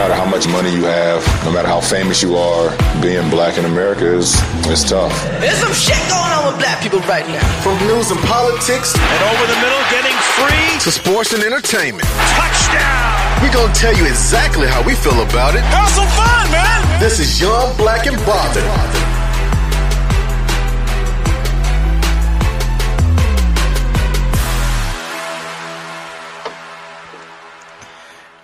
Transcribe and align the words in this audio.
Matter 0.00 0.14
how 0.14 0.24
much 0.24 0.48
money 0.48 0.72
you 0.72 0.84
have, 0.84 1.20
no 1.44 1.52
matter 1.52 1.68
how 1.68 1.78
famous 1.78 2.22
you 2.22 2.34
are, 2.34 2.72
being 3.02 3.28
black 3.28 3.58
in 3.58 3.66
America 3.66 4.16
is 4.16 4.32
it's 4.64 4.88
tough. 4.88 5.12
There's 5.44 5.60
some 5.60 5.76
shit 5.76 6.00
going 6.08 6.32
on 6.32 6.48
with 6.48 6.56
black 6.56 6.80
people 6.80 7.00
right 7.00 7.28
now. 7.28 7.44
From 7.60 7.76
news 7.84 8.10
and 8.10 8.18
politics 8.24 8.96
and 8.96 9.20
over 9.28 9.44
the 9.44 9.58
middle 9.60 9.84
getting 9.92 10.16
free 10.40 10.72
to 10.80 10.90
sports 10.90 11.34
and 11.34 11.44
entertainment. 11.44 12.08
Touchdown! 12.32 13.44
We're 13.44 13.52
gonna 13.52 13.74
tell 13.74 13.92
you 13.92 14.06
exactly 14.06 14.66
how 14.66 14.80
we 14.88 14.94
feel 14.94 15.20
about 15.20 15.54
it. 15.54 15.60
Have 15.68 15.92
some 15.92 16.08
fun, 16.16 16.50
man! 16.50 16.80
This 16.98 17.20
is 17.20 17.38
Young 17.38 17.76
Black 17.76 18.06
and 18.06 18.16
Bothered. 18.24 18.99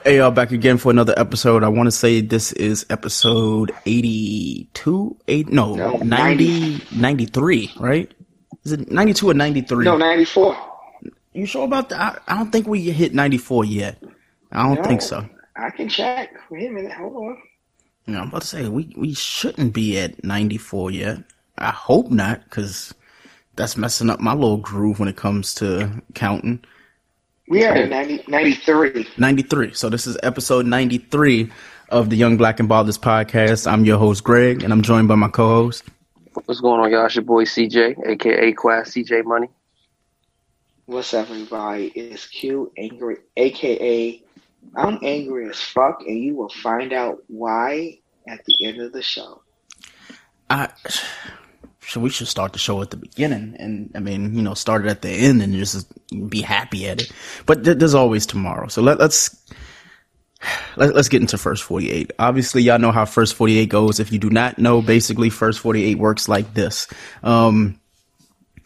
Hey, 0.06 0.18
y'all, 0.18 0.30
back 0.30 0.52
again 0.52 0.78
for 0.78 0.92
another 0.92 1.14
episode. 1.16 1.64
I 1.64 1.68
want 1.68 1.88
to 1.88 1.90
say 1.90 2.20
this 2.20 2.52
is 2.52 2.86
episode 2.90 3.72
82, 3.86 5.16
eight, 5.26 5.48
no, 5.48 5.74
no 5.74 5.96
90, 5.96 6.80
93, 6.94 7.72
right? 7.80 8.14
Is 8.62 8.70
it 8.70 8.88
92 8.88 9.30
or 9.30 9.34
93? 9.34 9.84
No, 9.84 9.96
94. 9.96 10.56
You 11.32 11.44
sure 11.44 11.64
about 11.64 11.88
that? 11.88 12.22
I, 12.28 12.34
I 12.34 12.38
don't 12.38 12.52
think 12.52 12.68
we 12.68 12.82
hit 12.82 13.14
94 13.14 13.64
yet. 13.64 14.00
I 14.52 14.62
don't 14.62 14.76
no, 14.76 14.84
think 14.84 15.02
so. 15.02 15.28
I 15.56 15.70
can 15.70 15.88
check. 15.88 16.30
Wait 16.50 16.70
a 16.70 16.72
minute. 16.72 16.92
Hold 16.92 17.16
on. 17.16 17.42
Yeah, 18.06 18.20
I'm 18.20 18.28
about 18.28 18.42
to 18.42 18.46
say, 18.46 18.68
we, 18.68 18.94
we 18.96 19.12
shouldn't 19.12 19.74
be 19.74 19.98
at 19.98 20.22
94 20.22 20.92
yet. 20.92 21.18
I 21.58 21.70
hope 21.70 22.12
not, 22.12 22.44
because 22.44 22.94
that's 23.56 23.76
messing 23.76 24.10
up 24.10 24.20
my 24.20 24.34
little 24.34 24.58
groove 24.58 25.00
when 25.00 25.08
it 25.08 25.16
comes 25.16 25.52
to 25.54 26.00
counting. 26.14 26.62
We 27.48 27.64
are 27.64 27.74
at 27.74 27.88
90, 27.88 28.24
93. 28.26 29.06
93. 29.18 29.72
So 29.74 29.88
this 29.88 30.08
is 30.08 30.16
episode 30.24 30.66
93 30.66 31.48
of 31.90 32.10
the 32.10 32.16
Young 32.16 32.36
Black 32.36 32.58
and 32.58 32.68
Baldless 32.68 32.98
podcast. 32.98 33.70
I'm 33.70 33.84
your 33.84 33.98
host, 33.98 34.24
Greg, 34.24 34.64
and 34.64 34.72
I'm 34.72 34.82
joined 34.82 35.06
by 35.06 35.14
my 35.14 35.28
co-host. 35.28 35.84
What's 36.46 36.60
going 36.60 36.80
on, 36.80 36.90
y'all? 36.90 37.06
It's 37.06 37.14
your 37.14 37.22
boy 37.22 37.44
CJ, 37.44 38.04
aka 38.04 38.52
Quass 38.52 38.88
CJ 38.88 39.24
Money. 39.24 39.48
What's 40.86 41.14
up, 41.14 41.30
everybody? 41.30 41.86
It's 41.94 42.26
Q, 42.26 42.72
angry, 42.76 43.18
aka 43.36 44.20
I'm 44.74 44.98
angry 45.04 45.48
as 45.48 45.60
fuck, 45.60 46.00
and 46.00 46.18
you 46.18 46.34
will 46.34 46.48
find 46.48 46.92
out 46.92 47.22
why 47.28 48.00
at 48.26 48.44
the 48.44 48.66
end 48.66 48.80
of 48.80 48.92
the 48.92 49.02
show. 49.02 49.42
I 50.50 50.68
so 51.88 52.00
we 52.00 52.10
should 52.10 52.26
start 52.26 52.52
the 52.52 52.58
show 52.58 52.82
at 52.82 52.90
the 52.90 52.96
beginning 52.96 53.54
and 53.58 53.90
I 53.94 54.00
mean, 54.00 54.34
you 54.34 54.42
know, 54.42 54.54
start 54.54 54.84
it 54.84 54.88
at 54.88 55.02
the 55.02 55.08
end 55.08 55.40
and 55.40 55.54
just 55.54 55.86
be 56.28 56.40
happy 56.40 56.88
at 56.88 57.02
it. 57.02 57.12
But 57.46 57.64
th- 57.64 57.78
there's 57.78 57.94
always 57.94 58.26
tomorrow. 58.26 58.66
So 58.66 58.82
let, 58.82 58.98
let's, 58.98 59.36
let, 60.76 60.96
us 60.96 61.08
get 61.08 61.20
into 61.20 61.38
first 61.38 61.62
48. 61.62 62.10
Obviously, 62.18 62.62
y'all 62.62 62.80
know 62.80 62.90
how 62.90 63.04
first 63.04 63.34
48 63.34 63.68
goes. 63.68 64.00
If 64.00 64.12
you 64.12 64.18
do 64.18 64.30
not 64.30 64.58
know, 64.58 64.82
basically 64.82 65.30
first 65.30 65.60
48 65.60 65.98
works 65.98 66.28
like 66.28 66.54
this. 66.54 66.88
Um, 67.22 67.78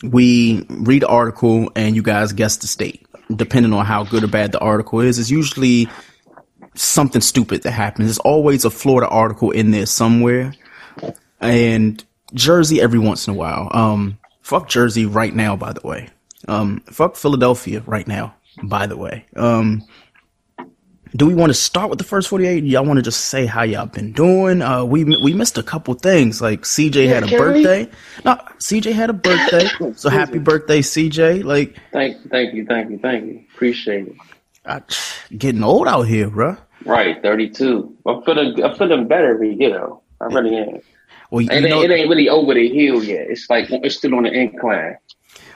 we 0.03 0.67
read 0.71 1.05
article 1.05 1.71
and 1.77 1.95
you 1.95 2.03
guys 2.03 2.33
guess 2.33 2.57
the 2.57 2.67
state. 2.67 3.07
Depending 3.35 3.75
on 3.75 3.85
how 3.85 4.05
good 4.05 4.25
or 4.25 4.29
bad 4.29 4.53
the 4.53 4.61
article 4.61 5.01
is, 5.01 5.19
it's 5.19 5.31
usually 5.31 5.89
something 6.75 7.21
stupid 7.21 7.63
that 7.63 7.73
happens. 7.73 8.07
There's 8.07 8.19
always 8.19 8.65
a 8.65 8.71
Florida 8.71 9.09
article 9.09 9.51
in 9.51 9.73
there 9.73 9.87
somewhere. 9.87 10.55
And 11.41 12.03
Jersey 12.35 12.81
every 12.81 12.99
once 12.99 13.27
in 13.27 13.35
a 13.35 13.37
while. 13.37 13.69
Um, 13.73 14.19
fuck 14.43 14.69
Jersey 14.69 15.07
right 15.07 15.35
now, 15.35 15.57
by 15.57 15.73
the 15.73 15.87
way. 15.87 16.09
Um, 16.49 16.81
fuck 16.87 17.17
Philadelphia 17.17 17.83
right 17.87 18.07
now, 18.07 18.35
by 18.63 18.87
the 18.87 18.97
way. 18.97 19.27
Um, 19.37 19.83
do 21.17 21.27
we 21.27 21.35
want 21.35 21.51
to 21.51 21.55
start 21.55 21.91
with 21.91 21.99
the 21.99 22.05
first 22.05 22.29
48? 22.29 22.65
Y'all 22.65 22.85
want 22.85 22.99
to 22.99 23.03
just 23.03 23.27
say 23.27 23.45
how 23.45 23.63
y'all 23.63 23.87
been 23.87 24.13
doing? 24.13 24.63
Uh, 24.63 24.85
we, 24.85 25.05
we 25.05 25.35
missed 25.35 25.59
a 25.59 25.63
couple 25.63 25.95
things. 25.95 26.41
Like 26.41 26.63
CJ 26.63 27.07
yeah, 27.07 27.15
had 27.15 27.23
a 27.25 27.37
birthday. 27.37 27.85
We? 27.85 27.91
No, 28.25 28.37
CJ 28.59 28.93
had 28.93 29.11
a 29.11 29.15
birthday. 29.15 29.69
so 29.97 30.09
happy 30.09 30.39
birthday, 30.39 30.81
CJ. 30.81 31.45
Like, 31.45 31.77
thank, 31.93 32.31
thank 32.31 32.55
you, 32.55 32.65
thank 32.65 32.91
you, 32.91 32.99
thank 32.99 33.27
you. 33.27 33.45
Appreciate 33.55 34.09
it. 34.09 34.15
I, 34.65 34.83
getting 35.37 35.65
old 35.65 35.89
out 35.89 36.03
here, 36.03 36.31
bro. 36.31 36.57
Right, 36.85 37.21
32. 37.23 37.97
I'm 38.07 38.23
feeling, 38.23 38.63
I'm 38.63 38.77
feeling 38.77 39.09
better, 39.09 39.43
you 39.43 39.71
know. 39.71 40.03
I 40.21 40.27
really 40.27 40.57
am. 40.57 40.81
Well, 41.31 41.47
it, 41.49 41.61
know, 41.61 41.83
ain't, 41.83 41.91
it 41.91 41.95
ain't 41.95 42.09
really 42.09 42.29
over 42.29 42.55
the 42.55 42.69
hill 42.69 43.05
yet. 43.05 43.31
It's 43.31 43.49
like 43.49 43.67
it's 43.71 43.97
still 43.97 44.15
on 44.15 44.25
the 44.25 44.33
incline. 44.33 44.97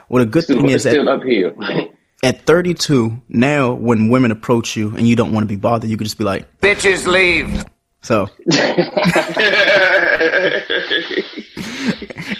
Well, 0.07 0.23
the 0.23 0.29
good 0.29 0.43
still, 0.43 0.61
thing 0.61 0.69
is 0.69 0.81
still 0.81 1.09
uphill. 1.09 1.53
At 2.23 2.45
32, 2.45 3.21
now 3.27 3.73
when 3.73 4.09
women 4.09 4.31
approach 4.31 4.75
you 4.75 4.95
and 4.95 5.07
you 5.07 5.15
don't 5.15 5.31
want 5.31 5.43
to 5.43 5.47
be 5.47 5.57
bothered, 5.57 5.89
you 5.89 5.97
can 5.97 6.05
just 6.05 6.17
be 6.17 6.23
like, 6.23 6.59
"Bitches 6.61 7.05
leave." 7.05 7.65
So, 8.01 8.29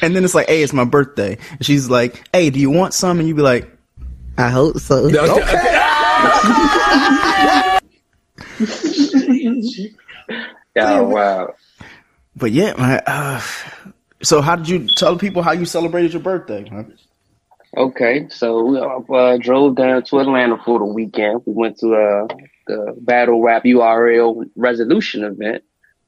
and 0.02 0.16
then 0.16 0.23
it's 0.23 0.34
like, 0.34 0.47
"Hey, 0.47 0.63
it's 0.63 0.73
my 0.73 0.85
birthday." 0.85 1.38
And 1.52 1.66
she's 1.66 1.90
like, 1.90 2.28
"Hey, 2.34 2.50
do 2.50 2.59
you 2.59 2.69
want 2.69 2.94
some?" 2.94 3.19
And 3.19 3.28
you 3.28 3.35
be 3.35 3.41
like, 3.41 3.69
"I 4.38 4.50
hope 4.50 4.79
so." 4.79 5.09
Okay. 8.56 9.94
oh 10.78 11.07
wow 11.07 11.53
but 12.35 12.51
yeah, 12.51 12.73
man. 12.78 13.01
Uh, 13.06 13.41
so 14.22 14.41
how 14.41 14.56
did 14.56 14.68
you 14.69 14.88
tell 14.88 15.18
people 15.18 15.41
how 15.41 15.51
you 15.51 15.66
celebrated 15.66 16.13
your 16.13 16.22
birthday? 16.22 16.66
Okay, 17.78 18.28
so 18.29 18.64
we 18.64 18.79
uh, 18.79 19.37
drove 19.37 19.76
down 19.76 20.03
to 20.03 20.20
Atlanta 20.20 20.58
for 20.64 20.79
the 20.79 20.85
weekend. 20.85 21.41
We 21.46 21.53
went 21.53 21.78
to 21.79 21.93
uh, 21.93 22.28
the 22.67 22.96
Battle 23.02 23.41
Rap 23.41 23.64
URL 23.64 24.49
resolution 24.55 25.23
event, 25.23 25.64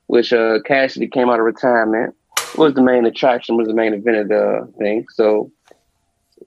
which 0.07 0.31
uh, 0.31 0.59
Cassidy 0.65 1.07
came 1.07 1.29
out 1.29 1.39
of 1.39 1.45
retirement. 1.45 2.15
Was 2.55 2.73
the 2.73 2.81
main 2.81 3.05
attraction, 3.05 3.57
was 3.57 3.67
the 3.67 3.73
main 3.73 3.93
event 3.93 4.17
of 4.17 4.27
the 4.29 4.73
thing. 4.79 5.05
So 5.13 5.51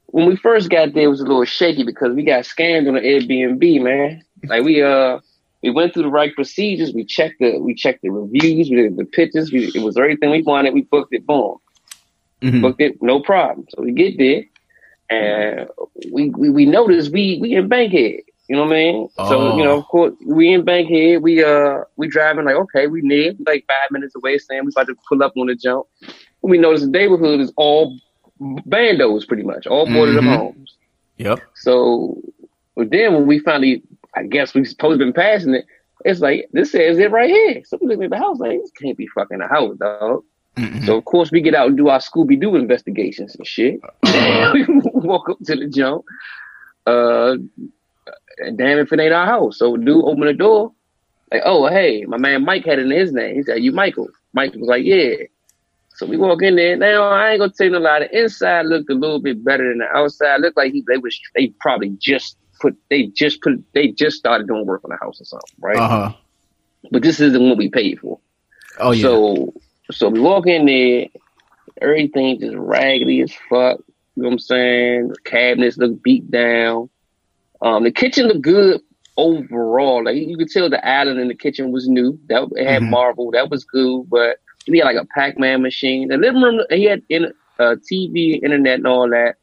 when 0.06 0.26
we 0.26 0.36
first 0.36 0.70
got 0.70 0.94
there, 0.94 1.04
it 1.04 1.08
was 1.08 1.20
a 1.20 1.24
little 1.24 1.44
shaky 1.44 1.84
because 1.84 2.14
we 2.14 2.24
got 2.24 2.44
scammed 2.44 2.88
on 2.88 2.94
the 2.94 3.00
Airbnb, 3.00 3.82
man. 3.82 4.24
Like 4.44 4.64
we 4.64 4.82
uh 4.82 5.20
we 5.62 5.70
went 5.70 5.92
through 5.92 6.04
the 6.04 6.08
right 6.08 6.34
procedures. 6.34 6.92
We 6.94 7.04
checked 7.04 7.38
the 7.40 7.58
we 7.58 7.74
checked 7.74 8.02
the 8.02 8.10
reviews. 8.10 8.70
We 8.70 8.76
did 8.76 8.96
the 8.96 9.04
pictures. 9.04 9.52
We, 9.52 9.66
it 9.74 9.82
was 9.82 9.96
everything 9.96 10.30
we 10.30 10.42
wanted. 10.42 10.74
We 10.74 10.82
booked 10.82 11.12
it. 11.12 11.26
Boom, 11.26 11.56
mm-hmm. 12.40 12.60
booked 12.62 12.80
it. 12.80 13.02
No 13.02 13.20
problem. 13.20 13.66
So 13.70 13.82
we 13.82 13.92
get 13.92 14.16
there, 14.18 14.44
and 15.10 15.68
we 16.10 16.30
we, 16.30 16.50
we 16.50 16.66
noticed 16.66 17.12
we 17.12 17.38
we 17.40 17.54
in 17.54 17.68
Bankhead. 17.68 18.22
You 18.48 18.56
know 18.56 18.64
what 18.64 18.72
I 18.72 18.76
mean? 18.76 19.08
Oh. 19.18 19.28
So 19.28 19.56
you 19.56 19.64
know, 19.64 19.78
of 19.78 19.84
course, 19.86 20.14
we 20.26 20.52
in 20.52 20.64
Bankhead. 20.64 21.22
We 21.22 21.44
uh 21.44 21.80
we 21.96 22.08
driving 22.08 22.44
like 22.46 22.56
okay, 22.56 22.86
we 22.86 23.02
near 23.02 23.32
like 23.46 23.64
five 23.66 23.90
minutes 23.90 24.14
away, 24.16 24.38
saying 24.38 24.64
we 24.64 24.72
about 24.74 24.86
to 24.88 24.96
pull 25.08 25.22
up 25.22 25.34
on 25.36 25.46
the 25.46 25.54
jump. 25.54 25.86
We 26.42 26.58
notice 26.58 26.80
the 26.82 26.88
neighborhood 26.88 27.40
is 27.40 27.52
all 27.56 27.98
bandos 28.40 29.28
pretty 29.28 29.42
much, 29.42 29.66
all 29.66 29.86
boarded 29.86 30.16
Mhm. 30.16 30.32
up 30.32 30.40
homes. 30.40 30.76
Yep. 31.18 31.40
So 31.54 32.20
but 32.74 32.90
then 32.90 33.12
when 33.12 33.26
we 33.26 33.38
finally, 33.40 33.82
I 34.14 34.24
guess 34.24 34.54
we 34.54 34.64
supposed 34.64 34.98
to 34.98 35.04
been 35.04 35.12
passing 35.12 35.54
it, 35.54 35.64
it's 36.04 36.20
like 36.20 36.48
this 36.52 36.72
says 36.72 36.98
it 36.98 37.10
right 37.10 37.30
here. 37.30 37.62
So 37.64 37.78
we 37.80 37.88
look 37.88 38.02
at 38.02 38.10
the 38.10 38.16
house 38.16 38.38
like 38.38 38.58
this 38.60 38.70
can't 38.72 38.96
be 38.96 39.06
fucking 39.08 39.40
a 39.40 39.48
house, 39.48 39.76
dog. 39.76 40.24
Mhm. 40.56 40.84
So 40.86 40.96
of 40.96 41.04
course 41.04 41.30
we 41.30 41.40
get 41.40 41.54
out 41.54 41.68
and 41.68 41.76
do 41.76 41.88
our 41.88 42.00
Scooby 42.00 42.40
Doo 42.40 42.56
investigations 42.56 43.36
and 43.36 43.46
shit. 43.46 43.80
we 44.52 44.64
walk 44.94 45.28
up 45.28 45.38
to 45.44 45.56
the 45.56 45.68
jump. 45.68 46.04
Uh, 46.86 47.36
and 48.38 48.58
damn 48.58 48.78
if 48.78 48.92
it 48.92 49.00
ain't 49.00 49.12
our 49.12 49.26
house. 49.26 49.58
So 49.58 49.76
dude 49.76 50.04
open 50.04 50.24
the 50.24 50.32
door, 50.32 50.72
like, 51.30 51.42
oh 51.44 51.68
hey, 51.68 52.04
my 52.06 52.16
man 52.16 52.44
Mike 52.44 52.64
had 52.64 52.78
it 52.78 52.86
in 52.86 52.90
his 52.90 53.12
name. 53.12 53.36
He 53.36 53.42
said, 53.42 53.62
"You 53.62 53.72
Michael?" 53.72 54.08
Mike 54.32 54.54
was 54.54 54.68
like, 54.68 54.84
"Yeah." 54.84 55.14
So 55.94 56.06
we 56.06 56.16
walk 56.16 56.42
in 56.42 56.56
there. 56.56 56.76
Now 56.76 57.04
I 57.10 57.32
ain't 57.32 57.40
gonna 57.40 57.52
tell 57.52 57.66
you 57.66 57.72
no 57.72 57.78
lie. 57.78 58.00
The 58.00 58.18
inside 58.18 58.66
looked 58.66 58.90
a 58.90 58.94
little 58.94 59.20
bit 59.20 59.44
better 59.44 59.68
than 59.68 59.78
the 59.78 59.96
outside. 59.96 60.40
Looked 60.40 60.56
like 60.56 60.72
he 60.72 60.82
they 60.88 60.96
was 60.96 61.18
they 61.34 61.48
probably 61.60 61.90
just 62.00 62.36
put 62.60 62.76
they 62.90 63.06
just 63.06 63.40
put 63.42 63.54
they 63.74 63.88
just 63.88 64.16
started 64.18 64.46
doing 64.46 64.66
work 64.66 64.82
on 64.84 64.90
the 64.90 64.98
house 65.00 65.20
or 65.20 65.24
something, 65.24 65.54
right? 65.60 65.76
Uh 65.78 65.88
huh. 65.88 66.12
But 66.90 67.02
this 67.02 67.20
isn't 67.20 67.48
what 67.48 67.58
we 67.58 67.68
paid 67.68 67.98
for. 68.00 68.18
Oh 68.78 68.92
yeah. 68.92 69.02
So 69.02 69.54
so 69.90 70.08
we 70.08 70.20
walk 70.20 70.46
in 70.46 70.66
there, 70.66 71.06
everything 71.80 72.38
just 72.40 72.56
raggedy 72.56 73.20
as 73.22 73.32
fuck. 73.48 73.78
You 74.16 74.22
know 74.24 74.28
what 74.28 74.32
I'm 74.34 74.38
saying? 74.38 75.08
The 75.08 75.16
cabinets 75.24 75.78
look 75.78 76.02
beat 76.02 76.30
down. 76.30 76.90
Um, 77.62 77.84
the 77.84 77.90
kitchen 77.92 78.26
looked 78.26 78.42
good 78.42 78.80
overall. 79.16 80.04
Like 80.04 80.16
you 80.16 80.36
could 80.36 80.48
tell 80.48 80.70
the 80.70 80.86
island 80.86 81.20
in 81.20 81.28
the 81.28 81.34
kitchen 81.34 81.72
was 81.72 81.88
new. 81.88 82.18
That 82.28 82.48
it 82.56 82.66
had 82.66 82.82
Mhm. 82.82 82.90
marble. 82.90 83.30
That 83.32 83.50
was 83.50 83.64
good. 83.64 84.08
But 84.08 84.38
he 84.66 84.78
had 84.78 84.84
like 84.84 84.96
a 84.96 85.06
Pac-Man 85.14 85.62
machine. 85.62 86.08
The 86.08 86.16
living 86.16 86.42
room 86.42 86.60
he 86.70 86.84
had 86.84 87.02
in 87.08 87.32
uh, 87.58 87.76
TV, 87.90 88.40
internet, 88.42 88.78
and 88.78 88.86
all 88.86 89.08
that. 89.10 89.36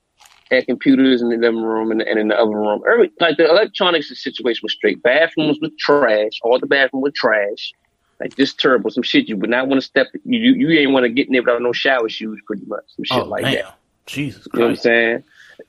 Had 0.50 0.66
computers 0.66 1.22
in 1.22 1.30
the 1.30 1.38
living 1.38 1.62
room 1.62 1.92
and, 1.92 2.02
and 2.02 2.20
in 2.20 2.30
the 2.30 2.36
other 2.40 2.52
room. 2.56 2.82
Every, 2.92 3.12
like 3.20 3.38
the 3.38 3.50
electronics 3.50 4.10
situation 4.22 4.62
was 4.64 4.74
straight. 4.74 5.02
Bathrooms 5.04 5.58
with 5.62 5.78
trash. 5.78 6.32
All 6.44 6.60
the 6.60 6.68
bathroom 6.68 7.02
with 7.04 7.14
trash 7.16 7.74
like 8.20 8.36
just 8.36 8.60
terrible, 8.60 8.90
some 8.90 9.04
shit 9.04 9.28
you 9.30 9.38
would 9.38 9.50
not 9.50 9.68
want 9.68 9.80
to 9.80 9.86
step. 9.88 10.08
You 10.26 10.40
you, 10.40 10.70
you 10.70 10.80
ain't 10.80 10.92
want 10.92 11.04
to 11.04 11.10
get 11.10 11.28
in 11.28 11.34
there 11.34 11.44
without 11.44 11.62
no 11.62 11.72
shower 11.72 12.10
shoes, 12.10 12.40
pretty 12.48 12.66
much, 12.66 12.84
some 12.96 13.06
shit 13.06 13.24
oh 13.24 13.30
like 13.30 13.44
damn. 13.44 13.54
that. 13.54 13.76
Jesus 14.08 14.48
You 14.54 14.60
know 14.60 14.66
what 14.66 14.70
I'm 14.72 14.76
saying? 14.78 15.24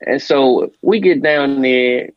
And 0.06 0.22
so 0.22 0.72
we 0.82 1.00
get 1.00 1.22
down 1.22 1.60
there, 1.62 2.08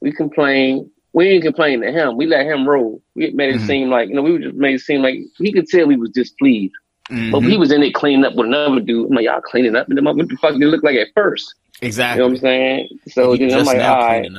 we 0.00 0.12
complain. 0.12 0.90
We 1.14 1.24
didn't 1.30 1.42
complain 1.44 1.80
to 1.80 1.90
him. 1.90 2.16
We 2.18 2.26
let 2.26 2.46
him 2.46 2.68
roll. 2.68 3.02
We 3.14 3.30
made 3.30 3.54
it 3.54 3.60
Mhm. 3.62 3.66
seem 3.66 3.90
like 3.90 4.08
you 4.08 4.14
know 4.14 4.22
we 4.22 4.38
just 4.38 4.54
made 4.54 4.74
it 4.74 4.80
seem 4.82 5.02
like 5.02 5.16
he 5.38 5.52
could 5.52 5.66
tell 5.66 5.88
he 5.88 5.96
was 5.96 6.10
displeased. 6.10 6.74
But 7.08 7.40
Mhm. 7.42 7.48
he 7.50 7.56
was 7.56 7.72
in 7.72 7.80
there 7.80 7.90
cleaning 7.90 8.24
up 8.24 8.34
with 8.34 8.46
another 8.46 8.80
dude. 8.80 9.08
I'm 9.08 9.16
like, 9.16 9.24
y'all 9.24 9.40
cleaning 9.40 9.74
up, 9.76 9.88
and 9.88 9.96
then 9.96 10.04
what 10.04 10.16
the 10.16 10.36
fuck 10.36 10.52
did 10.52 10.62
it 10.62 10.66
look 10.66 10.82
like 10.84 10.96
at 10.96 11.08
first? 11.14 11.54
You 11.82 11.86
Exactly. 11.88 12.18
know 12.20 12.26
what 12.28 12.32
I'm 12.32 12.40
saying? 12.40 12.88
So 13.08 13.36
then 13.36 13.50
I'm 13.52 13.64
like, 13.66 13.76
all 13.80 14.06
right. 14.08 14.30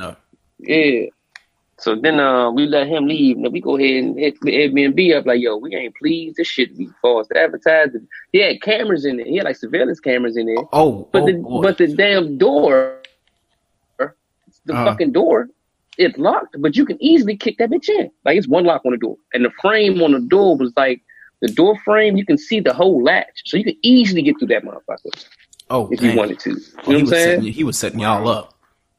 Yeah. 0.58 1.06
So 1.80 1.94
then 1.94 2.18
uh, 2.18 2.50
we 2.50 2.66
let 2.66 2.88
him 2.88 3.06
leave. 3.06 3.36
And 3.36 3.44
then 3.44 3.52
we 3.52 3.60
go 3.60 3.78
ahead 3.78 4.02
and 4.02 4.18
hit 4.18 4.40
the 4.40 4.50
Airbnb 4.52 5.16
up 5.16 5.26
like, 5.26 5.40
yo, 5.40 5.56
we 5.56 5.74
ain't 5.76 5.94
pleased. 5.94 6.36
This 6.36 6.48
shit 6.48 6.76
be 6.76 6.88
false 7.00 7.28
advertising. 7.36 8.08
He 8.32 8.40
had 8.40 8.60
cameras 8.62 9.04
in 9.04 9.18
there. 9.18 9.26
He 9.26 9.36
had 9.36 9.44
like 9.44 9.56
surveillance 9.56 10.00
cameras 10.00 10.36
in 10.36 10.46
there. 10.46 10.64
Oh, 10.72 11.08
But 11.12 11.22
oh 11.22 11.26
the 11.26 11.32
boy. 11.34 11.62
but 11.62 11.78
the 11.78 11.86
damn 11.94 12.36
door, 12.36 12.96
the 13.98 14.06
Uh-huh. 14.74 14.84
fucking 14.86 15.12
door, 15.12 15.48
it's 15.98 16.18
locked. 16.18 16.56
But 16.60 16.74
you 16.76 16.84
can 16.84 17.00
easily 17.00 17.36
kick 17.36 17.58
that 17.58 17.70
bitch 17.70 17.88
in. 17.88 18.10
Like 18.24 18.36
it's 18.36 18.48
one 18.48 18.64
lock 18.64 18.82
on 18.84 18.90
the 18.92 18.98
door, 18.98 19.16
and 19.32 19.44
the 19.44 19.50
frame 19.60 20.02
on 20.02 20.10
the 20.12 20.20
door 20.20 20.56
was 20.56 20.72
like 20.76 21.00
the 21.42 21.48
door 21.52 21.78
frame. 21.84 22.16
You 22.16 22.26
can 22.26 22.38
see 22.38 22.58
the 22.58 22.74
whole 22.74 23.02
latch, 23.04 23.42
so 23.44 23.56
you 23.56 23.62
can 23.64 23.76
easily 23.82 24.22
get 24.22 24.36
through 24.40 24.48
that 24.48 24.64
motherfucker 24.64 25.26
oh, 25.70 25.88
if 25.90 26.00
dang. 26.00 26.10
you 26.12 26.16
wanted 26.16 26.38
to. 26.40 26.50
You 26.50 26.56
Oh, 26.86 26.92
know 26.92 26.98
what 26.98 27.00
I'm 27.00 27.06
saying? 27.08 27.40
setting, 27.40 27.52
he 27.52 27.64
was 27.64 27.78
setting 27.78 28.00
y'all 28.00 28.28
up. 28.28 28.54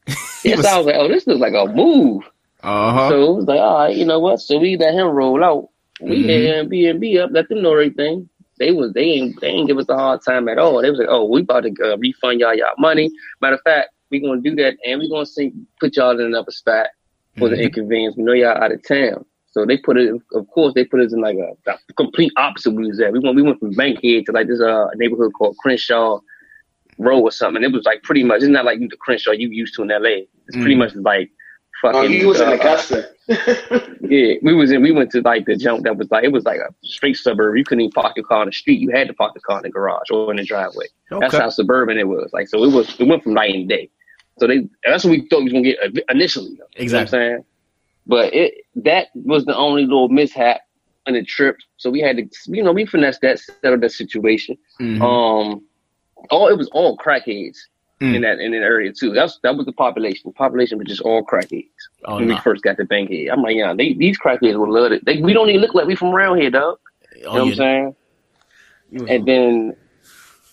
Yes, 0.44 0.66
I 0.66 0.78
was 0.78 0.86
like, 0.86 0.96
oh, 0.98 1.08
this 1.10 1.28
looks 1.28 1.42
like 1.42 1.54
a 1.54 1.66
move. 1.68 2.24
Uh 2.64 2.94
huh. 2.94 3.10
So 3.10 3.24
it 3.24 3.36
was 3.38 3.46
like, 3.46 3.60
all 3.60 3.80
right, 3.80 3.96
you 3.96 4.06
know 4.06 4.20
what? 4.20 4.40
So 4.40 4.58
we 4.58 4.78
let 4.78 4.94
him 4.94 5.08
roll 5.08 5.44
out. 5.44 5.68
We 6.02 6.24
Mhm. 6.24 6.30
had 6.30 6.70
Airbnb 6.70 7.20
up, 7.24 7.32
let 7.34 7.50
them 7.50 7.62
know 7.62 7.74
everything. 7.74 8.30
They 8.58 8.72
was 8.72 8.94
they 8.94 9.04
ain't 9.04 9.40
they 9.42 9.48
ain't 9.48 9.68
give 9.68 9.78
us 9.78 9.88
a 9.90 9.96
hard 9.96 10.22
time 10.22 10.48
at 10.50 10.58
all. 10.58 10.82
They 10.82 10.90
was 10.90 11.00
like, 11.00 11.08
oh, 11.10 11.26
we 11.26 11.42
about 11.42 11.64
to 11.64 11.74
uh, 11.84 11.98
refund 11.98 12.40
y'all 12.40 12.56
y'all 12.56 12.70
money. 12.78 13.12
Matter 13.42 13.56
of 13.56 13.62
fact, 13.64 13.90
we 14.12 14.20
gonna 14.20 14.42
do 14.42 14.56
that, 14.56 14.76
and 14.86 15.00
we 15.00 15.10
gonna 15.10 15.26
see, 15.26 15.52
put 15.80 15.96
y'all 15.98 16.18
in 16.18 16.26
another 16.26 16.52
spot 16.52 16.88
for 17.38 17.50
the 17.50 17.56
Mhm. 17.56 17.64
inconvenience. 17.64 18.16
We 18.18 18.24
know 18.24 18.34
y'all 18.34 18.58
out 18.62 18.72
of 18.72 18.86
town, 18.86 19.26
so 19.52 19.66
they 19.66 19.78
put 19.78 19.98
it. 19.98 20.14
Of 20.34 20.48
course, 20.50 20.74
they 20.74 20.84
put 20.86 21.00
us 21.02 21.14
in 21.14 21.22
like 21.22 21.38
a, 21.38 21.54
a 21.72 21.94
complete 21.98 22.32
opposite 22.38 22.72
we 22.72 22.88
was 22.88 23.00
at. 23.02 23.12
We 23.14 23.20
went 23.20 23.36
we 23.36 23.42
went 23.42 23.60
from 23.60 23.74
Bankhead 23.76 24.26
to 24.26 24.32
like 24.32 24.48
this 24.48 24.62
uh 24.62 24.88
neighborhood 24.96 25.32
called 25.38 25.58
Crenshaw 25.58 26.20
Row 27.00 27.20
or 27.20 27.32
something. 27.32 27.64
It 27.64 27.72
was 27.72 27.86
like 27.86 28.04
pretty 28.04 28.24
much. 28.24 28.42
It's 28.44 28.48
not 28.50 28.66
like 28.66 28.80
you 28.80 28.88
the 28.88 28.98
Crenshaw 28.98 29.32
you 29.32 29.50
used 29.50 29.74
to 29.76 29.82
in 29.84 29.90
L.A. 29.92 30.28
It's 30.48 30.58
pretty 30.58 30.76
Mhm. 30.76 30.80
much 30.80 30.96
like 30.96 31.32
fucking. 31.82 32.00
Oh, 32.00 32.08
he 32.08 32.26
was 32.26 32.40
in 32.42 32.50
uh, 32.50 32.52
Augusta. 32.54 33.10
yeah, 34.02 34.34
we 34.42 34.54
was 34.54 34.72
in. 34.72 34.82
We 34.82 34.92
went 34.92 35.12
to 35.12 35.22
like 35.22 35.46
the 35.46 35.56
jump 35.56 35.84
that 35.86 35.98
was 35.98 36.10
like 36.12 36.24
it 36.24 36.32
was 36.32 36.44
like 36.44 36.60
a 36.60 36.74
straight 36.84 37.16
suburb. 37.18 37.56
You 37.58 37.64
couldn't 37.64 37.82
even 37.82 37.92
park 37.92 38.14
your 38.18 38.26
car 38.26 38.42
on 38.42 38.48
the 38.48 38.52
street. 38.52 38.80
You 38.80 38.90
had 38.92 39.08
to 39.08 39.14
park 39.14 39.34
the 39.34 39.40
car 39.40 39.58
in 39.58 39.64
the 39.64 39.70
garage 39.70 40.10
or 40.12 40.30
in 40.32 40.38
the 40.38 40.44
driveway. 40.44 40.86
That's 41.20 41.36
how 41.36 41.50
suburban 41.50 41.98
it 41.98 42.08
was. 42.08 42.30
Like 42.34 42.48
so, 42.48 42.64
it 42.64 42.72
was. 42.74 43.00
It 43.00 43.08
went 43.08 43.24
from 43.24 43.34
night 43.34 43.56
and 43.56 43.68
day. 43.70 43.90
So 44.40 44.48
they. 44.48 44.68
That's 44.86 45.04
what 45.04 45.12
we 45.12 45.28
thought 45.30 45.40
we 45.40 45.46
was 45.46 45.54
gonna 45.54 45.64
get 45.64 45.80
initially. 46.10 46.56
Though, 46.60 46.66
Exactly. 46.76 46.84
You 46.84 46.90
know 46.92 46.98
what 46.98 47.02
I'm 47.02 47.08
saying, 47.08 47.46
but 48.08 48.34
it 48.34 48.54
that 48.76 49.08
was 49.16 49.46
the 49.46 49.56
only 49.56 49.84
little 49.84 50.10
mishap 50.10 50.62
on 51.08 51.14
the 51.14 51.24
trip. 51.24 51.56
So 51.78 51.90
we 51.90 52.02
had 52.02 52.18
to, 52.18 52.28
you 52.48 52.62
know, 52.64 52.72
we 52.74 52.86
finessed 52.86 53.22
that, 53.22 53.40
settled 53.40 53.82
that 53.82 53.92
situation. 53.92 54.58
Mhm. 54.82 55.02
Um, 55.02 55.62
all 56.30 56.48
it 56.48 56.58
was 56.58 56.70
all 56.74 56.98
crackheads 56.98 57.58
Mm. 58.02 58.16
in 58.16 58.22
that 58.22 58.40
in 58.40 58.52
that 58.54 58.62
area 58.62 58.94
too. 58.94 59.12
That's 59.12 59.40
that 59.44 59.58
was 59.58 59.66
the 59.66 59.74
population. 59.74 60.22
The 60.26 60.32
population 60.32 60.78
was 60.78 60.88
just 60.88 61.02
all 61.02 61.22
crackheads 61.22 61.68
oh, 62.06 62.16
when 62.16 62.30
no. 62.30 62.36
we 62.36 62.40
first 62.40 62.64
got 62.64 62.78
to 62.78 62.86
Bankhead. 62.86 63.28
I'm 63.30 63.42
like, 63.42 63.58
yeah, 63.58 63.74
they, 63.74 63.92
these 63.94 64.18
crackheads 64.18 64.56
love 64.56 64.94
it. 64.94 65.04
They, 65.04 65.18
we 65.22 65.34
don't 65.34 65.50
even 65.50 65.60
look 65.60 65.76
like 65.76 65.86
we 65.86 65.96
from 65.96 66.16
around 66.16 66.40
here, 66.40 66.50
dog. 66.50 66.78
You 67.14 67.24
know 67.24 67.30
oh, 67.30 67.34
what 67.34 67.42
I'm 67.50 67.56
saying? 67.56 67.96
Was- 68.94 69.10
And 69.10 69.26
then 69.28 69.76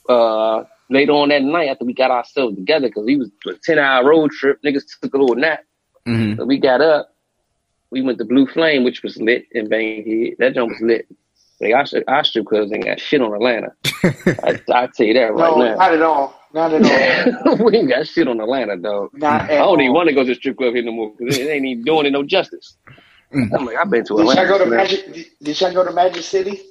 uh, 0.09 0.65
later 0.91 1.13
on 1.13 1.29
that 1.29 1.43
night, 1.43 1.69
after 1.69 1.85
we 1.85 1.95
got 1.95 2.11
ourselves 2.11 2.57
together, 2.57 2.89
because 2.89 3.05
we 3.05 3.17
was 3.17 3.31
a 3.47 3.53
10 3.63 3.79
hour 3.79 4.05
road 4.09 4.33
trip, 4.33 4.61
niggas 4.65 4.83
took 5.01 5.15
a 5.15 5.17
little 5.19 5.37
nap. 5.37 5.61
Mhm. 6.05 6.39
So 6.39 6.45
we 6.47 6.59
got 6.59 6.81
up, 6.81 7.15
we 7.91 8.03
went 8.03 8.19
to 8.19 8.25
Blue 8.25 8.49
Flame, 8.49 8.83
which 8.83 9.05
was 9.05 9.19
lit 9.19 9.47
in 9.53 9.69
Bankhead. 9.69 10.35
That 10.41 10.55
joint 10.55 10.71
was 10.71 10.81
lit. 10.81 11.07
Like, 11.61 11.75
our, 11.75 11.87
strip- 11.87 12.05
our 12.09 12.25
strip 12.25 12.47
clubs 12.47 12.73
ain't 12.73 12.85
got 12.85 13.01
shit 13.01 13.21
on 13.23 13.35
Atlanta. 13.35 13.69
I, 14.05 14.61
I 14.75 14.89
tell 14.95 15.07
you 15.07 15.15
that 15.15 15.33
right 15.33 15.57
no, 15.57 15.65
now. 15.65 15.77
not 15.77 15.93
at 15.95 16.03
all. 16.03 16.41
Not 16.53 16.73
at 16.73 17.47
all. 17.47 17.57
we 17.65 17.79
ain't 17.79 17.89
got 17.89 18.07
shit 18.07 18.29
on 18.29 18.41
Atlanta, 18.41 18.77
dog. 18.77 19.11
Not 19.15 19.43
at 19.43 19.51
I 19.51 19.57
don't 19.57 19.69
all. 19.69 19.81
even 19.81 19.95
want 19.95 20.09
to 20.09 20.15
go 20.15 20.23
to 20.23 20.29
the 20.29 20.35
strip 20.35 20.57
club 20.59 20.75
here 20.75 20.83
no 20.85 20.93
more 20.93 21.13
because 21.17 21.37
it 21.37 21.49
ain't 21.49 21.65
even 21.65 21.85
doing 21.85 22.07
it 22.07 22.13
no 22.13 22.23
justice. 22.23 22.77
Mm. 23.33 23.51
I'm 23.55 23.65
like, 23.67 23.77
I've 23.77 23.91
been 23.91 24.05
to 24.05 24.19
Atlanta. 24.19 24.43
Did 24.43 24.51
Atlanta. 24.51 24.51
y'all 24.51 24.59
go 24.59 24.65
to. 24.65 24.77
Magic? 24.77 25.13
Did, 25.13 25.27
did 25.43 25.61
y'all 25.61 25.73
go 25.73 25.85
to 25.85 25.93
Magic 25.93 26.23
City? 26.23 26.63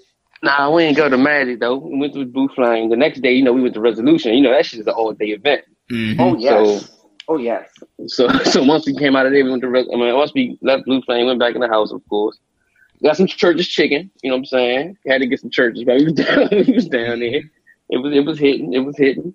Nah, 0.44 0.70
we 0.70 0.84
ain't 0.84 0.98
go 0.98 1.10
to 1.10 1.18
Magic 1.18 1.60
though. 1.60 1.78
We 1.78 1.98
went 1.98 2.14
to 2.14 2.26
Blue 2.26 2.48
Flame. 2.56 2.90
The 2.90 2.96
next 2.96 3.22
day, 3.22 3.34
you 3.34 3.44
know, 3.44 3.54
we 3.54 3.62
went 3.62 3.74
to 3.74 3.82
Resolution. 3.82 4.34
You 4.34 4.42
know, 4.42 4.52
that 4.52 4.66
shit 4.66 4.80
is 4.82 4.88
an 4.88 4.94
all 4.94 5.12
day 5.14 5.28
event. 5.28 5.64
Mhm. 5.92 6.20
Oh 6.20 6.36
yes. 6.38 6.92
oh 7.28 7.38
yes. 7.38 7.70
So, 8.08 8.28
so 8.44 8.64
once 8.64 8.86
we 8.86 8.96
came 8.96 9.16
out 9.16 9.26
of 9.26 9.32
there, 9.32 9.44
we 9.44 9.50
went 9.50 9.64
to. 9.64 9.70
Res- 9.70 9.88
I 9.92 9.96
mean, 9.96 10.16
once 10.16 10.32
we 10.34 10.58
left 10.62 10.86
Blue 10.86 11.02
Flame, 11.02 11.26
went 11.26 11.40
back 11.40 11.56
in 11.56 11.62
the 11.62 11.68
house, 11.68 11.92
of 11.92 12.02
course. 12.10 12.38
Got 13.06 13.18
some 13.18 13.28
Church's 13.28 13.68
Chicken. 13.68 14.10
You 14.24 14.32
know 14.32 14.36
what 14.38 14.40
I'm 14.40 14.46
saying? 14.46 14.98
Had 15.08 15.20
to 15.20 15.28
get 15.28 15.40
some 15.40 15.52
Church's. 15.52 15.84
But 15.84 15.98
we 15.98 16.06
was 16.06 16.14
down. 16.16 16.48
we 16.52 16.74
was 16.74 16.88
down 16.90 17.20
there. 17.20 17.42
It 17.90 17.98
was. 17.98 18.14
It 18.14 18.26
was 18.26 18.40
hitting. 18.40 18.74
It 18.74 18.80
was 18.80 18.98
hitting. 18.98 19.34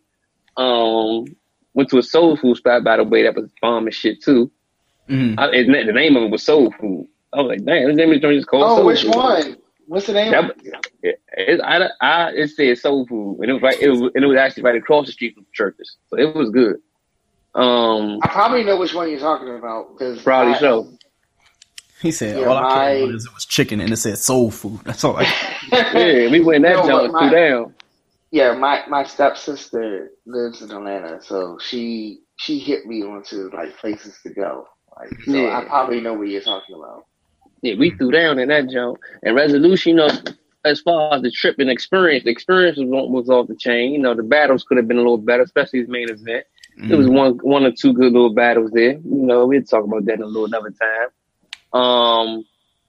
Um, 0.56 1.24
went 1.74 1.88
to 1.90 1.98
a 1.98 2.02
soul 2.02 2.36
food 2.36 2.56
spot 2.56 2.82
by 2.84 2.96
the 2.96 3.04
way 3.04 3.22
that 3.22 3.34
was 3.36 3.48
bomb 3.62 3.84
and 3.86 3.94
shit 3.94 4.22
too. 4.22 4.50
Mhm. 5.08 5.36
I, 5.38 5.46
it, 5.52 5.66
the 5.86 5.92
name 5.92 6.16
of 6.16 6.24
it 6.24 6.30
was 6.30 6.42
Soul 6.42 6.72
Food. 6.80 7.06
I 7.32 7.40
was 7.40 7.48
like, 7.48 7.64
damn, 7.64 7.88
this 7.88 7.96
name 7.96 8.10
of 8.10 8.14
the 8.16 8.20
joint 8.20 8.36
is 8.36 8.44
called 8.44 8.64
Oh, 8.64 8.76
Soul 8.76 8.86
which 8.86 9.02
Food. 9.02 9.14
one? 9.14 9.56
What's 9.86 10.06
the 10.06 10.12
name? 10.12 10.30
That, 10.30 10.54
it, 11.02 11.20
it, 11.36 11.60
I, 11.60 11.88
I, 12.00 12.30
it 12.30 12.48
said 12.50 12.78
soul 12.78 13.06
food, 13.08 13.38
and 13.40 13.50
it 13.50 13.52
was 13.54 13.62
right. 13.62 13.76
It 13.80 13.88
was, 13.90 14.00
and 14.14 14.22
it 14.24 14.26
was 14.28 14.36
actually 14.36 14.62
right 14.64 14.76
across 14.76 15.06
the 15.06 15.12
street 15.12 15.34
from 15.34 15.46
Church's, 15.52 15.96
so 16.08 16.16
it 16.16 16.32
was 16.34 16.50
good. 16.50 16.76
Um, 17.56 18.20
I 18.22 18.28
probably 18.28 18.62
know 18.62 18.76
which 18.78 18.94
one 18.94 19.10
you're 19.10 19.18
talking 19.18 19.52
about 19.56 19.92
because 19.98 20.22
probably 20.22 20.54
so. 20.60 20.92
He 22.00 22.10
said, 22.12 22.38
Yeah, 22.38 22.46
all 22.46 22.56
I 22.56 22.60
cared 22.60 22.70
my- 22.70 22.90
about 23.04 23.14
is 23.14 23.26
it 23.26 23.34
was 23.34 23.44
chicken 23.44 23.80
and 23.80 23.92
it 23.92 23.96
said 23.96 24.18
soul 24.18 24.50
food. 24.50 24.80
That's 24.84 25.04
all 25.04 25.16
I 25.16 25.22
Yeah, 25.72 26.30
we 26.30 26.40
went 26.40 26.62
that 26.64 26.76
No, 26.76 26.86
jump 26.86 27.12
but 27.12 27.18
through 27.18 27.30
down. 27.30 27.74
Yeah, 28.30 28.54
my 28.54 28.84
my 28.88 29.04
stepsister 29.04 30.10
lives 30.24 30.62
in 30.62 30.70
Atlanta, 30.70 31.20
so 31.20 31.58
she 31.60 32.20
she 32.36 32.58
hit 32.58 32.86
me 32.86 33.02
onto 33.02 33.50
like 33.52 33.76
places 33.76 34.18
to 34.22 34.30
go. 34.30 34.66
Like, 34.96 35.10
so 35.24 35.32
Yeah. 35.32 35.58
I 35.58 35.64
probably 35.64 36.00
know 36.00 36.14
what 36.14 36.28
you're 36.28 36.40
talking 36.40 36.76
about. 36.76 37.06
Yeah, 37.62 37.74
we 37.78 37.90
threw 37.90 38.10
down 38.10 38.38
in 38.38 38.48
that 38.48 38.70
jump. 38.70 38.98
And 39.22 39.34
resolution, 39.34 39.90
you 39.90 39.96
know, 39.96 40.08
as 40.64 40.80
far 40.80 41.14
as 41.14 41.22
the 41.22 41.30
trip 41.30 41.58
and 41.58 41.68
experience, 41.68 42.24
the 42.24 42.30
experience 42.30 42.78
was, 42.78 42.86
was 42.88 43.28
off 43.28 43.48
the 43.48 43.56
chain. 43.56 43.92
You 43.92 43.98
know, 43.98 44.14
the 44.14 44.22
battles 44.22 44.64
could 44.64 44.78
have 44.78 44.88
been 44.88 44.96
a 44.96 45.00
little 45.00 45.18
better, 45.18 45.42
especially 45.42 45.80
his 45.80 45.88
main 45.88 46.08
event. 46.08 46.46
There 46.88 46.96
was 46.96 47.06
mm-hmm. 47.08 47.16
one 47.16 47.32
one 47.42 47.64
or 47.64 47.72
two 47.72 47.92
good 47.92 48.12
little 48.12 48.32
battles 48.32 48.70
there. 48.70 48.92
You 48.92 49.02
know, 49.04 49.46
we'll 49.46 49.62
talk 49.62 49.84
about 49.84 50.06
that 50.06 50.14
in 50.14 50.22
a 50.22 50.26
little 50.26 50.46
another 50.46 50.70
time. 50.70 51.08
Um, 51.72 52.44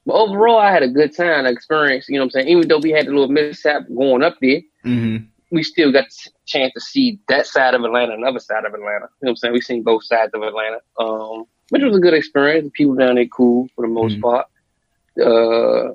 but 0.05 0.15
overall, 0.15 0.57
I 0.57 0.71
had 0.71 0.83
a 0.83 0.87
good 0.87 1.15
time, 1.15 1.45
experience. 1.45 2.07
You 2.09 2.15
know 2.15 2.21
what 2.21 2.35
I'm 2.35 2.41
saying? 2.41 2.47
Even 2.47 2.67
though 2.67 2.79
we 2.79 2.91
had 2.91 3.07
a 3.07 3.11
little 3.11 3.27
mishap 3.27 3.83
going 3.95 4.23
up 4.23 4.37
there, 4.41 4.61
Mm-hmm. 4.83 5.25
we 5.51 5.61
still 5.63 5.91
got 5.91 6.05
the 6.09 6.31
chance 6.47 6.73
to 6.73 6.79
see 6.81 7.19
that 7.27 7.45
side 7.45 7.75
of 7.75 7.83
Atlanta, 7.83 8.13
another 8.13 8.39
side 8.39 8.65
of 8.65 8.73
Atlanta. 8.73 8.81
You 8.81 8.89
know 8.99 9.07
what 9.19 9.29
I'm 9.29 9.35
saying? 9.35 9.53
We 9.53 9.61
seen 9.61 9.83
both 9.83 10.03
sides 10.03 10.31
of 10.33 10.41
Atlanta, 10.41 10.79
um, 10.97 11.43
which 11.69 11.83
was 11.83 11.95
a 11.95 11.99
good 11.99 12.15
experience. 12.15 12.65
The 12.65 12.71
people 12.71 12.95
down 12.95 13.15
there 13.15 13.27
cool 13.27 13.67
for 13.75 13.85
the 13.85 13.93
most 13.93 14.15
Mhm. 14.17 14.21
part. 14.21 14.47
Uh, 15.19 15.93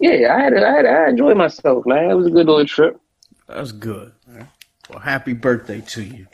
yeah, 0.00 0.34
I 0.34 0.40
had, 0.40 0.54
I 0.56 0.70
had, 0.76 0.86
I 0.86 1.08
enjoyed 1.08 1.36
myself, 1.36 1.84
man. 1.84 2.10
It 2.10 2.14
was 2.14 2.26
a 2.26 2.30
good 2.30 2.46
little 2.46 2.64
trip. 2.64 2.98
That's 3.48 3.72
good. 3.72 4.12
Well, 4.88 4.98
happy 5.00 5.32
birthday 5.32 5.80
to 5.80 6.02
you. 6.02 6.26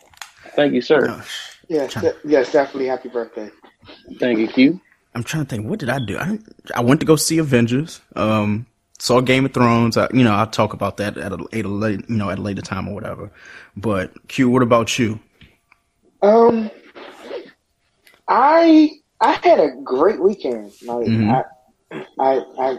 Thank 0.55 0.75
you, 0.75 0.83
sir. 0.83 1.21
Yes, 1.69 1.89
yes, 2.25 2.53
definitely 2.53 2.87
happy 2.87 3.09
birthday. 3.09 3.51
Thank 4.21 4.39
you, 4.39 4.49
Q. 4.49 4.81
I'm 5.15 5.23
trying 5.23 5.45
to 5.45 5.49
think. 5.49 5.69
What 5.69 5.79
did 5.79 5.91
I 5.91 5.99
do? 5.99 6.19
I, 6.19 6.39
I 6.75 6.81
went 6.81 7.01
to 7.01 7.07
go 7.07 7.17
see 7.17 7.39
Avengers. 7.39 8.01
Um, 8.17 8.67
saw 8.99 9.21
Game 9.21 9.45
of 9.45 9.53
Thrones. 9.53 9.97
I, 9.97 10.09
you 10.13 10.25
know, 10.25 10.33
I'll 10.33 10.47
talk 10.47 10.73
about 10.73 10.97
that 10.99 11.19
at 11.19 11.33
a, 11.33 11.47
at 11.53 11.65
a 11.65 11.69
late, 11.69 12.09
you 12.09 12.17
know, 12.17 12.31
at 12.31 12.39
a 12.39 12.43
later 12.43 12.63
time 12.63 12.89
or 12.89 12.95
whatever. 12.95 13.31
But 13.77 14.29
Q, 14.29 14.49
what 14.49 14.63
about 14.63 14.99
you? 14.99 15.19
Um, 16.23 16.71
I 18.29 18.91
I 19.21 19.33
had 19.43 19.61
a 19.61 19.71
great 19.83 20.21
weekend. 20.21 20.73
Like 20.85 21.07
Mhm. 21.07 21.45
I, 21.91 22.07
I, 22.19 22.43
I, 22.59 22.79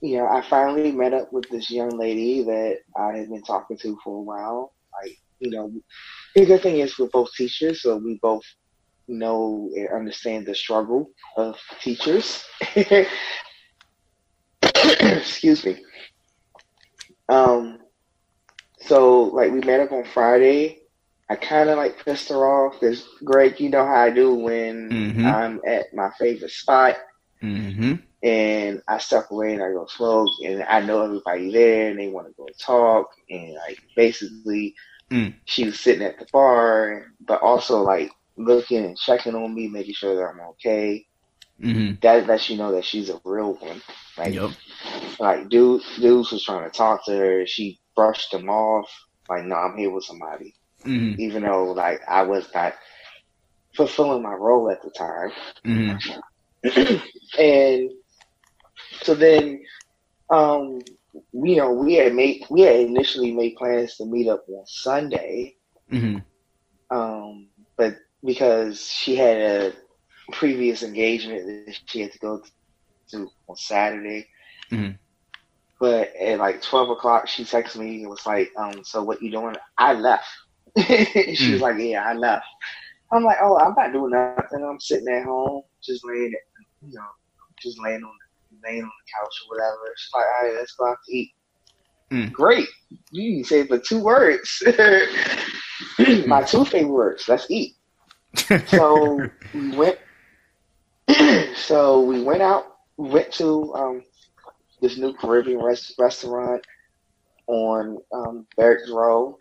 you 0.00 0.18
know, 0.18 0.26
I 0.28 0.42
finally 0.48 0.92
met 0.92 1.14
up 1.14 1.32
with 1.32 1.48
this 1.50 1.70
young 1.70 1.98
lady 1.98 2.42
that 2.44 2.80
I 2.96 3.16
had 3.16 3.28
been 3.28 3.42
talking 3.42 3.78
to 3.78 3.98
for 4.04 4.18
a 4.18 4.22
while. 4.22 4.72
Like, 5.02 5.18
you 5.40 5.50
know, 5.50 5.72
the 6.34 6.46
good 6.46 6.62
thing 6.62 6.78
is 6.78 6.98
we're 6.98 7.08
both 7.08 7.32
teachers, 7.34 7.82
so 7.82 7.96
we 7.96 8.18
both 8.22 8.44
know 9.08 9.70
and 9.74 9.88
understand 9.88 10.46
the 10.46 10.54
struggle 10.54 11.10
of 11.36 11.56
teachers. 11.80 12.44
Excuse 15.00 15.64
me. 15.64 15.76
Um, 17.28 17.78
so 18.80 19.22
like 19.24 19.52
we 19.52 19.60
met 19.60 19.80
up 19.80 19.92
on 19.92 20.04
Friday. 20.04 20.80
I 21.30 21.36
kind 21.36 21.68
of 21.70 21.76
like 21.78 22.04
pissed 22.04 22.28
her 22.28 22.46
off 22.46 22.80
because 22.80 23.06
Greg, 23.24 23.60
you 23.60 23.70
know 23.70 23.84
how 23.86 24.02
I 24.02 24.10
do 24.10 24.34
when 24.34 24.92
Mhm. 24.92 25.24
I'm 25.24 25.60
at 25.66 25.86
my 25.94 26.10
favorite 26.18 26.50
spot 26.50 26.96
Mm-hmm. 27.42 27.94
and 28.22 28.80
I 28.88 28.98
step 28.98 29.26
away 29.30 29.54
and 29.54 29.62
I 29.62 29.70
go 29.72 29.86
smoke 29.86 30.28
and 30.44 30.62
I 30.64 30.80
know 30.80 31.02
everybody 31.04 31.50
there 31.52 31.90
and 31.90 31.98
they 31.98 32.08
want 32.08 32.28
to 32.28 32.34
go 32.36 32.46
talk 32.60 33.06
and 33.30 33.54
like 33.54 33.78
basically 33.96 34.74
Mm. 35.10 35.34
she 35.44 35.64
was 35.64 35.78
sitting 35.80 36.02
at 36.04 36.18
the 36.18 36.26
bar 36.32 37.04
but 37.26 37.40
also 37.42 37.82
like 37.82 38.10
looking 38.36 38.84
and 38.84 38.96
checking 38.96 39.34
on 39.34 39.54
me, 39.54 39.68
making 39.68 39.94
sure 39.94 40.14
that 40.16 40.22
I'm 40.34 40.40
okay. 40.50 41.06
Mm-hmm. 41.62 41.94
That 42.02 42.26
lets 42.26 42.50
you 42.50 42.56
know 42.56 42.72
that 42.72 42.84
she's 42.84 43.08
a 43.10 43.20
real 43.24 43.54
one. 43.54 43.82
Like 44.18 44.34
Yep. 44.34 44.50
like 45.18 45.48
dude 45.48 45.82
dudes 46.00 46.32
was 46.32 46.44
trying 46.44 46.70
to 46.70 46.76
talk 46.76 47.04
to 47.06 47.16
her, 47.16 47.46
she 47.46 47.80
brushed 47.94 48.30
them 48.32 48.48
off, 48.48 48.90
like, 49.28 49.44
no, 49.44 49.56
I'm 49.56 49.76
here 49.76 49.90
with 49.90 50.04
somebody. 50.04 50.54
Mm-hmm. 50.84 51.20
Even 51.20 51.42
though 51.44 51.72
like 51.72 52.00
I 52.08 52.22
was 52.22 52.48
not 52.54 52.74
fulfilling 53.74 54.22
my 54.22 54.32
role 54.34 54.70
at 54.70 54.82
the 54.82 54.90
time. 54.90 55.30
Mm-hmm. 55.64 56.18
and 57.38 57.90
so 59.02 59.14
then 59.14 59.62
um 60.30 60.80
you 61.32 61.56
know 61.56 61.72
we 61.72 61.94
had 61.94 62.14
made 62.14 62.44
we 62.50 62.62
had 62.62 62.76
initially 62.80 63.32
made 63.32 63.54
plans 63.56 63.96
to 63.96 64.06
meet 64.06 64.28
up 64.28 64.44
on 64.48 64.64
sunday 64.66 65.54
Mm-hmm. 65.92 66.18
um 66.96 67.48
because 68.24 68.86
she 68.88 69.16
had 69.16 69.38
a 69.38 69.72
previous 70.32 70.82
engagement 70.82 71.46
that 71.46 71.62
she 71.66 71.84
had 71.84 71.96
to 71.96 72.02
go 72.02 72.22
to 73.10 73.28
on 73.48 73.56
saturday. 73.56 74.26
Mhm. 74.70 74.98
but 75.80 76.10
at 76.16 76.38
like 76.38 76.60
12 76.62 76.90
o'clock 76.90 77.26
she 77.28 77.44
texted 77.44 77.78
me 77.78 78.00
and 78.02 78.08
was 78.10 78.26
like 78.26 78.50
um 78.56 78.82
so 78.84 79.02
what 79.02 79.22
you 79.22 79.30
doing? 79.30 79.54
I 79.78 79.94
left. 79.94 80.26
She 81.34 81.52
was 81.52 81.60
like 81.62 81.76
yeah 81.78 82.04
i 82.04 82.14
left. 82.14 82.46
I'm 83.12 83.24
like 83.24 83.38
oh 83.42 83.58
i'm 83.58 83.74
not 83.76 83.92
doing 83.92 84.10
nothing. 84.12 84.46
I'm 84.50 84.80
sitting 84.80 84.92
at 84.92 85.24
home 85.24 85.44
just 85.64 85.86
laying 85.90 86.32
you 86.70 86.92
know 86.94 87.00
just 87.60 87.78
laying 87.82 88.02
on 88.02 88.12
laying 88.64 88.82
on 88.82 88.90
the 88.90 89.08
couch 89.14 89.34
or 89.44 89.56
whatever. 89.56 89.94
She's 89.96 90.10
like 90.14 90.24
all 90.24 90.48
right 90.48 90.56
let's 90.56 90.74
go 90.74 90.86
out 90.88 90.98
to 91.06 91.16
eat. 91.16 91.30
Mm. 92.12 92.32
great. 92.32 92.68
You 93.10 93.44
say 93.44 93.62
the 93.62 93.78
two 93.80 94.00
words. 94.02 94.62
My 96.26 96.42
two 96.42 96.64
favorite 96.64 96.92
words 96.92 97.28
let's 97.28 97.46
eat 97.50 97.75
so 98.64 99.30
we 99.52 99.70
went 99.76 99.98
so 101.56 102.00
we 102.02 102.22
went 102.22 102.42
out 102.42 102.64
went 102.96 103.32
to 103.32 103.74
um 103.74 104.02
this 104.80 104.96
new 104.98 105.12
caribbean 105.14 105.58
res- 105.60 105.94
restaurant 105.98 106.62
on 107.48 107.98
um 108.12 108.46
barracks 108.56 108.90
row. 108.90 109.36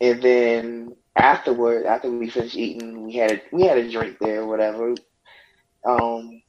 And 0.00 0.22
then 0.22 0.96
afterward 1.16 1.86
after 1.86 2.10
we 2.10 2.28
finished 2.28 2.56
eating 2.56 2.98
we 2.98 3.08
had 3.08 3.24
a, 3.24 3.34
we 3.52 3.56
had 3.58 3.78
a 3.78 3.90
drink 3.90 4.16
there 4.18 4.40
or 4.42 4.46
whatever. 4.46 4.94
Um 5.86 6.42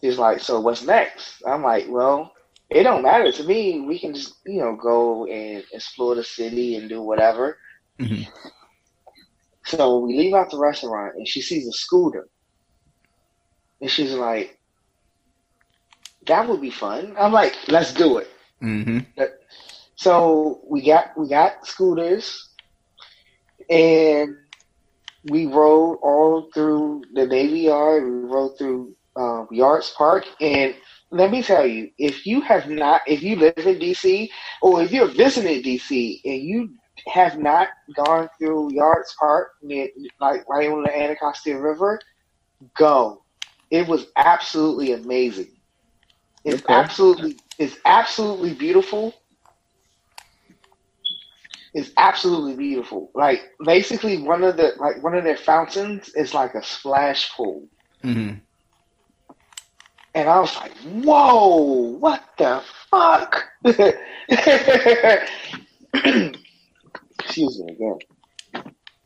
he's 0.00 0.18
like 0.18 0.40
so 0.40 0.60
what's 0.60 0.82
next? 0.84 1.42
I'm 1.46 1.62
like 1.62 1.86
well 1.88 2.32
it 2.70 2.82
don't 2.84 3.02
matter 3.02 3.30
to 3.32 3.44
me. 3.44 3.80
We 3.80 3.98
can 3.98 4.14
just 4.14 4.34
you 4.46 4.60
know 4.60 4.76
go 4.76 5.26
and 5.26 5.64
explore 5.72 6.14
the 6.14 6.24
city 6.24 6.76
and 6.76 6.88
do 6.88 7.02
whatever. 7.02 7.58
Mhm. 7.98 8.26
So 9.68 9.98
we 9.98 10.16
leave 10.16 10.34
out 10.34 10.50
the 10.50 10.58
restaurant 10.58 11.16
and 11.16 11.28
she 11.28 11.42
sees 11.42 11.68
a 11.68 11.72
scooter. 11.72 12.26
And 13.80 13.90
she's 13.90 14.14
like, 14.14 14.58
that 16.26 16.48
would 16.48 16.60
be 16.60 16.70
fun. 16.70 17.14
I'm 17.18 17.32
like, 17.32 17.54
let's 17.68 17.92
do 17.92 18.18
it. 18.18 18.28
Mm-hmm. 18.62 19.00
So 19.96 20.60
we 20.66 20.86
got 20.86 21.16
we 21.18 21.28
got 21.28 21.66
scooters 21.66 22.48
and 23.68 24.36
we 25.24 25.46
rode 25.46 25.98
all 26.02 26.48
through 26.54 27.02
the 27.12 27.26
Navy 27.26 27.60
Yard, 27.60 28.04
we 28.04 28.10
rode 28.10 28.56
through 28.56 28.94
um, 29.16 29.48
Yards 29.50 29.90
Park 29.90 30.24
and 30.40 30.74
let 31.10 31.30
me 31.30 31.42
tell 31.42 31.66
you, 31.66 31.90
if 31.98 32.26
you 32.26 32.40
have 32.42 32.68
not, 32.68 33.02
if 33.06 33.22
you 33.22 33.36
live 33.36 33.58
in 33.58 33.78
DC 33.78 34.28
or 34.62 34.82
if 34.82 34.92
you're 34.92 35.08
visiting 35.08 35.62
DC 35.62 36.20
and 36.24 36.42
you 36.42 36.70
have 37.06 37.38
not 37.38 37.68
gone 37.94 38.28
through 38.38 38.72
Yards 38.72 39.14
Park, 39.18 39.52
near, 39.62 39.88
like 40.20 40.48
right 40.48 40.70
on 40.70 40.82
the 40.82 40.96
Anacostia 40.96 41.58
River, 41.58 42.00
go. 42.76 43.22
It 43.70 43.86
was 43.86 44.06
absolutely 44.16 44.92
amazing. 44.92 45.52
It's 46.44 46.62
Okay. 46.64 46.74
absolutely, 46.74 47.36
it's 47.58 47.76
absolutely 47.84 48.54
beautiful. 48.54 49.14
It's 51.74 51.90
absolutely 51.96 52.56
beautiful. 52.56 53.10
Like 53.14 53.42
basically, 53.64 54.22
one 54.22 54.42
of 54.42 54.56
the 54.56 54.72
like 54.78 55.02
one 55.02 55.14
of 55.14 55.24
their 55.24 55.36
fountains 55.36 56.08
is 56.14 56.34
like 56.34 56.54
a 56.54 56.62
splash 56.62 57.30
pool. 57.36 57.68
Mm-hmm. 58.02 58.36
And 60.14 60.28
I 60.28 60.40
was 60.40 60.56
like, 60.56 60.72
whoa, 61.04 61.96
what 62.00 62.24
the 62.38 62.62
fuck? 62.90 63.44
Excuse 67.28 67.62
me 67.64 67.74
again. 67.74 67.98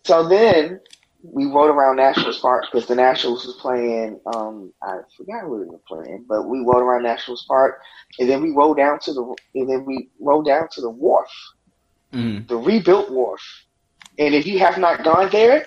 So 0.04 0.28
then 0.28 0.80
we 1.22 1.46
rode 1.46 1.70
around 1.70 1.96
Nationals 1.96 2.40
Park 2.40 2.64
because 2.70 2.88
the 2.88 2.96
Nationals 2.96 3.46
was 3.46 3.56
playing, 3.56 4.20
um, 4.34 4.72
I 4.82 4.98
forgot 5.16 5.44
who 5.44 5.60
they 5.64 5.70
were 5.70 5.80
playing, 5.88 6.26
but 6.28 6.48
we 6.48 6.60
rode 6.60 6.82
around 6.82 7.04
Nationals 7.04 7.44
Park 7.48 7.80
and 8.18 8.28
then 8.30 8.42
we 8.42 8.52
rode 8.52 8.76
down 8.78 8.98
to 9.02 9.12
the, 9.12 9.36
and 9.54 9.68
then 9.70 9.84
we 9.86 10.10
rode 10.20 10.46
down 10.46 10.68
to 10.72 10.80
the 10.82 10.90
wharf, 10.90 11.28
Mm-hmm. 12.14 12.46
the 12.48 12.56
rebuilt 12.56 13.10
wharf. 13.10 13.40
And 14.18 14.34
if 14.34 14.46
you 14.46 14.58
have 14.60 14.78
not 14.78 15.04
gone 15.04 15.30
there, 15.30 15.64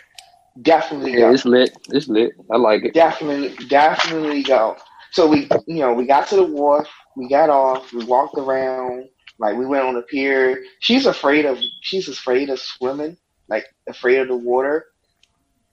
definitely 0.62 1.14
Yeah, 1.14 1.18
go. 1.18 1.32
it's 1.32 1.46
lit. 1.46 1.78
It's 1.90 2.08
lit. 2.08 2.32
I 2.52 2.58
like 2.58 2.84
it. 2.86 2.94
Definitely, 2.94 3.56
definitely 3.68 4.44
go. 4.44 4.78
So 5.12 5.28
we, 5.28 5.48
you 5.68 5.80
know, 5.80 5.94
we 5.94 6.06
got 6.06 6.28
to 6.30 6.36
the 6.38 6.44
wharf, 6.46 6.90
we 7.16 7.28
got 7.30 7.50
off, 7.50 7.92
we 7.94 8.06
walked 8.06 8.38
around, 8.38 9.06
like 9.40 9.56
we 9.58 9.66
went 9.66 9.86
on 9.86 9.96
the 9.96 10.02
pier. 10.04 10.64
She's 10.80 11.06
afraid 11.06 11.46
of, 11.46 11.58
she's 11.82 12.08
afraid 12.08 12.50
of 12.50 12.60
swimming, 12.60 13.18
like 13.48 13.66
afraid 13.88 14.20
of 14.20 14.28
the 14.30 14.38
water. 14.38 14.86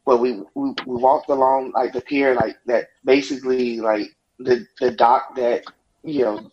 But 0.05 0.19
we, 0.19 0.33
we, 0.55 0.71
we 0.87 0.97
walked 0.97 1.29
along 1.31 1.73
like 1.75 1.93
the 1.93 2.01
pier, 2.01 2.35
like 2.35 2.57
that, 2.67 2.89
basically 3.05 3.79
like 3.79 4.09
the 4.39 4.67
the 4.81 4.91
dock 4.91 5.37
that, 5.37 5.63
you 6.03 6.25
know, 6.25 6.51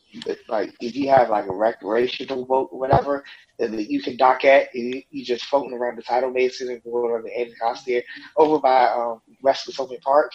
like 0.47 0.75
if 0.79 0.95
you 0.95 1.09
have 1.09 1.29
like 1.29 1.47
a 1.47 1.55
recreational 1.55 2.45
boat 2.45 2.69
or 2.71 2.79
whatever, 2.79 3.23
that 3.57 3.89
you 3.89 4.01
can 4.03 4.17
dock 4.17 4.45
at, 4.45 4.67
and 4.75 4.93
you, 4.93 5.01
you 5.09 5.25
just 5.25 5.45
floating 5.45 5.73
around 5.73 5.97
the 5.97 6.03
tidal 6.03 6.31
basin 6.31 6.69
and 6.69 6.83
going 6.83 7.11
on 7.13 7.23
the 7.23 7.39
Anacostia 7.39 8.03
over 8.37 8.59
by 8.59 8.85
um, 8.89 9.21
West 9.41 9.65
Potomac 9.65 10.01
Park. 10.01 10.31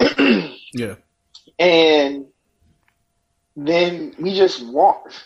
Yeah. 0.74 0.96
And 1.58 2.26
then 3.56 4.14
we 4.18 4.34
just 4.34 4.64
walked. 4.66 5.24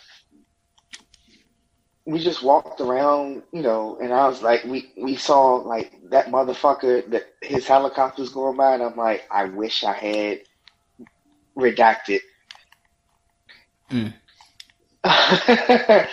We 2.04 2.18
just 2.18 2.42
walked 2.42 2.80
around, 2.80 3.42
you 3.52 3.60
know, 3.60 3.98
and 4.00 4.12
I 4.14 4.26
was 4.26 4.42
like, 4.42 4.64
we, 4.64 4.92
we 4.96 5.14
saw 5.16 5.56
like 5.56 5.92
that 6.10 6.28
motherfucker 6.28 7.08
that 7.10 7.34
his 7.42 7.66
helicopter's 7.66 8.30
going 8.30 8.56
by, 8.56 8.74
and 8.74 8.82
I'm 8.82 8.96
like, 8.96 9.24
I 9.30 9.44
wish 9.44 9.84
I 9.84 9.92
had 9.92 10.40
redacted. 11.56 12.20
Mm. 13.90 14.14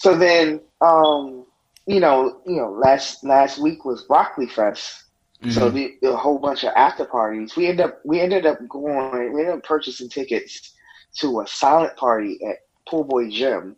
So 0.00 0.16
then, 0.16 0.62
um, 0.80 1.44
you 1.86 2.00
know, 2.00 2.40
you 2.46 2.56
know, 2.56 2.70
last 2.70 3.22
last 3.22 3.58
week 3.58 3.84
was 3.84 4.04
Broccoli 4.04 4.46
Fest. 4.46 5.04
So 5.50 5.68
the, 5.70 5.94
the 6.00 6.16
whole 6.16 6.38
bunch 6.38 6.64
of 6.64 6.72
after 6.74 7.04
parties. 7.04 7.54
We 7.54 7.66
ended 7.66 7.84
up 7.86 8.00
we 8.04 8.18
ended 8.18 8.46
up 8.46 8.58
going. 8.66 9.34
We 9.34 9.40
ended 9.40 9.56
up 9.56 9.62
purchasing 9.62 10.08
tickets 10.08 10.74
to 11.18 11.40
a 11.40 11.46
silent 11.46 11.96
party 11.96 12.38
at 12.48 12.56
Pool 12.88 13.04
Boy 13.04 13.28
Gym, 13.30 13.76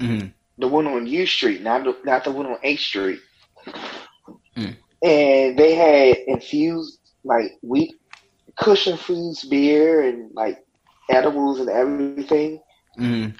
Mhm. 0.00 0.32
the 0.58 0.68
one 0.68 0.86
on 0.86 1.06
U 1.06 1.26
Street, 1.26 1.62
not 1.62 1.84
the, 1.84 1.96
not 2.04 2.24
the 2.24 2.30
one 2.32 2.46
on 2.46 2.58
Eighth 2.62 2.80
Street. 2.80 3.20
Mm. 4.56 4.76
And 5.02 5.58
they 5.58 5.74
had 5.74 6.16
infused 6.26 6.98
like 7.24 7.52
wheat 7.62 7.94
cushion 8.58 8.96
foods, 8.96 9.44
beer, 9.44 10.02
and 10.02 10.30
like 10.34 10.58
edibles 11.10 11.60
and 11.60 11.68
everything. 11.68 12.42
Mhm. 12.98 13.34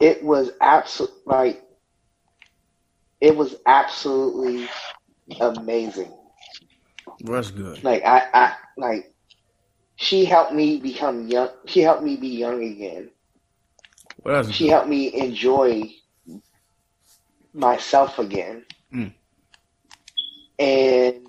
It 0.00 0.22
was 0.22 0.50
absolute 0.60 1.12
like 1.26 1.62
it 3.20 3.34
was 3.36 3.56
absolutely 3.66 4.68
amazing. 5.40 6.12
That's 7.20 7.50
good. 7.50 7.82
Like 7.82 8.04
I, 8.04 8.26
I 8.32 8.54
like 8.76 9.12
she 9.96 10.24
helped 10.24 10.52
me 10.52 10.78
become 10.80 11.28
young. 11.28 11.50
She 11.66 11.80
helped 11.80 12.02
me 12.02 12.16
be 12.16 12.28
young 12.28 12.62
again. 12.62 13.10
Well, 14.24 14.42
that's 14.42 14.54
She 14.54 14.68
helped 14.68 14.88
me 14.88 15.14
enjoy 15.14 15.92
myself 17.54 18.18
again. 18.18 18.64
Mm. 18.94 19.14
And 20.58 21.22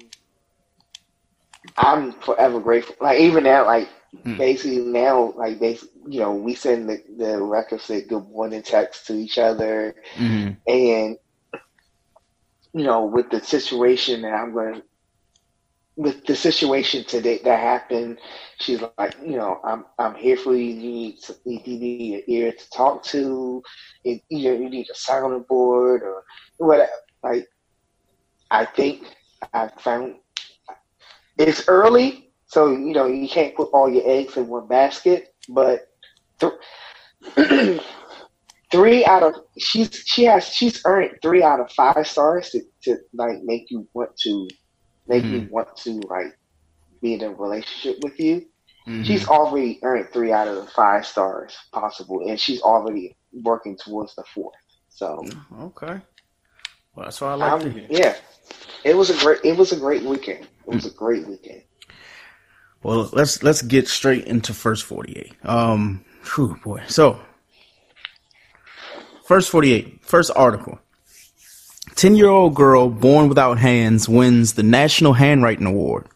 I'm 1.78 2.14
forever 2.14 2.60
grateful. 2.60 2.96
Like 3.02 3.20
even 3.20 3.44
now, 3.44 3.66
like 3.66 3.90
Mm. 4.26 4.38
basically 4.38 4.80
now, 4.80 5.34
like 5.36 5.60
basically, 5.60 6.14
you 6.14 6.20
know, 6.22 6.34
we 6.34 6.56
send 6.56 6.90
the, 6.90 7.04
the 7.18 7.42
requisite 7.44 8.08
good 8.08 8.28
morning 8.30 8.62
text 8.62 9.06
to 9.08 9.14
each 9.14 9.38
other, 9.38 9.96
Mhm. 10.16 10.58
and 10.66 11.18
you 12.74 12.84
know, 12.84 13.06
with 13.06 13.30
the 13.30 13.42
situation 13.42 14.22
that 14.22 14.34
I'm 14.34 14.54
going, 14.54 14.76
to 14.76 14.84
with 15.98 16.26
the 16.28 16.36
situation 16.36 17.04
today 17.04 17.40
that 17.44 17.60
happened, 17.60 18.20
she's 18.60 18.82
like, 19.00 19.16
you 19.22 19.36
know, 19.36 19.60
I'm 19.64 19.86
I'm 19.98 20.16
here 20.16 20.38
for 20.38 20.56
you. 20.56 20.66
You 20.66 20.76
need 20.76 21.16
you 21.44 21.60
need 21.66 22.14
an 22.16 22.24
ear 22.28 22.52
to 22.52 22.70
talk 22.70 23.04
to. 23.06 23.64
You, 24.04 24.20
you 24.30 24.44
know, 24.52 24.60
you 24.60 24.70
need 24.70 24.88
a 24.92 24.96
sounding 24.96 25.44
board 25.50 26.04
or 26.04 26.24
whatever. 26.58 26.92
Like, 27.24 27.48
I 28.52 28.66
think 28.66 29.04
I 29.54 29.70
found 29.80 30.16
it's 31.38 31.68
early, 31.68 32.32
so 32.46 32.72
you 32.72 32.94
know 32.94 33.08
you 33.08 33.28
can't 33.28 33.56
put 33.56 33.70
all 33.74 33.90
your 33.90 34.04
eggs 34.06 34.38
in 34.38 34.48
one 34.48 34.68
basket. 34.68 35.34
But 35.50 35.88
th- 36.40 36.54
three 38.72 39.04
out 39.06 39.24
of 39.24 39.36
she's 39.58 40.04
she 40.06 40.26
has 40.26 40.48
she's 40.48 40.82
earned 40.86 41.18
three 41.24 41.42
out 41.42 41.60
of 41.60 41.72
five 41.72 42.08
stars 42.08 42.52
to, 42.52 42.62
to 42.84 42.98
like 43.14 43.42
make 43.44 43.72
you 43.72 43.88
want 43.96 44.16
to 44.18 44.48
make 45.08 45.24
me 45.24 45.48
want 45.50 45.76
to 45.78 46.02
like 46.10 46.38
be 47.02 47.14
in 47.14 47.24
a 47.24 47.30
relationship 47.30 47.98
with 48.04 48.20
you. 48.20 48.46
Mhm. 48.88 49.06
She's 49.06 49.28
already 49.28 49.80
earned 49.84 50.10
three 50.14 50.32
out 50.32 50.48
of 50.48 50.56
the 50.56 50.68
five 50.68 51.06
stars 51.06 51.56
possible, 51.72 52.28
and 52.28 52.40
she's 52.40 52.62
already 52.62 53.16
working 53.44 53.78
towards 53.78 54.16
the 54.16 54.24
fourth. 54.34 54.56
So 54.90 55.24
okay. 55.60 56.02
Well, 56.96 57.06
that's 57.06 57.22
what 57.22 57.28
I 57.28 57.34
like 57.36 57.52
um, 57.52 57.82
yeah, 57.90 58.16
it 58.84 58.96
was 58.96 59.10
a 59.10 59.18
great 59.24 59.40
it 59.44 59.58
was 59.58 59.72
a 59.72 59.78
great 59.78 60.04
weekend. 60.04 60.46
It 60.46 60.74
was 60.74 60.86
a 60.86 60.92
great 60.92 61.28
weekend. 61.28 61.64
Well, 62.84 63.10
let's 63.14 63.44
let's 63.44 63.62
get 63.62 63.88
straight 63.88 64.26
into 64.26 64.54
first 64.54 64.86
forty 64.86 65.14
eight. 65.18 65.34
Um, 65.44 66.06
whew, 66.36 66.58
boy. 66.64 66.84
So, 66.88 67.20
first 69.26 69.50
forty 69.50 69.74
eight, 69.74 70.04
first 70.06 70.32
article. 70.36 70.80
Ten 71.96 72.16
year 72.16 72.30
old 72.30 72.56
girl 72.56 72.90
born 72.90 73.28
without 73.30 73.58
hands 73.58 74.08
wins 74.08 74.54
the 74.54 74.64
National 74.64 75.14
Handwriting 75.14 75.66
Award. 75.66 76.08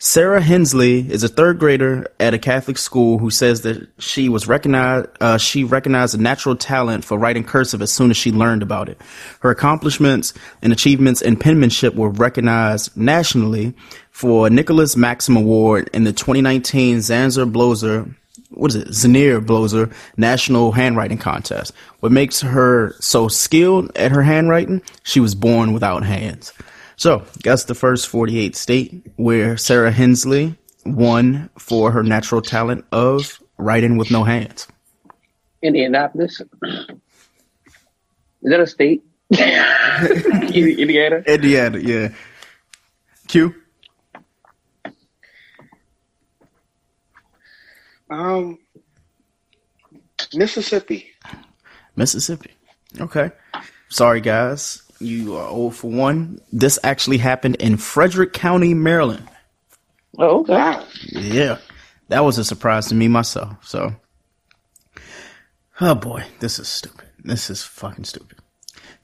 Sarah 0.00 0.40
Hensley 0.40 1.10
is 1.10 1.24
a 1.24 1.28
third 1.28 1.58
grader 1.58 2.06
at 2.20 2.32
a 2.32 2.38
Catholic 2.38 2.78
school 2.78 3.18
who 3.18 3.30
says 3.30 3.62
that 3.62 3.88
she 3.98 4.28
was 4.28 4.46
recognized. 4.46 5.08
Uh, 5.20 5.38
she 5.38 5.64
recognized 5.64 6.14
a 6.14 6.18
natural 6.22 6.54
talent 6.54 7.04
for 7.04 7.18
writing 7.18 7.42
cursive 7.42 7.82
as 7.82 7.90
soon 7.90 8.12
as 8.12 8.16
she 8.16 8.30
learned 8.30 8.62
about 8.62 8.88
it. 8.88 9.00
Her 9.40 9.50
accomplishments 9.50 10.34
and 10.62 10.72
achievements 10.72 11.20
in 11.20 11.36
penmanship 11.36 11.96
were 11.96 12.10
recognized 12.10 12.96
nationally 12.96 13.74
for 14.12 14.48
Nicholas 14.48 14.96
Maxim 14.96 15.36
Award 15.36 15.90
in 15.92 16.04
the 16.04 16.12
2019 16.12 16.98
Zaner-Bloser. 16.98 18.14
What 18.58 18.74
is 18.74 18.76
it? 18.76 18.88
Zaner-Bloser 18.88 19.92
National 20.16 20.72
Handwriting 20.72 21.18
Contest. 21.18 21.72
What 22.00 22.10
makes 22.10 22.40
her 22.40 22.94
so 23.00 23.28
skilled 23.28 23.96
at 23.96 24.10
her 24.10 24.22
handwriting? 24.22 24.82
She 25.04 25.20
was 25.20 25.34
born 25.36 25.72
without 25.72 26.02
hands. 26.04 26.52
So 26.96 27.24
that's 27.44 27.64
the 27.64 27.76
first 27.76 28.08
48 28.08 28.56
state 28.56 29.06
where 29.14 29.56
Sarah 29.56 29.92
Hensley 29.92 30.56
won 30.84 31.48
for 31.56 31.92
her 31.92 32.02
natural 32.02 32.42
talent 32.42 32.84
of 32.90 33.40
writing 33.58 33.96
with 33.96 34.10
no 34.10 34.24
hands. 34.24 34.66
Indianapolis. 35.62 36.40
Is 36.40 36.86
that 38.42 38.60
a 38.60 38.66
state? 38.66 39.04
Indiana. 39.30 41.22
Indiana, 41.26 41.78
yeah. 41.78 42.08
Q. 43.28 43.54
Um, 48.10 48.58
Mississippi. 50.34 51.06
Mississippi. 51.96 52.50
Okay. 53.00 53.30
Sorry, 53.88 54.20
guys. 54.20 54.82
You 55.00 55.36
are 55.36 55.46
old 55.46 55.76
for 55.76 55.90
1. 55.90 56.40
This 56.52 56.78
actually 56.82 57.18
happened 57.18 57.56
in 57.56 57.76
Frederick 57.76 58.32
County, 58.32 58.74
Maryland. 58.74 59.28
Oh. 60.18 60.44
Wow. 60.48 60.84
Yeah. 61.06 61.58
That 62.08 62.24
was 62.24 62.38
a 62.38 62.44
surprise 62.44 62.88
to 62.88 62.94
me 62.94 63.06
myself. 63.08 63.56
So, 63.64 63.94
oh 65.80 65.94
boy, 65.94 66.24
this 66.40 66.58
is 66.58 66.66
stupid. 66.66 67.06
This 67.22 67.50
is 67.50 67.62
fucking 67.62 68.04
stupid. 68.04 68.38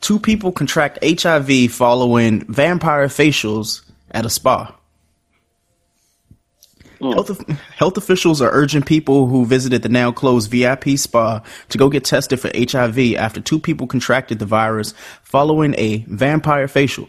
Two 0.00 0.18
people 0.18 0.52
contract 0.52 0.98
HIV 1.04 1.70
following 1.70 2.44
vampire 2.46 3.06
facials 3.08 3.82
at 4.10 4.24
a 4.26 4.30
spa. 4.30 4.74
Health, 7.12 7.48
health 7.76 7.96
officials 7.96 8.40
are 8.40 8.50
urging 8.52 8.82
people 8.82 9.26
who 9.26 9.44
visited 9.44 9.82
the 9.82 9.88
now 9.88 10.12
closed 10.12 10.50
VIP 10.50 10.90
spa 10.96 11.42
to 11.68 11.78
go 11.78 11.88
get 11.88 12.04
tested 12.04 12.40
for 12.40 12.50
HIV 12.54 13.14
after 13.14 13.40
two 13.40 13.58
people 13.58 13.86
contracted 13.86 14.38
the 14.38 14.46
virus 14.46 14.94
following 15.22 15.74
a 15.76 15.98
vampire 16.08 16.68
facial. 16.68 17.08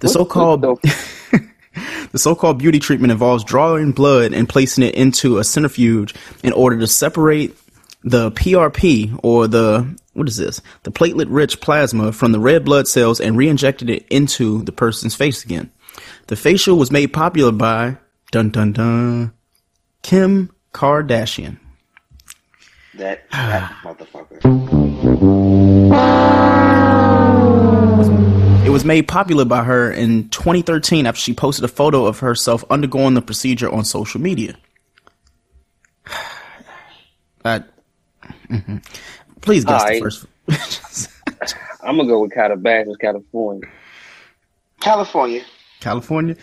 The 0.00 0.08
so-called 0.08 0.62
the 2.12 2.18
so-called 2.18 2.58
beauty 2.58 2.78
treatment 2.78 3.12
involves 3.12 3.44
drawing 3.44 3.92
blood 3.92 4.32
and 4.32 4.48
placing 4.48 4.84
it 4.84 4.94
into 4.94 5.38
a 5.38 5.44
centrifuge 5.44 6.14
in 6.42 6.52
order 6.52 6.78
to 6.78 6.86
separate 6.86 7.56
the 8.02 8.30
PRP 8.32 9.18
or 9.22 9.46
the 9.48 9.96
what 10.12 10.28
is 10.28 10.36
this? 10.36 10.62
The 10.84 10.90
platelet-rich 10.90 11.60
plasma 11.60 12.12
from 12.12 12.32
the 12.32 12.40
red 12.40 12.64
blood 12.64 12.88
cells 12.88 13.20
and 13.20 13.36
re-injected 13.36 13.90
it 13.90 14.06
into 14.08 14.62
the 14.62 14.72
person's 14.72 15.14
face 15.14 15.44
again. 15.44 15.70
The 16.28 16.36
facial 16.36 16.78
was 16.78 16.90
made 16.90 17.12
popular 17.12 17.52
by 17.52 17.98
dun 18.30 18.50
dun 18.50 18.72
dun 18.72 19.32
Kim 20.02 20.50
Kardashian. 20.72 21.58
That, 22.94 23.28
that 23.32 23.72
motherfucker. 23.82 24.40
It 28.66 28.70
was 28.70 28.84
made 28.84 29.08
popular 29.08 29.44
by 29.44 29.64
her 29.64 29.90
in 29.90 30.28
2013 30.30 31.06
after 31.06 31.20
she 31.20 31.34
posted 31.34 31.64
a 31.64 31.68
photo 31.68 32.06
of 32.06 32.18
herself 32.18 32.64
undergoing 32.70 33.14
the 33.14 33.22
procedure 33.22 33.70
on 33.70 33.84
social 33.84 34.20
media. 34.20 34.56
That, 37.42 37.68
mhm. 38.48 38.84
Please 39.40 39.64
guess 39.64 39.84
the 39.84 40.02
Alright. 40.02 40.02
first. 40.02 40.26
I'm 41.84 41.96
gonna 41.96 42.08
go 42.08 42.22
with 42.22 42.32
Calabasas, 42.32 42.96
California. 42.96 43.68
California. 44.80 45.44
California. 45.78 46.34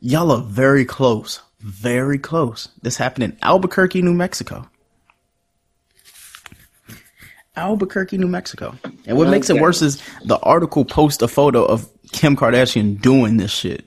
Y'all 0.00 0.30
are 0.30 0.42
very 0.42 0.84
close. 0.84 1.40
Very 1.60 2.18
close. 2.18 2.68
This 2.82 2.96
happened 2.96 3.24
in 3.24 3.38
Albuquerque, 3.42 4.02
New 4.02 4.14
Mexico. 4.14 4.68
Albuquerque, 7.56 8.18
New 8.18 8.28
Mexico. 8.28 8.74
And 9.06 9.16
what 9.16 9.28
makes 9.28 9.48
it 9.48 9.60
worse 9.60 9.80
is 9.80 10.02
the 10.24 10.38
article 10.40 10.84
posts 10.84 11.22
a 11.22 11.28
photo 11.28 11.64
of 11.64 11.88
Kim 12.12 12.36
Kardashian 12.36 13.00
doing 13.00 13.38
this 13.38 13.50
shit. 13.50 13.86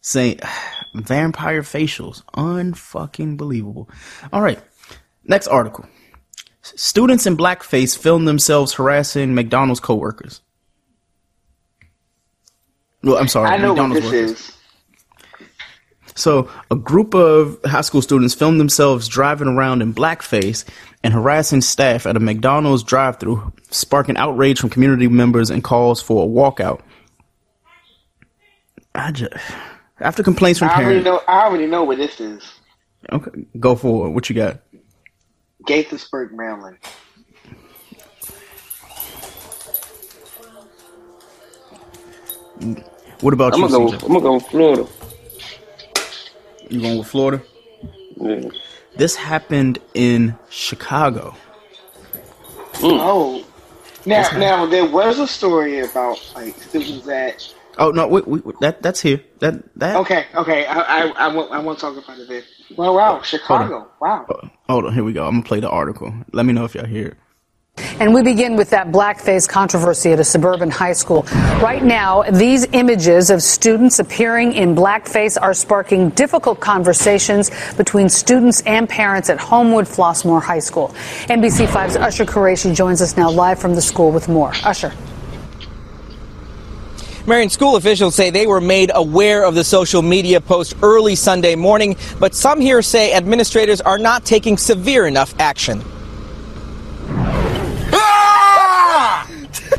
Saying 0.00 0.40
vampire 0.94 1.62
facials. 1.62 2.22
Unfucking 2.34 3.36
believable. 3.36 3.90
All 4.32 4.40
right. 4.40 4.60
Next 5.24 5.48
article. 5.48 5.86
Students 6.62 7.26
in 7.26 7.36
blackface 7.36 7.98
film 7.98 8.24
themselves 8.26 8.74
harassing 8.74 9.34
McDonald's 9.34 9.80
coworkers. 9.80 10.40
Well, 13.02 13.16
I'm 13.16 13.28
sorry. 13.28 13.48
I 13.50 13.56
know 13.56 13.72
what 13.72 13.88
McDonald's 13.88 14.02
this 14.02 14.12
workers. 14.12 14.30
is. 14.30 14.56
So, 16.20 16.50
a 16.70 16.76
group 16.76 17.14
of 17.14 17.58
high 17.64 17.80
school 17.80 18.02
students 18.02 18.34
filmed 18.34 18.60
themselves 18.60 19.08
driving 19.08 19.48
around 19.48 19.80
in 19.80 19.94
blackface 19.94 20.66
and 21.02 21.14
harassing 21.14 21.62
staff 21.62 22.04
at 22.04 22.14
a 22.14 22.20
McDonald's 22.20 22.82
drive-through, 22.82 23.50
sparking 23.70 24.18
outrage 24.18 24.60
from 24.60 24.68
community 24.68 25.08
members 25.08 25.48
and 25.48 25.64
calls 25.64 26.02
for 26.02 26.22
a 26.22 26.28
walkout. 26.28 26.82
I 28.94 29.12
just, 29.12 29.32
after 29.98 30.22
complaints 30.22 30.58
from 30.58 30.68
I 30.68 30.72
already 30.72 31.02
parents, 31.02 31.04
know. 31.06 31.22
I 31.26 31.46
already 31.46 31.66
know 31.66 31.84
what 31.84 31.96
this 31.96 32.20
is. 32.20 32.42
okay, 33.10 33.30
go 33.58 33.74
for 33.74 34.08
it. 34.08 34.10
What 34.10 34.28
you 34.28 34.36
got? 34.36 34.60
Gaithersburg, 35.66 36.32
Maryland. 36.32 36.76
What 43.22 43.32
about 43.32 43.54
I'm 43.54 43.60
you, 43.60 43.68
gonna 43.70 43.98
go. 43.98 44.06
I'm 44.06 44.12
gonna 44.12 44.20
go 44.20 44.34
with 44.34 44.46
Florida. 44.48 44.86
You 46.70 46.80
going 46.80 46.98
with 46.98 47.08
Florida? 47.08 47.42
Yeah. 48.16 48.48
This 48.96 49.16
happened 49.16 49.78
in 49.94 50.36
Chicago. 50.50 51.34
Mm. 52.74 52.98
Oh, 53.00 53.44
now 54.06 54.30
now 54.38 54.66
there 54.66 54.86
was 54.86 55.18
a 55.18 55.26
story 55.26 55.80
about 55.80 56.18
like 56.34 56.56
students 56.60 57.06
that. 57.06 57.54
Oh 57.78 57.90
no, 57.90 58.06
wait, 58.06 58.26
wait, 58.26 58.46
wait, 58.46 58.60
that 58.60 58.82
that's 58.82 59.00
here. 59.00 59.20
That 59.40 59.62
that. 59.78 59.96
Okay, 59.96 60.26
okay, 60.34 60.66
I 60.66 60.80
I, 60.80 61.06
I 61.08 61.28
won't 61.28 61.50
I 61.52 61.58
won't 61.58 61.78
talk 61.78 61.96
about 61.96 62.18
it. 62.18 62.28
Then. 62.28 62.42
Well, 62.76 62.94
wow, 62.94 63.20
Chicago, 63.22 63.90
wow. 64.00 64.26
Hold 64.68 64.86
on, 64.86 64.94
here 64.94 65.04
we 65.04 65.12
go. 65.12 65.26
I'm 65.26 65.34
gonna 65.34 65.42
play 65.42 65.60
the 65.60 65.68
article. 65.68 66.14
Let 66.32 66.46
me 66.46 66.52
know 66.52 66.64
if 66.64 66.74
y'all 66.74 66.86
hear 66.86 67.08
it. 67.08 67.16
And 68.00 68.14
we 68.14 68.22
begin 68.22 68.56
with 68.56 68.70
that 68.70 68.88
blackface 68.88 69.46
controversy 69.46 70.12
at 70.12 70.20
a 70.20 70.24
suburban 70.24 70.70
high 70.70 70.94
school. 70.94 71.22
Right 71.60 71.84
now, 71.84 72.22
these 72.22 72.66
images 72.72 73.28
of 73.28 73.42
students 73.42 73.98
appearing 73.98 74.54
in 74.54 74.74
blackface 74.74 75.36
are 75.40 75.52
sparking 75.52 76.08
difficult 76.10 76.60
conversations 76.60 77.50
between 77.76 78.08
students 78.08 78.62
and 78.62 78.88
parents 78.88 79.28
at 79.28 79.38
Homewood 79.38 79.84
Flossmoor 79.84 80.42
High 80.42 80.60
School. 80.60 80.88
NBC5's 81.28 81.96
Ash-har 81.96 82.26
Quraishi 82.26 82.74
joins 82.74 83.02
us 83.02 83.18
now 83.18 83.30
live 83.30 83.58
from 83.58 83.74
the 83.74 83.82
school 83.82 84.10
with 84.10 84.28
more. 84.28 84.52
Ash-har. 84.64 84.94
Marion 87.26 87.50
school 87.50 87.76
officials 87.76 88.14
say 88.14 88.30
they 88.30 88.46
were 88.46 88.62
made 88.62 88.90
aware 88.94 89.44
of 89.44 89.54
the 89.54 89.62
social 89.62 90.00
media 90.00 90.40
post 90.40 90.74
early 90.82 91.14
Sunday 91.14 91.54
morning, 91.54 91.96
but 92.18 92.34
some 92.34 92.62
here 92.62 92.80
say 92.80 93.12
administrators 93.12 93.82
are 93.82 93.98
not 93.98 94.24
taking 94.24 94.56
severe 94.56 95.06
enough 95.06 95.34
action. 95.38 95.82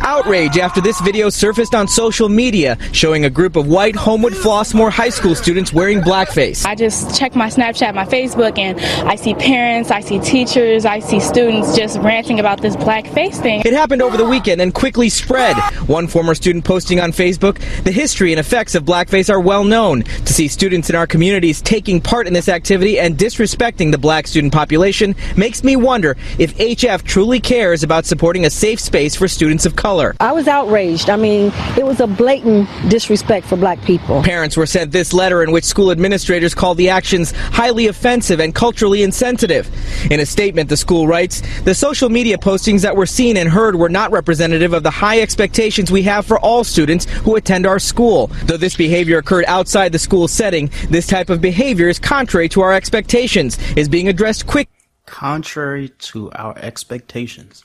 Outrage 0.02 0.58
after 0.58 0.82
this 0.82 1.00
video 1.02 1.30
surfaced 1.30 1.76
on 1.76 1.88
social 1.88 2.30
media 2.30 2.78
showing 2.92 3.26
a 3.26 3.30
group 3.30 3.56
of 3.56 3.68
white 3.68 3.96
Homewood 3.96 4.34
Flossmoor 4.34 4.92
High 4.92 5.10
School 5.10 5.36
students 5.36 5.74
wearing 5.74 6.02
blackface. 6.02 6.66
I 6.66 6.76
just 6.76 7.18
check 7.18 7.36
my 7.36 7.48
Snapchat, 7.48 7.94
my 7.94 8.06
Facebook, 8.06 8.58
and 8.58 8.80
I 9.08 9.16
see 9.16 9.34
parents, 9.36 9.92
I 9.92 10.02
see 10.02 10.20
teachers, 10.20 10.86
I 10.86 11.00
see 11.00 11.20
students 11.20 11.76
just 11.76 11.98
ranting 12.00 12.40
about 12.40 12.62
this 12.62 12.76
blackface 12.76 13.42
thing. 13.42 13.62
It 13.66 13.74
happened 13.74 14.02
over 14.02 14.18
the 14.18 14.26
weekend 14.26 14.62
and 14.62 14.74
quickly 14.74 15.10
spread. 15.10 15.56
One 15.88 16.08
former 16.08 16.36
student 16.36 16.66
posting 16.66 17.00
on 17.00 17.12
Facebook, 17.12 17.60
the 17.84 17.92
history 17.92 18.32
and 18.32 18.40
effects 18.40 18.76
of 18.76 18.84
blackface 18.84 19.30
are 19.30 19.40
well 19.40 19.64
known. 19.64 20.04
To 20.04 20.34
see 20.34 20.48
students 20.48 20.90
in 20.90 20.96
our 20.96 21.08
communities 21.08 21.62
taking 21.62 22.02
part 22.02 22.28
in 22.28 22.34
this 22.34 22.50
activity 22.50 23.00
and 23.00 23.18
disrespecting 23.18 23.92
the 23.92 23.98
black 23.98 24.28
student 24.28 24.54
population 24.54 25.16
makes 25.38 25.64
me 25.64 25.76
wonder 25.76 26.18
if 26.38 26.56
HF 26.58 27.04
truly 27.04 27.40
cares 27.40 27.84
about 27.84 28.06
supporting 28.06 28.46
a 28.46 28.50
safe 28.50 28.80
space 28.80 29.16
for 29.16 29.28
students 29.28 29.61
of 29.65 29.76
color. 29.76 30.15
I 30.19 30.32
was 30.32 30.47
outraged. 30.47 31.10
I 31.10 31.15
mean, 31.15 31.52
it 31.78 31.86
was 31.86 32.00
a 32.00 32.08
blatant 32.08 32.69
disrespect 32.89 33.47
for 33.47 33.56
black 33.56 33.82
people. 33.84 34.21
Parents 34.24 34.58
were 34.58 34.65
sent 34.65 34.91
this 34.91 35.13
letter 35.13 35.43
in 35.43 35.52
which 35.52 35.63
school 35.63 35.91
administrators 35.91 36.54
called 36.54 36.78
the 36.78 36.89
actions 36.89 37.32
highly 37.32 37.88
offensive 37.88 38.39
and 38.39 38.54
culturally 38.54 39.04
insensitive. 39.04 39.69
In 40.12 40.19
a 40.19 40.26
statement, 40.26 40.69
the 40.69 40.78
school 40.78 41.08
writes, 41.08 41.41
the 41.62 41.76
social 41.76 42.10
media 42.10 42.38
postings 42.38 42.82
that 42.82 42.95
were 42.95 43.06
seen 43.06 43.38
and 43.38 43.50
heard 43.50 43.76
were 43.76 43.89
not 43.89 44.12
representative 44.12 44.74
of 44.74 44.84
the 44.84 44.91
high 44.91 45.19
expectations 45.21 45.91
we 45.91 46.04
have 46.04 46.26
for 46.26 46.39
all 46.39 46.63
students 46.63 47.06
who 47.06 47.36
attend 47.36 47.65
our 47.65 47.80
school. 47.80 48.28
Though 48.45 48.58
this 48.58 48.76
behavior 48.76 49.17
occurred 49.17 49.45
outside 49.47 49.91
the 49.91 50.00
school 50.00 50.28
setting, 50.28 50.71
this 50.89 51.08
type 51.08 51.30
of 51.30 51.41
behavior 51.41 51.89
is 51.89 52.00
contrary 52.00 52.50
to 52.50 52.62
our 52.62 52.74
expectations, 52.74 53.58
is 53.76 53.89
being 53.89 54.08
addressed 54.08 54.47
quick. 54.47 54.69
Contrary 55.06 55.89
to 55.89 56.32
our 56.32 56.58
expectations. 56.58 57.63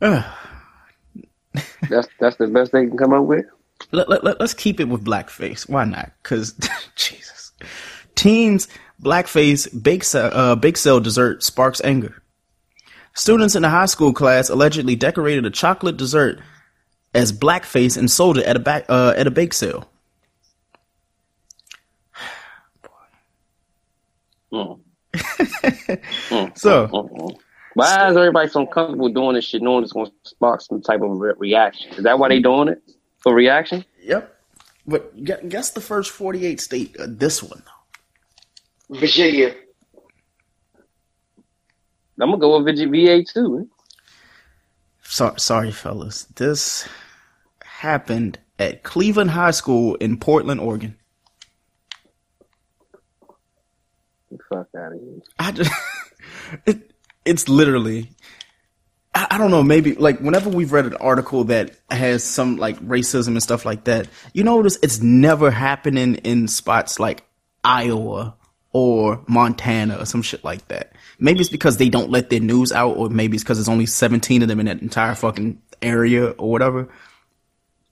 That's 1.88 2.08
that's 2.18 2.36
the 2.36 2.46
best 2.46 2.72
they 2.72 2.86
can 2.86 2.96
come 2.96 3.12
up 3.12 3.24
with. 3.24 3.44
Let, 3.92 4.08
let, 4.08 4.24
let, 4.24 4.40
us 4.40 4.54
keep 4.54 4.78
it 4.80 4.88
with 4.88 5.04
blackface. 5.04 5.68
Why 5.68 5.84
not? 5.84 6.12
Because, 6.22 6.52
Jesus. 6.96 7.52
Teens, 8.14 8.68
blackface, 9.02 9.82
bake 9.82 10.04
sale, 10.04 10.30
uh, 10.32 10.54
bake 10.54 10.76
sale 10.76 11.00
dessert 11.00 11.42
sparks 11.42 11.80
anger. 11.82 12.22
Students 13.14 13.56
in 13.56 13.64
a 13.64 13.70
high 13.70 13.86
school 13.86 14.12
class 14.12 14.48
allegedly 14.48 14.96
decorated 14.96 15.44
a 15.44 15.50
chocolate 15.50 15.96
dessert 15.96 16.38
as 17.14 17.32
blackface 17.32 17.96
and 17.96 18.10
sold 18.10 18.38
it 18.38 18.44
at 18.44 18.56
a, 18.56 18.60
back, 18.60 18.84
uh, 18.88 19.14
at 19.16 19.26
a 19.26 19.30
bake 19.30 19.52
sale. 19.52 19.90
Mm. 24.52 24.80
So, 26.56 26.88
Mm-mm. 26.88 27.38
Why 27.74 28.10
is 28.10 28.16
everybody 28.16 28.48
so 28.48 28.66
comfortable 28.66 29.08
doing 29.08 29.34
this 29.34 29.44
shit, 29.44 29.62
knowing 29.62 29.84
it's 29.84 29.92
going 29.92 30.06
to 30.06 30.12
spark 30.24 30.60
some 30.60 30.82
type 30.82 31.02
of 31.02 31.10
re- 31.10 31.34
reaction? 31.38 31.92
Is 31.94 32.04
that 32.04 32.18
why 32.18 32.28
they 32.28 32.40
doing 32.40 32.68
it 32.68 32.82
for 33.18 33.34
reaction? 33.34 33.84
Yep. 34.02 34.36
But 34.86 35.48
guess 35.48 35.70
the 35.70 35.80
first 35.80 36.10
48 36.10 36.60
state, 36.60 36.96
uh, 36.98 37.06
this 37.08 37.42
one. 37.42 37.62
Though. 37.64 38.98
Virginia. 38.98 39.54
I'm 42.20 42.30
gonna 42.30 42.38
go 42.38 42.62
with 42.62 42.76
VA 42.76 43.24
too. 43.24 43.68
So, 45.02 45.34
sorry, 45.38 45.70
fellas. 45.70 46.24
This 46.36 46.86
happened 47.62 48.38
at 48.58 48.82
Cleveland 48.82 49.30
High 49.30 49.52
School 49.52 49.94
in 49.96 50.18
Portland, 50.18 50.60
Oregon. 50.60 50.96
Fuck 54.48 54.68
out 54.76 54.92
of 54.92 55.00
here. 55.00 55.20
I 55.38 55.52
just, 55.52 55.72
it, 56.66 56.89
it's 57.24 57.48
literally, 57.48 58.10
I, 59.14 59.38
don't 59.38 59.50
know, 59.50 59.62
maybe 59.62 59.94
like 59.94 60.20
whenever 60.20 60.48
we've 60.48 60.72
read 60.72 60.86
an 60.86 60.94
article 60.94 61.44
that 61.44 61.76
has 61.90 62.24
some 62.24 62.56
like 62.56 62.78
racism 62.78 63.28
and 63.28 63.42
stuff 63.42 63.64
like 63.64 63.84
that, 63.84 64.08
you 64.32 64.44
notice 64.44 64.78
it's 64.82 65.00
never 65.00 65.50
happening 65.50 66.16
in 66.16 66.48
spots 66.48 66.98
like 66.98 67.24
Iowa 67.64 68.34
or 68.72 69.22
Montana 69.26 69.98
or 69.98 70.06
some 70.06 70.22
shit 70.22 70.44
like 70.44 70.66
that. 70.68 70.92
Maybe 71.18 71.40
it's 71.40 71.48
because 71.48 71.76
they 71.76 71.88
don't 71.88 72.10
let 72.10 72.30
their 72.30 72.40
news 72.40 72.72
out, 72.72 72.96
or 72.96 73.10
maybe 73.10 73.34
it's 73.36 73.44
because 73.44 73.58
there's 73.58 73.68
only 73.68 73.86
17 73.86 74.42
of 74.42 74.48
them 74.48 74.60
in 74.60 74.66
that 74.66 74.80
entire 74.80 75.14
fucking 75.14 75.60
area 75.82 76.30
or 76.30 76.50
whatever. 76.50 76.88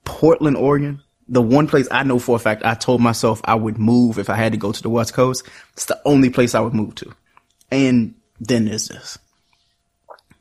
Portland, 0.05 0.57
Oregon, 0.57 1.03
the 1.29 1.43
one 1.43 1.67
place 1.67 1.89
I 1.91 2.05
know 2.05 2.19
for 2.19 2.37
a 2.37 2.39
fact 2.39 2.65
I 2.65 2.75
told 2.75 3.01
myself 3.01 3.41
I 3.45 3.55
would 3.55 3.77
move 3.77 4.19
if 4.19 4.31
I 4.31 4.37
had 4.37 4.53
to 4.53 4.59
go 4.59 4.73
to 4.73 4.83
the 4.83 4.89
West 4.89 5.13
Coast. 5.13 5.45
It's 5.75 5.85
the 5.85 6.01
only 6.05 6.31
place 6.31 6.55
I 6.55 6.61
would 6.61 6.75
move 6.75 6.95
to. 6.97 7.13
And 7.71 8.15
then 8.41 8.67
there's 8.67 8.89
this. 8.89 9.19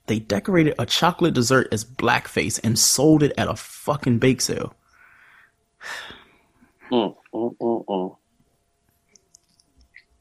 They 0.08 0.20
decorated 0.20 0.76
a 0.80 0.86
chocolate 0.86 1.34
dessert 1.34 1.68
as 1.72 1.84
blackface 1.84 2.60
and 2.64 2.80
sold 2.80 3.24
it 3.24 3.34
at 3.38 3.48
a 3.48 3.56
fucking 3.56 4.20
bake 4.20 4.42
sale. 4.42 4.74
Mm, 6.90 7.14
mm, 7.34 7.86
mm. 7.86 8.18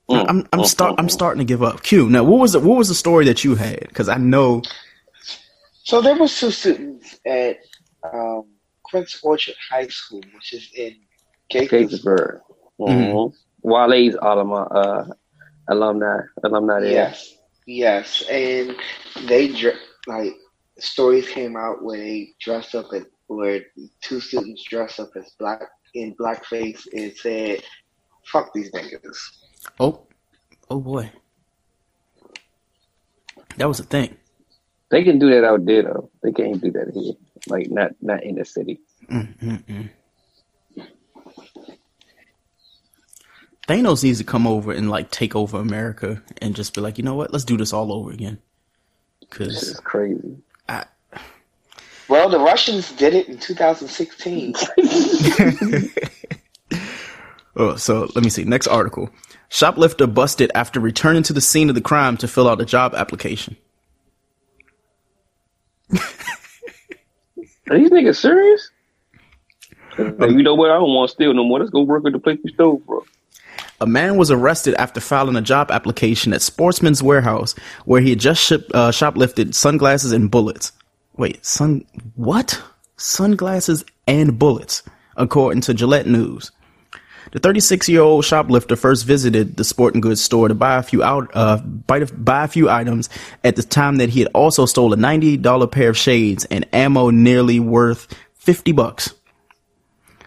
I'm 0.08 0.48
I'm 0.52 0.64
start 0.64 0.96
I'm 0.98 1.08
starting 1.08 1.38
to 1.38 1.44
give 1.44 1.62
up. 1.62 1.84
Q. 1.84 2.10
Now, 2.10 2.24
what 2.24 2.40
was 2.40 2.52
the, 2.54 2.60
what 2.60 2.76
was 2.76 2.88
the 2.88 2.94
story 2.94 3.24
that 3.26 3.44
you 3.44 3.54
had? 3.54 3.80
Because 3.80 4.08
I 4.08 4.16
know 4.16 4.62
So 5.84 6.00
there 6.00 6.16
was 6.16 6.38
two 6.40 6.50
students 6.50 7.20
at 7.24 7.58
um, 8.12 8.46
Quince 8.82 9.20
Orchard 9.22 9.54
High 9.70 9.86
School, 9.86 10.22
which 10.34 10.52
is 10.52 10.68
in 10.74 10.96
Gaithersburg. 11.52 12.40
Mm-hmm. 12.80 13.36
Wale's 13.62 14.16
alumni, 14.20 14.62
uh, 14.62 15.06
alumni, 15.68 16.18
alumni 16.42 16.80
there. 16.80 16.92
Yes, 16.92 17.36
yes, 17.66 18.22
and 18.30 18.76
they 19.26 19.52
like 20.06 20.34
stories 20.78 21.28
came 21.28 21.56
out 21.56 21.82
where 21.82 21.98
they 21.98 22.30
dressed 22.40 22.74
up 22.74 22.86
at 22.94 23.06
where 23.26 23.60
two 24.00 24.20
students 24.20 24.64
dressed 24.64 25.00
up 25.00 25.10
as 25.16 25.30
black 25.38 25.62
in 25.94 26.14
blackface 26.14 26.86
and 26.92 27.12
said, 27.16 27.62
"Fuck 28.26 28.52
these 28.54 28.70
niggas." 28.72 29.18
Oh, 29.80 30.06
oh 30.70 30.80
boy, 30.80 31.10
that 33.56 33.68
was 33.68 33.80
a 33.80 33.84
thing. 33.84 34.16
They 34.90 35.02
can 35.02 35.18
do 35.18 35.30
that 35.30 35.44
out 35.44 35.64
there 35.66 35.82
though. 35.82 36.10
They 36.22 36.32
can't 36.32 36.60
do 36.60 36.70
that 36.72 36.92
here. 36.94 37.14
Like 37.48 37.70
not 37.70 37.92
not 38.00 38.22
in 38.22 38.36
the 38.36 38.44
city. 38.44 38.80
Mm-mm-mm. 39.10 39.90
Thanos 43.68 44.04
needs 44.04 44.18
to 44.18 44.24
come 44.24 44.46
over 44.46 44.72
and 44.72 44.90
like 44.90 45.10
take 45.10 45.34
over 45.34 45.58
America 45.58 46.22
and 46.40 46.54
just 46.54 46.74
be 46.74 46.80
like, 46.80 46.98
you 46.98 47.04
know 47.04 47.14
what? 47.14 47.32
Let's 47.32 47.44
do 47.44 47.56
this 47.56 47.72
all 47.72 47.92
over 47.92 48.10
again. 48.10 48.38
Because 49.20 49.70
it's 49.70 49.80
crazy. 49.80 50.36
I, 50.68 50.84
Well, 52.08 52.28
the 52.28 52.38
Russians 52.38 52.92
did 52.92 53.14
it 53.14 53.28
in 53.28 53.38
2016. 53.38 54.54
Oh, 57.56 57.76
so 57.76 58.08
let 58.14 58.22
me 58.22 58.28
see. 58.28 58.44
Next 58.44 58.66
article. 58.66 59.08
Shoplifter 59.48 60.06
busted 60.06 60.50
after 60.54 60.78
returning 60.78 61.22
to 61.24 61.32
the 61.32 61.40
scene 61.40 61.70
of 61.70 61.74
the 61.74 61.80
crime 61.80 62.18
to 62.18 62.28
fill 62.28 62.48
out 62.48 62.60
a 62.60 62.66
job 62.66 62.94
application. 62.94 63.56
Are 65.94 65.98
these 67.78 67.90
niggas 67.90 68.16
serious? 68.16 68.70
Hey, 69.96 70.30
you 70.30 70.42
know 70.42 70.54
what? 70.54 70.70
I 70.70 70.74
don't 70.74 70.92
want 70.92 71.08
to 71.08 71.14
steal 71.14 71.32
no 71.32 71.44
more. 71.44 71.58
Let's 71.58 71.70
go 71.70 71.82
work 71.82 72.04
at 72.06 72.12
the 72.12 72.18
place 72.18 72.38
we 72.44 72.52
stole 72.52 72.82
from. 72.86 73.00
A 73.80 73.86
man 73.86 74.16
was 74.16 74.30
arrested 74.30 74.74
after 74.76 75.00
filing 75.00 75.36
a 75.36 75.42
job 75.42 75.70
application 75.70 76.32
at 76.32 76.40
Sportsman's 76.40 77.02
Warehouse, 77.02 77.54
where 77.84 78.00
he 78.00 78.10
had 78.10 78.20
just 78.20 78.42
shipped, 78.42 78.74
uh, 78.74 78.90
shoplifted 78.90 79.54
sunglasses 79.54 80.12
and 80.12 80.30
bullets. 80.30 80.72
Wait, 81.16 81.44
sun 81.44 81.84
what? 82.14 82.62
Sunglasses 82.96 83.84
and 84.06 84.38
bullets, 84.38 84.82
according 85.16 85.60
to 85.62 85.74
Gillette 85.74 86.06
News. 86.06 86.50
The 87.32 87.40
36 87.40 87.88
year 87.88 88.00
old 88.00 88.24
shoplifter 88.24 88.76
first 88.76 89.04
visited 89.04 89.56
the 89.56 89.64
sporting 89.64 90.00
goods 90.00 90.22
store 90.22 90.48
to 90.48 90.54
buy 90.54 90.76
a 90.78 90.82
few 90.82 91.02
out, 91.02 91.30
uh, 91.34 91.58
buy, 91.58 92.04
buy 92.04 92.44
a 92.44 92.48
few 92.48 92.70
items 92.70 93.10
at 93.44 93.56
the 93.56 93.62
time 93.62 93.96
that 93.96 94.08
he 94.08 94.20
had 94.20 94.30
also 94.32 94.64
stole 94.64 94.92
a 94.92 94.96
$90 94.96 95.70
pair 95.70 95.90
of 95.90 95.98
shades 95.98 96.46
and 96.46 96.66
ammo 96.72 97.10
nearly 97.10 97.60
worth 97.60 98.06
50 98.34 98.72
bucks. 98.72 99.12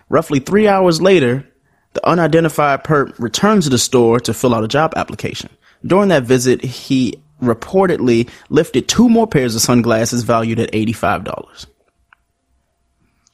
Roughly 0.10 0.40
three 0.40 0.68
hours 0.68 1.02
later, 1.02 1.49
the 1.94 2.08
unidentified 2.08 2.84
perp 2.84 3.18
returned 3.20 3.64
to 3.64 3.70
the 3.70 3.78
store 3.78 4.20
to 4.22 4.34
fill 4.34 4.54
out 4.54 4.64
a 4.64 4.68
job 4.68 4.94
application. 4.96 5.50
During 5.86 6.10
that 6.10 6.24
visit, 6.24 6.64
he 6.64 7.22
reportedly 7.42 8.30
lifted 8.50 8.88
two 8.88 9.10
more 9.10 9.28
pairs 9.28 9.56
of 9.56 9.62
sunglasses 9.62 10.24
valued 10.24 10.60
at 10.60 10.72
$85. 10.72 11.66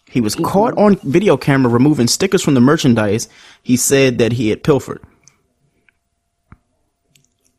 He 0.09 0.21
was 0.21 0.35
mm-hmm. 0.35 0.45
caught 0.45 0.77
on 0.77 0.95
video 0.97 1.37
camera 1.37 1.71
removing 1.71 2.07
stickers 2.07 2.41
from 2.41 2.53
the 2.53 2.61
merchandise 2.61 3.27
he 3.63 3.75
said 3.75 4.19
that 4.19 4.31
he 4.31 4.49
had 4.49 4.63
pilfered. 4.63 5.01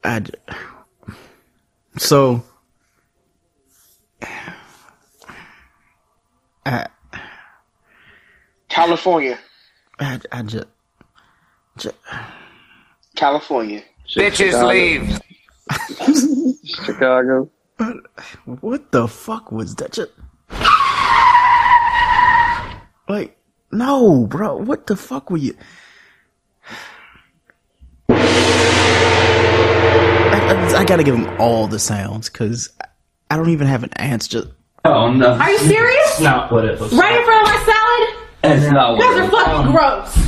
I 0.05 0.21
d- 0.21 0.33
so, 1.99 2.45
I, 6.65 6.87
California. 8.69 9.39
I, 9.99 10.21
I 10.31 10.43
just, 10.43 10.67
California. 13.15 13.83
Bitches 14.15 14.67
leave. 14.67 15.21
Chicago. 16.65 17.51
what 18.61 18.93
the 18.93 19.09
fuck 19.09 19.51
was 19.53 19.75
that? 19.77 19.93
Just, 19.93 20.11
like, 23.09 23.37
no, 23.73 24.27
bro. 24.27 24.57
What 24.57 24.87
the 24.87 24.97
fuck 24.97 25.31
were 25.31 25.37
you? 25.39 25.57
I, 30.29 30.39
I, 30.75 30.81
I 30.81 30.85
gotta 30.85 31.03
give 31.05 31.15
him 31.15 31.29
all 31.41 31.67
the 31.67 31.79
sounds 31.79 32.29
because 32.29 32.71
I 33.31 33.37
don't 33.37 33.51
even 33.51 33.67
have 33.67 33.83
an 33.83 33.93
answer. 33.95 34.51
Oh 34.85 35.13
no. 35.13 35.33
Are 35.35 35.51
you 35.51 35.59
serious? 35.59 36.07
That's 36.11 36.21
not 36.21 36.53
what 36.53 36.65
it 36.65 36.81
looks 36.81 36.93
Right 36.95 37.11
like. 37.11 37.19
in 37.21 37.25
front 37.25 37.49
of 37.49 37.55
my 37.55 37.65
salad? 37.65 38.09
That's 38.43 38.73
not 38.73 38.91
You 38.91 38.97
what 38.99 39.01
guys 39.03 39.17
it 39.17 39.21
are 39.21 39.31
looks 39.31 39.45
fucking 39.45 39.73
gross. 39.73 40.26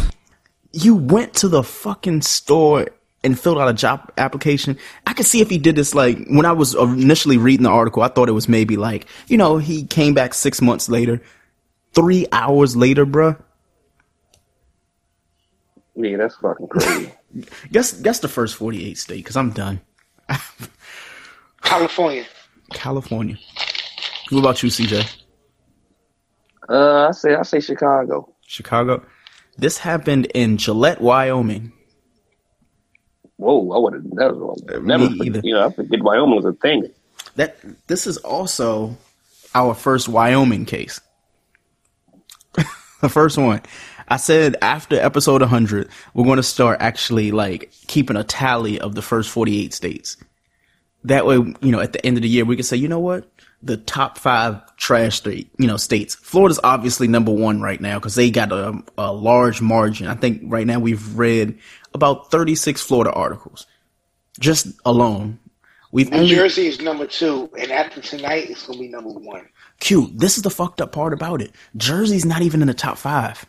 You 0.72 0.94
went 0.94 1.34
to 1.34 1.48
the 1.48 1.62
fucking 1.62 2.22
store 2.22 2.88
and 3.24 3.38
filled 3.38 3.58
out 3.58 3.68
a 3.68 3.74
job 3.74 4.12
application. 4.16 4.78
I 5.06 5.12
could 5.12 5.26
see 5.26 5.40
if 5.40 5.50
he 5.50 5.58
did 5.58 5.76
this 5.76 5.94
like 5.94 6.18
when 6.28 6.46
I 6.46 6.52
was 6.52 6.74
initially 6.74 7.36
reading 7.36 7.64
the 7.64 7.70
article, 7.70 8.02
I 8.02 8.08
thought 8.08 8.28
it 8.28 8.32
was 8.32 8.48
maybe 8.48 8.76
like, 8.76 9.06
you 9.26 9.36
know, 9.36 9.58
he 9.58 9.84
came 9.84 10.14
back 10.14 10.34
six 10.34 10.60
months 10.60 10.88
later, 10.88 11.20
three 11.94 12.26
hours 12.32 12.76
later, 12.76 13.04
bruh. 13.06 13.40
Yeah, 15.96 16.16
that's 16.16 16.36
fucking 16.36 16.68
crazy. 16.68 17.12
Guess 17.72 17.92
guess 18.00 18.20
the 18.20 18.28
first 18.28 18.56
forty 18.56 18.88
eight 18.88 18.96
state, 18.96 19.16
because 19.16 19.36
I'm 19.36 19.50
done. 19.50 19.82
California. 21.62 22.24
California. 22.72 23.36
What 24.30 24.38
about 24.38 24.62
you, 24.62 24.70
CJ? 24.70 25.06
Uh, 26.68 27.08
I 27.08 27.10
say 27.10 27.34
I 27.34 27.42
say 27.42 27.60
Chicago. 27.60 28.34
Chicago. 28.46 29.04
This 29.58 29.78
happened 29.78 30.26
in 30.26 30.56
Gillette, 30.56 31.00
Wyoming. 31.00 31.72
Whoa, 33.36 33.70
I 33.72 33.78
would 33.78 33.92
have 33.94 34.04
never, 34.04 34.80
never, 34.80 35.04
you 35.04 35.52
know, 35.52 35.66
I 35.66 35.72
forget 35.72 36.00
Wyoming 36.00 36.36
was 36.36 36.44
a 36.44 36.52
thing. 36.54 36.88
That 37.36 37.56
this 37.88 38.06
is 38.06 38.16
also 38.18 38.96
our 39.54 39.74
first 39.74 40.08
Wyoming 40.08 40.64
case. 40.64 41.00
the 43.00 43.08
first 43.08 43.36
one. 43.36 43.62
I 44.08 44.16
said 44.16 44.56
after 44.62 44.96
episode 44.96 45.40
100, 45.40 45.88
we're 46.14 46.24
going 46.24 46.36
to 46.36 46.42
start 46.42 46.78
actually 46.80 47.30
like 47.30 47.70
keeping 47.88 48.16
a 48.16 48.24
tally 48.24 48.80
of 48.80 48.94
the 48.94 49.02
first 49.02 49.28
48 49.30 49.74
states. 49.74 50.16
That 51.04 51.26
way, 51.26 51.36
you 51.36 51.70
know, 51.72 51.80
at 51.80 51.92
the 51.92 52.04
end 52.04 52.16
of 52.16 52.22
the 52.22 52.28
year, 52.28 52.44
we 52.44 52.56
can 52.56 52.64
say, 52.64 52.76
you 52.76 52.88
know 52.88 52.98
what? 52.98 53.28
The 53.62 53.76
top 53.76 54.18
five 54.18 54.60
trash 54.76 55.16
state, 55.16 55.50
you 55.58 55.66
know, 55.66 55.76
states. 55.76 56.14
Florida's 56.14 56.60
obviously 56.62 57.08
number 57.08 57.32
one 57.32 57.60
right 57.60 57.80
now 57.80 57.98
because 57.98 58.14
they 58.14 58.30
got 58.30 58.52
a, 58.52 58.80
a 58.96 59.12
large 59.12 59.60
margin. 59.60 60.06
I 60.06 60.14
think 60.14 60.42
right 60.44 60.66
now 60.66 60.78
we've 60.78 61.16
read 61.16 61.58
about 61.92 62.30
36 62.30 62.80
Florida 62.82 63.12
articles 63.12 63.66
just 64.38 64.68
alone. 64.84 65.38
We've 65.90 66.10
New 66.10 66.18
only 66.18 66.34
Jersey 66.34 66.66
is 66.66 66.80
number 66.80 67.06
two, 67.06 67.50
and 67.58 67.72
after 67.72 68.00
tonight, 68.00 68.50
it's 68.50 68.66
gonna 68.66 68.78
be 68.78 68.88
number 68.88 69.10
one. 69.10 69.48
Q, 69.80 70.10
this 70.14 70.36
is 70.36 70.42
the 70.42 70.50
fucked 70.50 70.80
up 70.80 70.92
part 70.92 71.12
about 71.12 71.40
it. 71.40 71.52
Jersey's 71.76 72.26
not 72.26 72.42
even 72.42 72.60
in 72.60 72.68
the 72.68 72.74
top 72.74 72.98
five. 72.98 73.46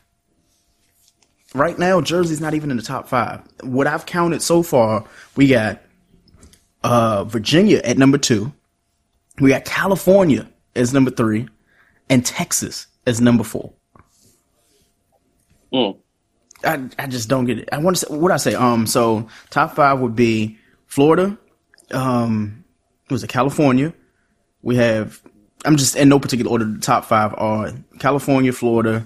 Right 1.53 1.77
now, 1.77 1.99
Jersey's 1.99 2.39
not 2.39 2.53
even 2.53 2.71
in 2.71 2.77
the 2.77 2.83
top 2.83 3.07
five. 3.07 3.41
What 3.63 3.87
I've 3.87 4.05
counted 4.05 4.41
so 4.41 4.63
far, 4.63 5.03
we 5.35 5.47
got 5.47 5.81
uh, 6.83 7.23
Virginia 7.25 7.81
at 7.83 7.97
number 7.97 8.17
two. 8.17 8.53
We 9.39 9.49
got 9.49 9.65
California 9.65 10.49
as 10.75 10.93
number 10.93 11.11
three, 11.11 11.47
and 12.09 12.25
Texas 12.25 12.87
as 13.05 13.21
number 13.21 13.43
four. 13.43 13.73
Mm. 15.73 15.97
I 16.63 16.89
I 16.97 17.07
just 17.07 17.29
don't 17.29 17.45
get 17.45 17.59
it. 17.59 17.69
I 17.71 17.77
want 17.77 17.97
to 17.97 18.05
say 18.05 18.15
what 18.15 18.31
I 18.31 18.37
say. 18.37 18.53
Um, 18.53 18.85
so 18.87 19.27
top 19.49 19.75
five 19.75 19.99
would 19.99 20.15
be 20.15 20.57
Florida. 20.87 21.37
Um, 21.91 22.63
what 23.07 23.15
was 23.15 23.23
it 23.23 23.29
California? 23.29 23.93
We 24.61 24.75
have. 24.75 25.21
I'm 25.65 25.77
just 25.77 25.95
in 25.95 26.09
no 26.09 26.19
particular 26.19 26.51
order. 26.51 26.65
The 26.65 26.79
top 26.79 27.05
five 27.05 27.33
are 27.37 27.71
California, 27.99 28.53
Florida. 28.53 29.05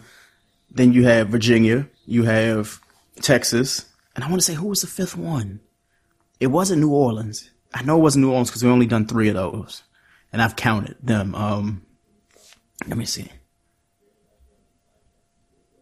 Then 0.71 0.93
you 0.93 1.05
have 1.05 1.29
Virginia. 1.29 1.87
You 2.05 2.23
have 2.23 2.79
Texas, 3.21 3.85
and 4.15 4.23
I 4.23 4.29
want 4.29 4.41
to 4.41 4.45
say 4.45 4.53
who 4.53 4.67
was 4.67 4.81
the 4.81 4.87
fifth 4.87 5.15
one? 5.15 5.59
It 6.39 6.47
wasn't 6.47 6.81
New 6.81 6.91
Orleans. 6.91 7.49
I 7.73 7.83
know 7.83 7.97
it 7.97 8.01
wasn't 8.01 8.23
New 8.23 8.31
Orleans 8.31 8.49
because 8.49 8.63
we 8.63 8.69
only 8.69 8.85
done 8.85 9.07
three 9.07 9.29
of 9.29 9.35
those, 9.35 9.83
and 10.33 10.41
I've 10.41 10.55
counted 10.55 10.97
them. 11.01 11.35
Um, 11.35 11.85
let 12.87 12.97
me 12.97 13.05
see. 13.05 13.31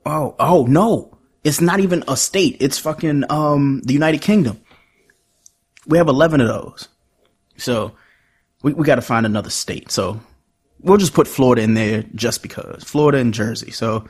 Oh, 0.06 0.36
oh 0.38 0.66
no. 0.66 1.18
It's 1.44 1.62
not 1.62 1.80
even 1.80 2.04
a 2.08 2.16
state. 2.16 2.58
It's 2.60 2.78
fucking 2.78 3.24
um 3.32 3.82
the 3.86 3.94
United 3.94 4.22
Kingdom. 4.22 4.62
We 5.88 5.98
have 5.98 6.08
11 6.08 6.42
of 6.42 6.48
those. 6.48 6.90
So 7.58 7.94
we 8.62 8.74
we 8.74 8.84
got 8.84 8.96
to 8.96 9.02
find 9.02 9.26
another 9.26 9.50
state. 9.50 9.92
So 9.92 10.20
we'll 10.82 10.98
just 10.98 11.14
put 11.14 11.28
Florida 11.28 11.64
in 11.64 11.74
there 11.74 12.04
just 12.14 12.44
because. 12.44 12.84
Florida 12.84 13.18
and 13.18 13.34
Jersey. 13.34 13.72
So 13.72 14.06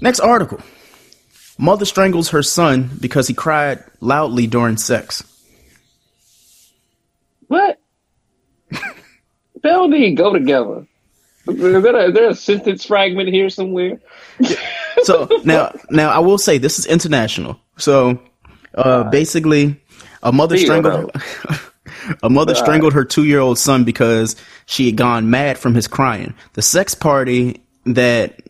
next 0.00 0.20
article. 0.20 0.60
Mother 1.56 1.84
strangles 1.84 2.30
her 2.30 2.42
son 2.42 2.90
because 3.00 3.28
he 3.28 3.34
cried 3.34 3.84
loudly 4.00 4.48
during 4.48 4.76
sex. 4.76 5.22
What? 7.46 7.78
They 9.64 9.70
don't 9.70 9.90
need 9.90 10.16
go 10.16 10.30
together. 10.30 10.86
Is 11.48 11.56
there, 11.56 11.96
a, 11.96 12.08
is 12.08 12.14
there 12.14 12.28
a 12.28 12.34
sentence 12.34 12.84
fragment 12.84 13.30
here 13.30 13.48
somewhere? 13.48 13.98
so 15.04 15.26
now 15.44 15.72
now 15.88 16.10
I 16.10 16.18
will 16.18 16.36
say 16.36 16.58
this 16.58 16.78
is 16.78 16.84
international. 16.84 17.58
So 17.78 18.20
uh 18.74 19.04
basically 19.04 19.80
a 20.22 20.32
mother 20.32 20.58
Feel 20.58 20.66
strangled 20.66 21.10
a 22.22 22.28
mother 22.28 22.54
strangled 22.54 22.92
her 22.92 23.06
2-year-old 23.06 23.58
son 23.58 23.84
because 23.84 24.36
she 24.66 24.84
had 24.84 24.96
gone 24.96 25.30
mad 25.30 25.56
from 25.56 25.74
his 25.74 25.88
crying. 25.88 26.34
The 26.52 26.62
sex 26.62 26.94
party 26.94 27.64
that 27.86 28.42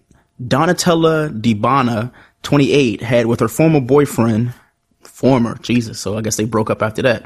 Donatella 0.42 1.40
Di 1.40 1.54
Bona 1.54 2.12
28 2.42 3.02
had 3.02 3.26
with 3.26 3.38
her 3.38 3.48
former 3.48 3.80
boyfriend 3.80 4.52
former 5.02 5.56
Jesus, 5.58 6.00
so 6.00 6.18
I 6.18 6.22
guess 6.22 6.34
they 6.34 6.44
broke 6.44 6.70
up 6.70 6.82
after 6.82 7.02
that. 7.02 7.24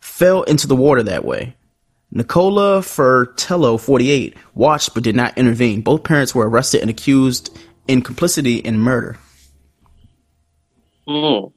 Fell 0.00 0.44
into 0.44 0.66
the 0.66 0.76
water 0.76 1.02
that 1.02 1.26
way. 1.26 1.54
Nicola 2.14 2.80
Fertello, 2.80 3.80
48, 3.80 4.36
watched 4.54 4.92
but 4.92 5.02
did 5.02 5.16
not 5.16 5.36
intervene. 5.38 5.80
Both 5.80 6.04
parents 6.04 6.34
were 6.34 6.48
arrested 6.48 6.82
and 6.82 6.90
accused 6.90 7.58
in 7.88 8.02
complicity 8.02 8.56
in 8.56 8.78
murder. 8.78 9.18
Mm. 11.08 11.52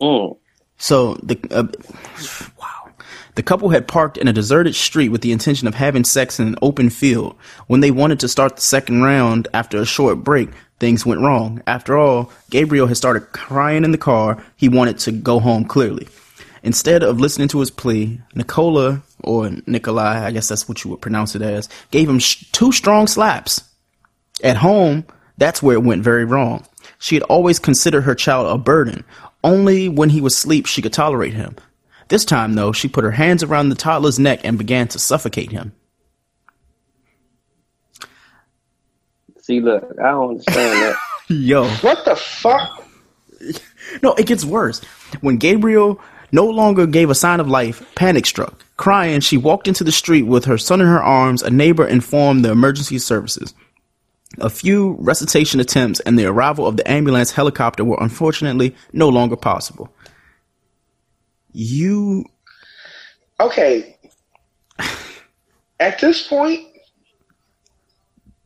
Mm. 0.00 0.38
So 0.76 1.14
the 1.14 1.36
uh, 1.50 1.66
wow, 2.60 2.92
the 3.34 3.42
couple 3.42 3.70
had 3.70 3.88
parked 3.88 4.16
in 4.16 4.28
a 4.28 4.32
deserted 4.32 4.76
street 4.76 5.08
with 5.08 5.22
the 5.22 5.32
intention 5.32 5.66
of 5.66 5.74
having 5.74 6.04
sex 6.04 6.38
in 6.38 6.46
an 6.46 6.56
open 6.62 6.90
field. 6.90 7.36
When 7.66 7.80
they 7.80 7.90
wanted 7.90 8.20
to 8.20 8.28
start 8.28 8.56
the 8.56 8.62
second 8.62 9.02
round 9.02 9.48
after 9.52 9.78
a 9.78 9.84
short 9.84 10.22
break, 10.22 10.50
things 10.78 11.04
went 11.04 11.20
wrong. 11.20 11.60
After 11.66 11.98
all, 11.98 12.32
Gabriel 12.50 12.86
had 12.86 12.96
started 12.96 13.32
crying 13.32 13.84
in 13.84 13.90
the 13.90 13.98
car. 13.98 14.42
He 14.56 14.68
wanted 14.68 14.98
to 15.00 15.12
go 15.12 15.40
home 15.40 15.64
clearly. 15.64 16.06
Instead 16.62 17.02
of 17.02 17.20
listening 17.20 17.48
to 17.48 17.60
his 17.60 17.70
plea, 17.70 18.20
Nicola, 18.34 19.02
or 19.22 19.50
Nikolai, 19.66 20.24
I 20.24 20.30
guess 20.30 20.48
that's 20.48 20.68
what 20.68 20.84
you 20.84 20.90
would 20.90 21.00
pronounce 21.00 21.34
it 21.34 21.42
as, 21.42 21.68
gave 21.90 22.08
him 22.08 22.18
sh- 22.18 22.44
two 22.52 22.72
strong 22.72 23.06
slaps. 23.06 23.62
At 24.42 24.56
home, 24.56 25.04
that's 25.36 25.62
where 25.62 25.76
it 25.76 25.82
went 25.82 26.02
very 26.02 26.24
wrong. 26.24 26.66
She 26.98 27.14
had 27.14 27.22
always 27.24 27.58
considered 27.58 28.02
her 28.02 28.14
child 28.14 28.52
a 28.52 28.58
burden. 28.58 29.04
Only 29.44 29.88
when 29.88 30.10
he 30.10 30.20
was 30.20 30.34
asleep 30.34 30.66
she 30.66 30.82
could 30.82 30.92
tolerate 30.92 31.34
him. 31.34 31.56
This 32.08 32.24
time, 32.24 32.54
though, 32.54 32.72
she 32.72 32.88
put 32.88 33.04
her 33.04 33.10
hands 33.10 33.42
around 33.42 33.68
the 33.68 33.74
toddler's 33.74 34.18
neck 34.18 34.40
and 34.44 34.58
began 34.58 34.88
to 34.88 34.98
suffocate 34.98 35.52
him. 35.52 35.72
See, 39.42 39.60
look, 39.60 39.84
I 40.02 40.10
don't 40.10 40.30
understand 40.30 40.82
that. 40.82 40.96
Yo. 41.28 41.68
What 41.68 42.04
the 42.04 42.16
fuck? 42.16 42.84
No, 44.02 44.12
it 44.14 44.26
gets 44.26 44.44
worse. 44.44 44.80
When 45.22 45.38
Gabriel 45.38 45.98
no 46.32 46.46
longer 46.46 46.86
gave 46.86 47.10
a 47.10 47.14
sign 47.14 47.40
of 47.40 47.48
life, 47.48 47.82
panic 47.94 48.26
struck. 48.26 48.64
Crying, 48.76 49.20
she 49.20 49.36
walked 49.36 49.66
into 49.68 49.82
the 49.84 49.92
street 49.92 50.22
with 50.22 50.44
her 50.44 50.58
son 50.58 50.80
in 50.80 50.86
her 50.86 51.02
arms. 51.02 51.42
A 51.42 51.50
neighbor 51.50 51.86
informed 51.86 52.44
the 52.44 52.50
emergency 52.52 52.98
services. 52.98 53.54
A 54.38 54.50
few 54.50 54.96
resuscitation 55.00 55.58
attempts 55.58 56.00
and 56.00 56.18
the 56.18 56.26
arrival 56.26 56.66
of 56.66 56.76
the 56.76 56.88
ambulance 56.88 57.32
helicopter 57.32 57.82
were 57.84 57.98
unfortunately 58.00 58.76
no 58.92 59.08
longer 59.08 59.36
possible. 59.36 59.92
You. 61.52 62.24
Okay. 63.40 63.96
At 65.80 65.98
this 66.00 66.26
point, 66.26 66.66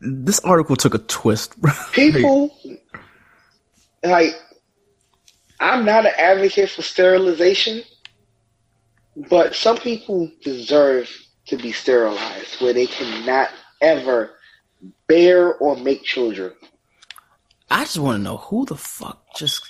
This 0.00 0.40
article 0.40 0.76
took 0.76 0.94
a 0.94 0.98
twist. 0.98 1.54
people 1.92 2.54
like 4.04 4.34
I'm 5.62 5.84
not 5.84 6.06
an 6.06 6.12
advocate 6.18 6.70
for 6.70 6.82
sterilization, 6.82 7.84
but 9.30 9.54
some 9.54 9.76
people 9.76 10.28
deserve 10.42 11.08
to 11.46 11.56
be 11.56 11.70
sterilized 11.70 12.60
where 12.60 12.72
they 12.72 12.86
cannot 12.86 13.50
ever 13.80 14.32
bear 15.06 15.54
or 15.54 15.76
make 15.76 16.02
children. 16.02 16.52
I 17.70 17.84
just 17.84 17.98
want 17.98 18.18
to 18.18 18.22
know 18.22 18.38
who 18.38 18.66
the 18.66 18.76
fuck 18.76 19.22
just. 19.36 19.62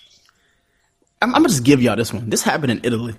I'm, 1.20 1.34
I'm 1.34 1.42
gonna 1.42 1.48
just 1.50 1.64
give 1.64 1.82
y'all 1.82 1.96
this 1.96 2.12
one. 2.12 2.30
This 2.30 2.42
happened 2.42 2.72
in 2.72 2.80
Italy. 2.84 3.14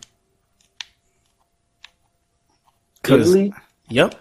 Italy? 3.05 3.53
Yep. 3.89 4.15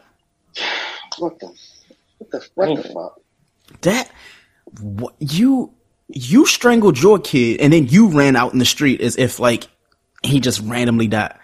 What 1.19 1.39
the 1.41 1.55
what 2.19 2.31
the 2.31 2.49
what 2.55 2.77
the 2.77 2.89
fuck? 2.91 3.21
That 3.81 4.11
what 4.81 5.15
you 5.19 5.75
you 6.13 6.47
strangled 6.47 7.01
your 7.01 7.19
kid 7.19 7.61
and 7.61 7.73
then 7.73 7.87
you 7.89 8.09
ran 8.09 8.37
out 8.37 8.53
in 8.53 8.59
the 8.59 8.65
street 8.65 9.01
as 9.01 9.17
if 9.17 9.41
like 9.41 9.67
he 10.23 10.41
just 10.41 10.61
randomly 10.61 11.09
died. 11.09 11.37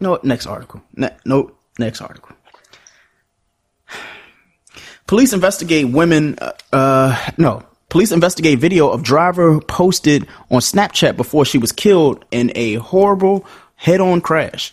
No, 0.00 0.18
next 0.22 0.46
article. 0.46 0.82
Ne- 0.96 1.16
no, 1.24 1.52
next 1.78 2.00
article. 2.00 2.34
Police 5.06 5.32
investigate 5.32 5.88
women. 5.88 6.38
Uh, 6.40 6.52
uh, 6.72 7.30
no, 7.36 7.62
police 7.88 8.12
investigate 8.12 8.58
video 8.58 8.88
of 8.88 9.02
driver 9.02 9.60
posted 9.60 10.26
on 10.50 10.60
Snapchat 10.60 11.16
before 11.16 11.44
she 11.44 11.58
was 11.58 11.72
killed 11.72 12.24
in 12.30 12.52
a 12.54 12.74
horrible 12.74 13.44
head-on 13.76 14.20
crash. 14.20 14.72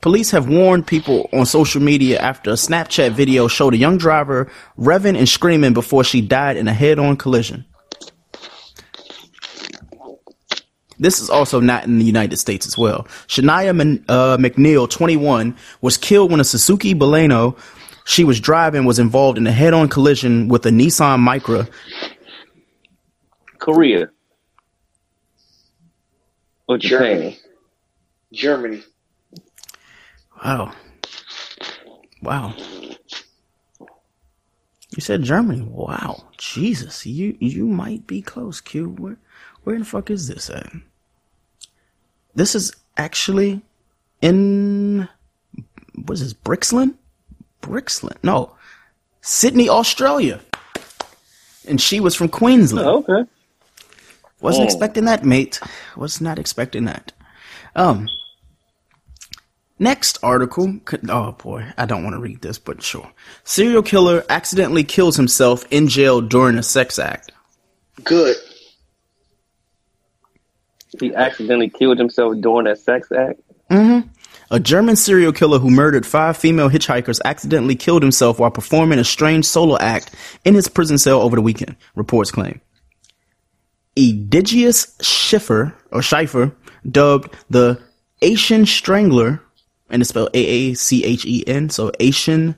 Police 0.00 0.30
have 0.32 0.48
warned 0.48 0.86
people 0.86 1.28
on 1.32 1.46
social 1.46 1.80
media 1.80 2.18
after 2.18 2.50
a 2.50 2.54
Snapchat 2.54 3.12
video 3.12 3.48
showed 3.48 3.74
a 3.74 3.78
young 3.78 3.96
driver 3.96 4.50
revving 4.78 5.16
and 5.16 5.28
screaming 5.28 5.72
before 5.72 6.04
she 6.04 6.20
died 6.20 6.56
in 6.56 6.68
a 6.68 6.74
head-on 6.74 7.16
collision. 7.16 7.64
This 10.98 11.20
is 11.20 11.28
also 11.30 11.60
not 11.60 11.84
in 11.84 11.98
the 11.98 12.04
United 12.04 12.36
States 12.36 12.66
as 12.66 12.78
well. 12.78 13.04
Shania 13.26 13.74
Man- 13.74 14.04
uh, 14.08 14.36
McNeil, 14.36 14.88
21, 14.88 15.56
was 15.80 15.96
killed 15.96 16.30
when 16.30 16.40
a 16.40 16.44
Suzuki 16.44 16.94
Baleno 16.94 17.56
she 18.04 18.22
was 18.22 18.38
driving 18.38 18.84
was 18.84 18.98
involved 18.98 19.38
in 19.38 19.46
a 19.46 19.52
head-on 19.52 19.88
collision 19.88 20.48
with 20.48 20.66
a 20.66 20.70
Nissan 20.70 21.26
Micra. 21.26 21.68
Korea. 23.58 24.10
Or 26.68 26.78
Japan. 26.78 26.98
Germany. 26.98 27.40
Germany. 28.32 28.82
Wow. 30.44 30.72
Wow. 32.22 32.54
You 34.94 35.00
said 35.00 35.22
Germany. 35.22 35.62
Wow. 35.62 36.24
Jesus. 36.36 37.06
You 37.06 37.36
you 37.40 37.66
might 37.66 38.06
be 38.06 38.20
close, 38.20 38.60
Q. 38.60 38.90
Where 38.90 39.16
where 39.64 39.78
the 39.78 39.84
fuck 39.84 40.10
is 40.10 40.28
this 40.28 40.48
at? 40.50 40.70
This 42.34 42.54
is 42.54 42.72
actually 42.96 43.60
in 44.20 45.08
what 45.94 46.14
is 46.14 46.20
this, 46.20 46.34
Brixland? 46.34 46.94
Brixland. 47.62 48.16
No. 48.22 48.54
Sydney, 49.20 49.68
Australia. 49.68 50.40
And 51.66 51.80
she 51.80 52.00
was 52.00 52.14
from 52.14 52.28
Queensland. 52.28 52.86
Oh, 52.86 52.98
okay. 53.08 53.28
Wasn't 54.40 54.62
Oh. 54.62 54.66
expecting 54.66 55.06
that, 55.06 55.24
mate. 55.24 55.60
Was 55.96 56.20
not 56.20 56.38
expecting 56.38 56.84
that. 56.84 57.12
Um. 57.74 58.08
Next 59.78 60.18
article. 60.22 60.78
Oh 61.08 61.32
boy, 61.32 61.66
I 61.76 61.84
don't 61.86 62.04
want 62.04 62.14
to 62.14 62.20
read 62.20 62.42
this, 62.42 62.58
but 62.58 62.82
sure. 62.82 63.10
Serial 63.44 63.82
killer 63.82 64.24
accidentally 64.30 64.84
kills 64.84 65.16
himself 65.16 65.64
in 65.70 65.88
jail 65.88 66.20
during 66.20 66.56
a 66.58 66.62
sex 66.62 66.98
act. 66.98 67.32
Good. 68.04 68.36
He 71.00 71.14
accidentally 71.14 71.68
killed 71.68 71.98
himself 71.98 72.36
during 72.40 72.64
that 72.64 72.78
sex 72.78 73.10
act. 73.12 73.40
hmm 73.70 74.00
A 74.50 74.60
German 74.60 74.96
serial 74.96 75.32
killer 75.32 75.58
who 75.58 75.70
murdered 75.70 76.06
five 76.06 76.36
female 76.36 76.68
hitchhikers 76.68 77.20
accidentally 77.24 77.74
killed 77.76 78.02
himself 78.02 78.38
while 78.38 78.50
performing 78.50 78.98
a 78.98 79.04
strange 79.04 79.44
solo 79.44 79.76
act 79.78 80.14
in 80.44 80.54
his 80.54 80.68
prison 80.68 80.98
cell 80.98 81.20
over 81.20 81.36
the 81.36 81.42
weekend, 81.42 81.76
reports 81.94 82.30
claim. 82.30 82.60
Egidius 83.96 85.00
Schiffer, 85.02 85.74
or 85.92 86.02
Schiffer, 86.02 86.54
dubbed 86.90 87.34
the 87.48 87.80
Asian 88.22 88.66
Strangler, 88.66 89.40
and 89.90 90.02
it's 90.02 90.08
spelled 90.08 90.30
A-A-C-H-E-N, 90.34 91.70
so 91.70 91.92
Asian 92.00 92.56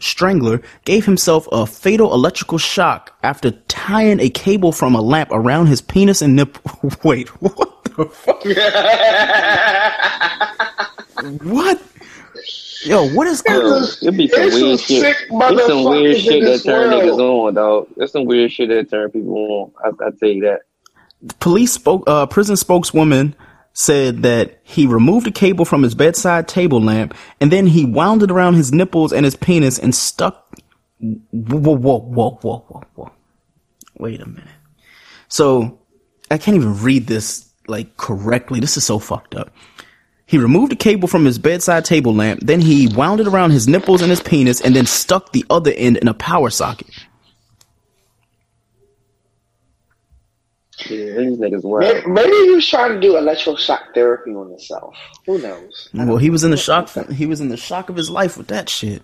Strangler, 0.00 0.62
gave 0.84 1.04
himself 1.04 1.48
a 1.52 1.66
fatal 1.66 2.14
electrical 2.14 2.58
shock 2.58 3.16
after 3.22 3.50
tying 3.68 4.20
a 4.20 4.30
cable 4.30 4.72
from 4.72 4.94
a 4.94 5.00
lamp 5.00 5.30
around 5.32 5.66
his 5.66 5.80
penis 5.80 6.22
and 6.22 6.36
nipple. 6.36 6.90
Wait, 7.04 7.28
what 7.42 7.84
the 7.84 8.04
fuck? 8.06 8.44
what? 11.42 11.82
Yo, 12.84 13.08
what 13.10 13.26
is 13.26 13.42
Yo, 13.46 13.82
It'd 14.02 14.16
be 14.16 14.28
some 14.28 14.42
it's 14.42 14.54
some 14.54 14.62
weird 14.62 14.78
shit. 14.80 15.00
sick 15.00 15.16
There's 15.30 15.66
some 15.66 15.84
weird 15.84 16.16
shit 16.18 16.44
that 16.44 16.62
turn 16.64 16.90
world. 16.90 17.02
niggas 17.02 17.18
on, 17.48 17.54
dog. 17.54 17.88
There's 17.96 18.12
some 18.12 18.24
weird 18.24 18.52
shit 18.52 18.68
that 18.68 18.88
turn 18.88 19.10
people 19.10 19.72
on. 19.84 19.92
I, 20.00 20.06
I 20.06 20.10
tell 20.12 20.28
you 20.28 20.42
that. 20.42 20.60
police 21.40 21.72
spoke 21.72 22.04
uh, 22.06 22.26
prison 22.26 22.56
spokeswoman 22.56 23.34
said 23.78 24.24
that 24.24 24.58
he 24.64 24.88
removed 24.88 25.24
a 25.28 25.30
cable 25.30 25.64
from 25.64 25.84
his 25.84 25.94
bedside 25.94 26.48
table 26.48 26.82
lamp 26.82 27.14
and 27.40 27.52
then 27.52 27.64
he 27.64 27.84
wound 27.84 28.24
it 28.24 28.30
around 28.30 28.54
his 28.54 28.72
nipples 28.72 29.12
and 29.12 29.24
his 29.24 29.36
penis 29.36 29.78
and 29.78 29.94
stuck 29.94 30.52
whoa 30.98 31.76
whoa 31.76 32.00
whoa 32.00 32.30
whoa 32.42 32.64
whoa 32.66 32.82
whoa 32.96 33.12
wait 33.96 34.20
a 34.20 34.26
minute. 34.26 34.48
So 35.28 35.78
i 36.28 36.38
can't 36.38 36.56
even 36.56 36.82
read 36.82 37.06
this 37.06 37.48
like 37.68 37.96
correctly. 37.96 38.58
This 38.58 38.76
is 38.76 38.84
so 38.84 38.98
fucked 38.98 39.36
up. 39.36 39.52
He 40.26 40.38
removed 40.38 40.72
a 40.72 40.76
cable 40.76 41.06
from 41.06 41.24
his 41.24 41.38
bedside 41.38 41.84
table 41.84 42.12
lamp 42.12 42.40
then 42.42 42.60
he 42.60 42.88
wound 42.88 43.20
it 43.20 43.28
around 43.28 43.52
his 43.52 43.68
nipples 43.68 44.02
and 44.02 44.10
his 44.10 44.20
penis 44.20 44.60
and 44.60 44.74
then 44.74 44.86
stuck 44.86 45.30
the 45.30 45.44
other 45.50 45.70
end 45.76 45.98
in 45.98 46.08
a 46.08 46.14
power 46.14 46.50
socket 46.50 46.90
Yeah, 50.86 51.14
these 51.16 51.38
niggas 51.38 51.64
wild. 51.64 51.80
Maybe, 51.80 52.06
maybe 52.06 52.36
he 52.46 52.50
was 52.50 52.68
trying 52.68 52.94
to 52.94 53.00
do 53.00 53.14
electroshock 53.14 53.94
therapy 53.94 54.30
on 54.30 54.50
himself. 54.50 54.94
Who 55.26 55.38
knows? 55.38 55.88
well 55.92 56.18
he 56.18 56.30
was 56.30 56.44
in 56.44 56.50
the 56.50 56.56
shock 56.56 56.88
he 57.10 57.26
was 57.26 57.40
in 57.40 57.48
the 57.48 57.56
shock 57.56 57.88
of 57.88 57.96
his 57.96 58.10
life 58.10 58.36
with 58.36 58.48
that 58.48 58.68
shit 58.68 59.02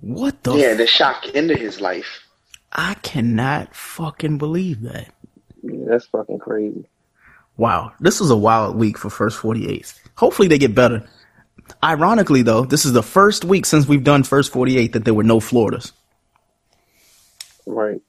what 0.00 0.42
the 0.42 0.54
yeah, 0.54 0.74
the 0.74 0.86
shock 0.86 1.26
into 1.28 1.56
his 1.56 1.80
life. 1.80 2.26
I 2.72 2.94
cannot 2.94 3.74
fucking 3.74 4.38
believe 4.38 4.82
that. 4.82 5.12
Yeah, 5.62 5.84
that's 5.86 6.06
fucking 6.06 6.38
crazy. 6.38 6.88
Wow, 7.56 7.92
this 8.00 8.20
was 8.20 8.30
a 8.30 8.36
wild 8.36 8.76
week 8.76 8.98
for 8.98 9.10
First 9.10 9.38
48. 9.38 9.94
Hopefully 10.16 10.48
they 10.48 10.58
get 10.58 10.74
better. 10.74 11.08
Ironically, 11.82 12.42
though, 12.42 12.64
this 12.64 12.84
is 12.84 12.92
the 12.92 13.02
first 13.02 13.44
week 13.44 13.64
since 13.64 13.86
we've 13.86 14.04
done 14.04 14.24
First 14.24 14.52
48 14.52 14.92
that 14.92 15.04
there 15.04 15.14
were 15.14 15.22
no 15.22 15.40
Floridas. 15.40 15.92
Right. 17.64 18.02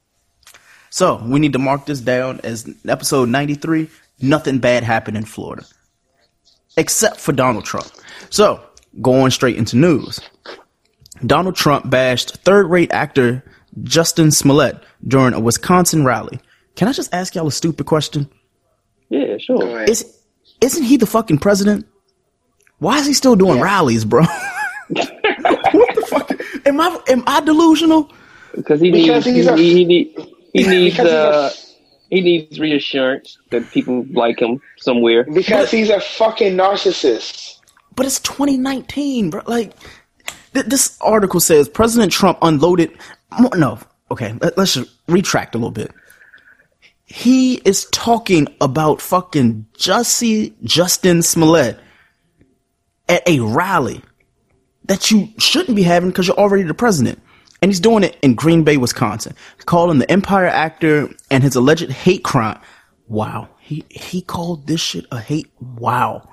So 0.96 1.22
we 1.26 1.42
need 1.42 1.52
to 1.52 1.60
mark 1.60 1.88
this 1.88 2.00
down 2.00 2.40
as 2.46 2.74
episode 2.88 3.28
93. 3.28 3.90
Nothing 4.22 4.60
bad 4.60 4.86
happened 4.86 5.18
in 5.18 5.26
Florida. 5.26 5.66
Except 6.78 7.20
for 7.20 7.34
Donald 7.34 7.66
Trump. 7.66 7.88
So, 8.30 8.64
going 9.02 9.32
straight 9.32 9.58
into 9.58 9.76
news. 9.76 10.22
Donald 11.26 11.58
Trump 11.58 11.90
bashed 11.90 12.38
third 12.46 12.68
rate 12.70 12.94
actor 12.94 13.44
Justin 13.84 14.32
Smollett 14.32 14.82
during 15.06 15.34
a 15.34 15.40
Wisconsin 15.42 16.06
rally. 16.06 16.40
Can 16.78 16.88
I 16.88 16.94
just 16.94 17.14
ask 17.14 17.36
y'all 17.36 17.48
a 17.48 17.52
stupid 17.52 17.86
question? 17.86 18.30
Yeah, 19.10 19.38
sure. 19.38 19.84
Is 19.84 20.18
isn't 20.62 20.84
he 20.84 20.96
the 20.96 21.06
fucking 21.08 21.40
president? 21.40 21.86
Why 22.78 23.00
is 23.00 23.06
he 23.06 23.12
still 23.14 23.36
doing 23.36 23.60
rallies, 23.60 24.06
bro? 24.06 24.24
what 24.88 25.96
the 25.96 26.06
fuck? 26.10 26.32
Am 26.66 26.80
I 26.80 26.98
am 27.10 27.26
I 27.28 27.42
delusional? 27.42 28.14
Because 28.56 28.80
he 28.80 28.92
Because 28.92 29.26
needs 29.26 29.38
he's 29.38 29.46
he, 29.46 29.52
a- 29.52 29.58
he, 29.58 29.84
need- 29.86 30.32
he 30.64 30.68
needs 30.68 30.96
Because 30.98 31.08
he's 31.08 31.14
a- 31.14 31.30
uh 31.30 31.52
he 32.12 32.22
needs 32.22 32.60
reassurance 32.60 33.38
that 33.50 33.70
people 33.72 34.06
like 34.12 34.40
him 34.40 34.62
somewhere. 34.78 35.24
Because 35.24 35.72
he's 35.72 35.90
a 35.90 36.00
fucking 36.00 36.56
narcissist. 36.56 37.60
But 37.96 38.06
it's 38.06 38.20
2019, 38.20 39.32
bro. 39.32 39.42
Like 39.48 39.74
th- 40.54 40.68
this 40.68 40.98
article 41.02 41.40
says 41.40 41.68
President 41.68 42.12
Trump 42.12 42.38
unloaded. 42.44 42.92
mo- 43.40 43.50
No, 43.56 43.80
okay. 44.12 44.34
Let, 44.40 44.56
let's 44.58 44.76
just 44.76 44.92
retract 45.08 45.56
a 45.56 45.58
little 45.58 45.72
bit. 45.72 45.92
He 47.06 47.56
is 47.66 47.86
talking 47.92 48.48
about 48.62 49.02
fucking 49.02 49.66
Jussie 49.78 50.54
Justin 50.64 51.22
Smollett 51.24 51.80
at 53.10 53.28
a 53.28 53.40
rally 53.40 54.02
that 54.86 55.10
you 55.12 55.30
shouldn't 55.40 55.76
be 55.76 55.84
having 55.84 56.10
because 56.10 56.28
you're 56.28 56.38
already 56.38 56.64
the 56.64 56.74
president. 56.76 57.20
And 57.62 57.72
he's 57.72 57.80
doing 57.80 58.04
it 58.04 58.18
in 58.22 58.36
Green 58.36 58.64
Bay, 58.64 58.78
Wisconsin, 58.78 59.36
calling 59.66 60.00
the 60.00 60.12
Empire 60.12 60.46
actor 60.46 61.10
and 61.32 61.44
his 61.44 61.56
alleged 61.56 61.90
hate 61.90 62.24
crime. 62.24 62.60
Wow. 63.08 63.50
He, 63.60 63.84
he 63.90 64.22
called 64.22 64.68
this 64.68 64.82
shit 64.82 65.06
a 65.12 65.20
hate. 65.20 65.52
Wow. 65.60 66.30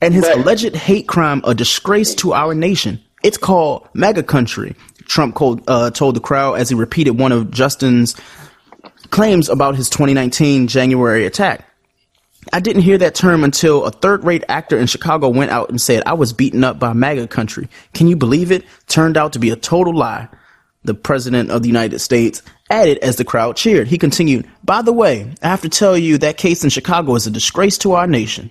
And 0.00 0.12
his 0.12 0.26
alleged 0.28 0.74
hate 0.74 1.08
crime 1.08 1.40
a 1.44 1.54
disgrace 1.54 2.14
to 2.16 2.34
our 2.34 2.54
nation. 2.54 3.00
It's 3.22 3.38
called 3.38 3.88
MAGA 3.94 4.24
country. 4.24 4.74
Trump 5.04 5.34
called, 5.34 5.62
uh, 5.68 5.90
told 5.90 6.16
the 6.16 6.20
crowd 6.20 6.54
as 6.54 6.68
he 6.68 6.74
repeated 6.74 7.12
one 7.12 7.32
of 7.32 7.50
Justin's 7.50 8.16
claims 9.10 9.48
about 9.48 9.76
his 9.76 9.88
2019 9.88 10.66
January 10.66 11.24
attack. 11.24 11.66
I 12.52 12.60
didn't 12.60 12.82
hear 12.82 12.98
that 12.98 13.14
term 13.14 13.44
until 13.44 13.84
a 13.84 13.90
third 13.90 14.24
rate 14.24 14.44
actor 14.48 14.78
in 14.78 14.86
Chicago 14.86 15.28
went 15.28 15.52
out 15.52 15.70
and 15.70 15.80
said, 15.80 16.02
I 16.06 16.14
was 16.14 16.32
beaten 16.32 16.64
up 16.64 16.78
by 16.78 16.92
MAGA 16.92 17.28
country. 17.28 17.68
Can 17.94 18.08
you 18.08 18.16
believe 18.16 18.50
it? 18.50 18.64
Turned 18.88 19.16
out 19.16 19.32
to 19.34 19.38
be 19.38 19.50
a 19.50 19.56
total 19.56 19.94
lie. 19.94 20.28
The 20.84 20.94
president 20.94 21.50
of 21.50 21.62
the 21.62 21.68
United 21.68 22.00
States 22.00 22.42
added 22.68 22.98
as 22.98 23.14
the 23.14 23.24
crowd 23.24 23.56
cheered. 23.56 23.86
He 23.86 23.98
continued, 23.98 24.48
By 24.64 24.82
the 24.82 24.92
way, 24.92 25.32
I 25.40 25.48
have 25.48 25.62
to 25.62 25.68
tell 25.68 25.96
you 25.96 26.18
that 26.18 26.38
case 26.38 26.64
in 26.64 26.70
Chicago 26.70 27.14
is 27.14 27.26
a 27.26 27.30
disgrace 27.30 27.78
to 27.78 27.92
our 27.92 28.08
nation. 28.08 28.50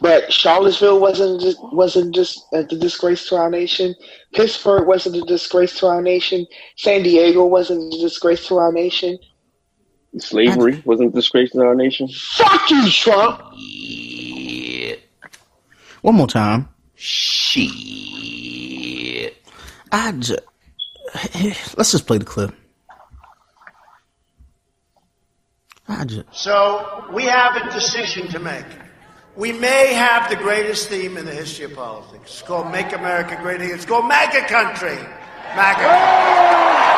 But 0.00 0.32
Charlottesville 0.32 1.00
wasn't 1.00 1.56
wasn't 1.72 2.12
just 2.12 2.44
a 2.52 2.64
disgrace 2.64 3.28
to 3.28 3.36
our 3.36 3.48
nation. 3.48 3.94
Pittsburgh 4.34 4.86
wasn't 4.86 5.16
a 5.16 5.20
disgrace 5.20 5.78
to 5.78 5.86
our 5.86 6.02
nation. 6.02 6.46
San 6.76 7.04
Diego 7.04 7.46
wasn't 7.46 7.94
a 7.94 7.98
disgrace 7.98 8.46
to 8.48 8.56
our 8.56 8.72
nation. 8.72 9.18
Slavery 10.18 10.82
wasn't 10.84 11.10
a 11.10 11.12
disgrace 11.12 11.52
to 11.52 11.62
our 11.62 11.74
nation. 11.74 12.08
Fuck 12.08 12.70
you, 12.70 12.90
Trump. 12.90 13.40
One 16.02 16.14
more 16.16 16.26
time. 16.26 16.68
Shit. 16.94 17.64
I 19.90 20.12
just, 20.12 20.40
let's 21.76 21.92
just 21.92 22.06
play 22.06 22.18
the 22.18 22.24
clip. 22.24 22.54
I 25.88 26.04
just, 26.04 26.26
So 26.32 27.06
we 27.12 27.24
have 27.24 27.56
a 27.56 27.70
decision 27.72 28.28
to 28.28 28.38
make. 28.38 28.64
We 29.36 29.52
may 29.52 29.94
have 29.94 30.28
the 30.28 30.36
greatest 30.36 30.88
theme 30.88 31.16
in 31.16 31.24
the 31.24 31.32
history 31.32 31.64
of 31.64 31.74
politics. 31.74 32.24
It's 32.24 32.42
called 32.42 32.70
Make 32.70 32.92
America 32.92 33.38
Great 33.40 33.62
Again. 33.62 33.74
It's 33.74 33.86
called 33.86 34.06
MAGA 34.06 34.46
Country. 34.46 34.96
MAGA. 35.56 36.91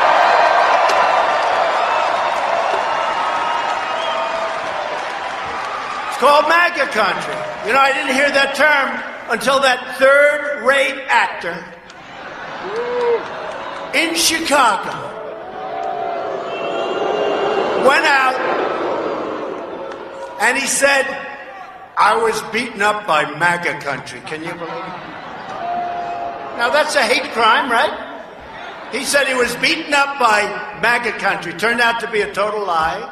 It's 6.15 6.21
called 6.21 6.47
MAGA 6.49 6.87
Country. 6.93 7.35
You 7.67 7.73
know, 7.73 7.81
I 7.81 7.91
didn't 7.93 8.15
hear 8.15 8.31
that 8.31 8.55
term 8.55 9.35
until 9.35 9.59
that 9.59 9.99
third 9.99 10.63
rate 10.63 11.03
actor 11.11 11.59
in 13.99 14.15
Chicago 14.15 14.95
went 17.83 18.07
out 18.07 18.39
and 20.41 20.57
he 20.57 20.69
said, 20.69 21.03
I 21.99 22.15
was 22.23 22.41
beaten 22.53 22.81
up 22.81 23.09
by 23.09 23.29
MAGA 23.37 23.81
country. 23.81 24.21
Can 24.21 24.45
you 24.45 24.55
believe 24.55 24.71
it? 24.71 24.95
Now 26.63 26.71
that's 26.71 26.95
a 26.95 27.03
hate 27.03 27.29
crime, 27.33 27.69
right? 27.69 28.93
He 28.93 29.03
said 29.03 29.27
he 29.27 29.35
was 29.35 29.57
beaten 29.57 29.93
up 29.93 30.21
by 30.21 30.43
MAGA 30.81 31.19
country. 31.19 31.55
Turned 31.55 31.81
out 31.81 31.99
to 31.99 32.11
be 32.13 32.21
a 32.21 32.33
total 32.33 32.65
lie. 32.65 33.03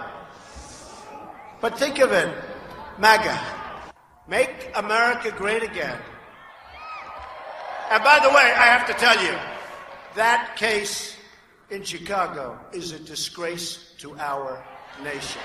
But 1.60 1.76
think 1.76 1.98
of 1.98 2.12
it 2.12 2.51
MAGA. 2.98 3.38
Make 4.28 4.70
America 4.74 5.30
great 5.36 5.62
again. 5.62 5.98
And 7.90 8.02
by 8.04 8.20
the 8.22 8.28
way, 8.28 8.36
I 8.56 8.66
have 8.66 8.86
to 8.86 8.94
tell 8.94 9.22
you, 9.22 9.36
that 10.14 10.54
case 10.56 11.16
in 11.70 11.82
Chicago 11.82 12.58
is 12.72 12.92
a 12.92 12.98
disgrace 12.98 13.94
to 13.98 14.14
our 14.18 14.62
nation. 15.02 15.42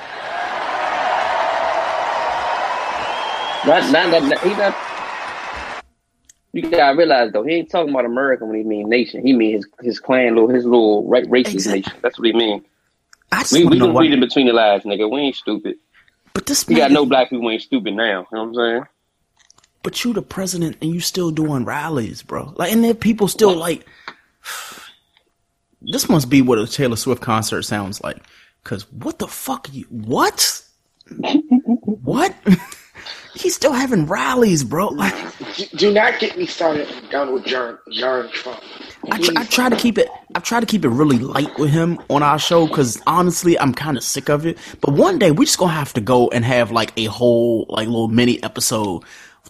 Not, 3.65 3.91
not, 3.91 4.11
not, 4.11 4.23
not, 4.23 4.39
he 4.39 4.49
not. 4.51 4.75
You 6.53 6.69
gotta 6.69 6.97
realize 6.97 7.31
though, 7.33 7.43
he 7.43 7.55
ain't 7.55 7.69
talking 7.69 7.89
about 7.89 8.05
America 8.05 8.45
when 8.45 8.57
he 8.57 8.63
mean 8.63 8.87
nation. 8.89 9.21
He 9.25 9.33
mean 9.33 9.53
his 9.57 9.67
his 9.81 9.99
clan, 9.99 10.35
little 10.35 10.49
his 10.49 10.63
little 10.63 11.05
ra- 11.07 11.19
racist 11.21 11.69
nation. 11.69 11.93
That's 12.01 12.17
what 12.17 12.25
he 12.27 12.33
mean. 12.33 12.63
I 13.31 13.41
just 13.41 13.51
We, 13.53 13.63
wanna 13.65 13.73
we 13.75 13.79
know 13.79 13.85
just 13.87 13.95
why- 13.95 14.01
reading 14.03 14.19
between 14.21 14.47
the 14.47 14.53
lines, 14.53 14.83
nigga. 14.83 15.11
We 15.11 15.19
ain't 15.21 15.35
stupid. 15.35 15.75
But 16.37 16.45
this 16.45 16.69
You 16.69 16.77
got 16.77 16.91
no 16.91 17.03
black 17.03 17.31
people 17.31 17.49
ain't 17.49 17.63
stupid 17.63 17.95
now. 17.95 18.27
You 18.31 18.37
know 18.37 18.43
what 18.43 18.49
I'm 18.49 18.53
saying? 18.53 18.83
But 19.81 20.03
you 20.03 20.13
the 20.13 20.21
president 20.21 20.77
and 20.83 20.93
you 20.93 20.99
still 20.99 21.31
doing 21.31 21.65
rallies, 21.65 22.21
bro. 22.21 22.53
Like, 22.57 22.71
and 22.71 22.83
then 22.83 22.93
people 22.95 23.27
still 23.27 23.55
like. 23.55 23.87
This 25.81 26.09
must 26.09 26.29
be 26.29 26.41
what 26.41 26.57
a 26.59 26.67
Taylor 26.67 26.95
Swift 26.95 27.21
concert 27.21 27.61
sounds 27.63 28.01
like. 28.01 28.17
Cause 28.63 28.91
what 28.91 29.19
the 29.19 29.27
fuck? 29.27 29.67
You 29.71 29.85
what? 29.89 30.63
what? 32.03 32.35
He's 33.37 33.55
still 33.55 33.73
having 33.73 34.05
rallies, 34.07 34.63
bro. 34.63 34.87
Like, 34.87 35.13
Do, 35.77 35.93
not 35.93 36.19
get 36.19 36.37
me 36.37 36.45
started 36.45 36.91
on 36.91 37.09
Donald 37.09 37.45
John, 37.45 37.77
John 37.91 38.29
Trump. 38.31 38.61
I, 39.11 39.19
tr- 39.19 39.31
I 39.37 39.45
try 39.45 39.69
to 39.69 39.75
keep 39.75 39.97
it. 39.97 40.09
I 40.35 40.39
try 40.39 40.59
to 40.59 40.65
keep 40.65 40.83
it 40.83 40.89
really 40.89 41.19
light 41.19 41.57
with 41.59 41.69
him 41.69 41.99
on 42.09 42.23
our 42.23 42.39
show 42.39 42.67
because 42.67 43.01
honestly, 43.07 43.57
I'm 43.59 43.73
kind 43.73 43.95
of 43.95 44.03
sick 44.03 44.29
of 44.29 44.45
it. 44.45 44.57
But 44.81 44.93
one 44.93 45.19
day 45.19 45.31
we 45.31 45.45
just 45.45 45.57
gonna 45.57 45.71
have 45.73 45.93
to 45.93 46.01
go 46.01 46.29
and 46.29 46.43
have 46.43 46.71
like 46.71 46.91
a 46.97 47.05
whole 47.05 47.65
like 47.69 47.87
little 47.87 48.07
mini 48.07 48.41
episode, 48.43 49.03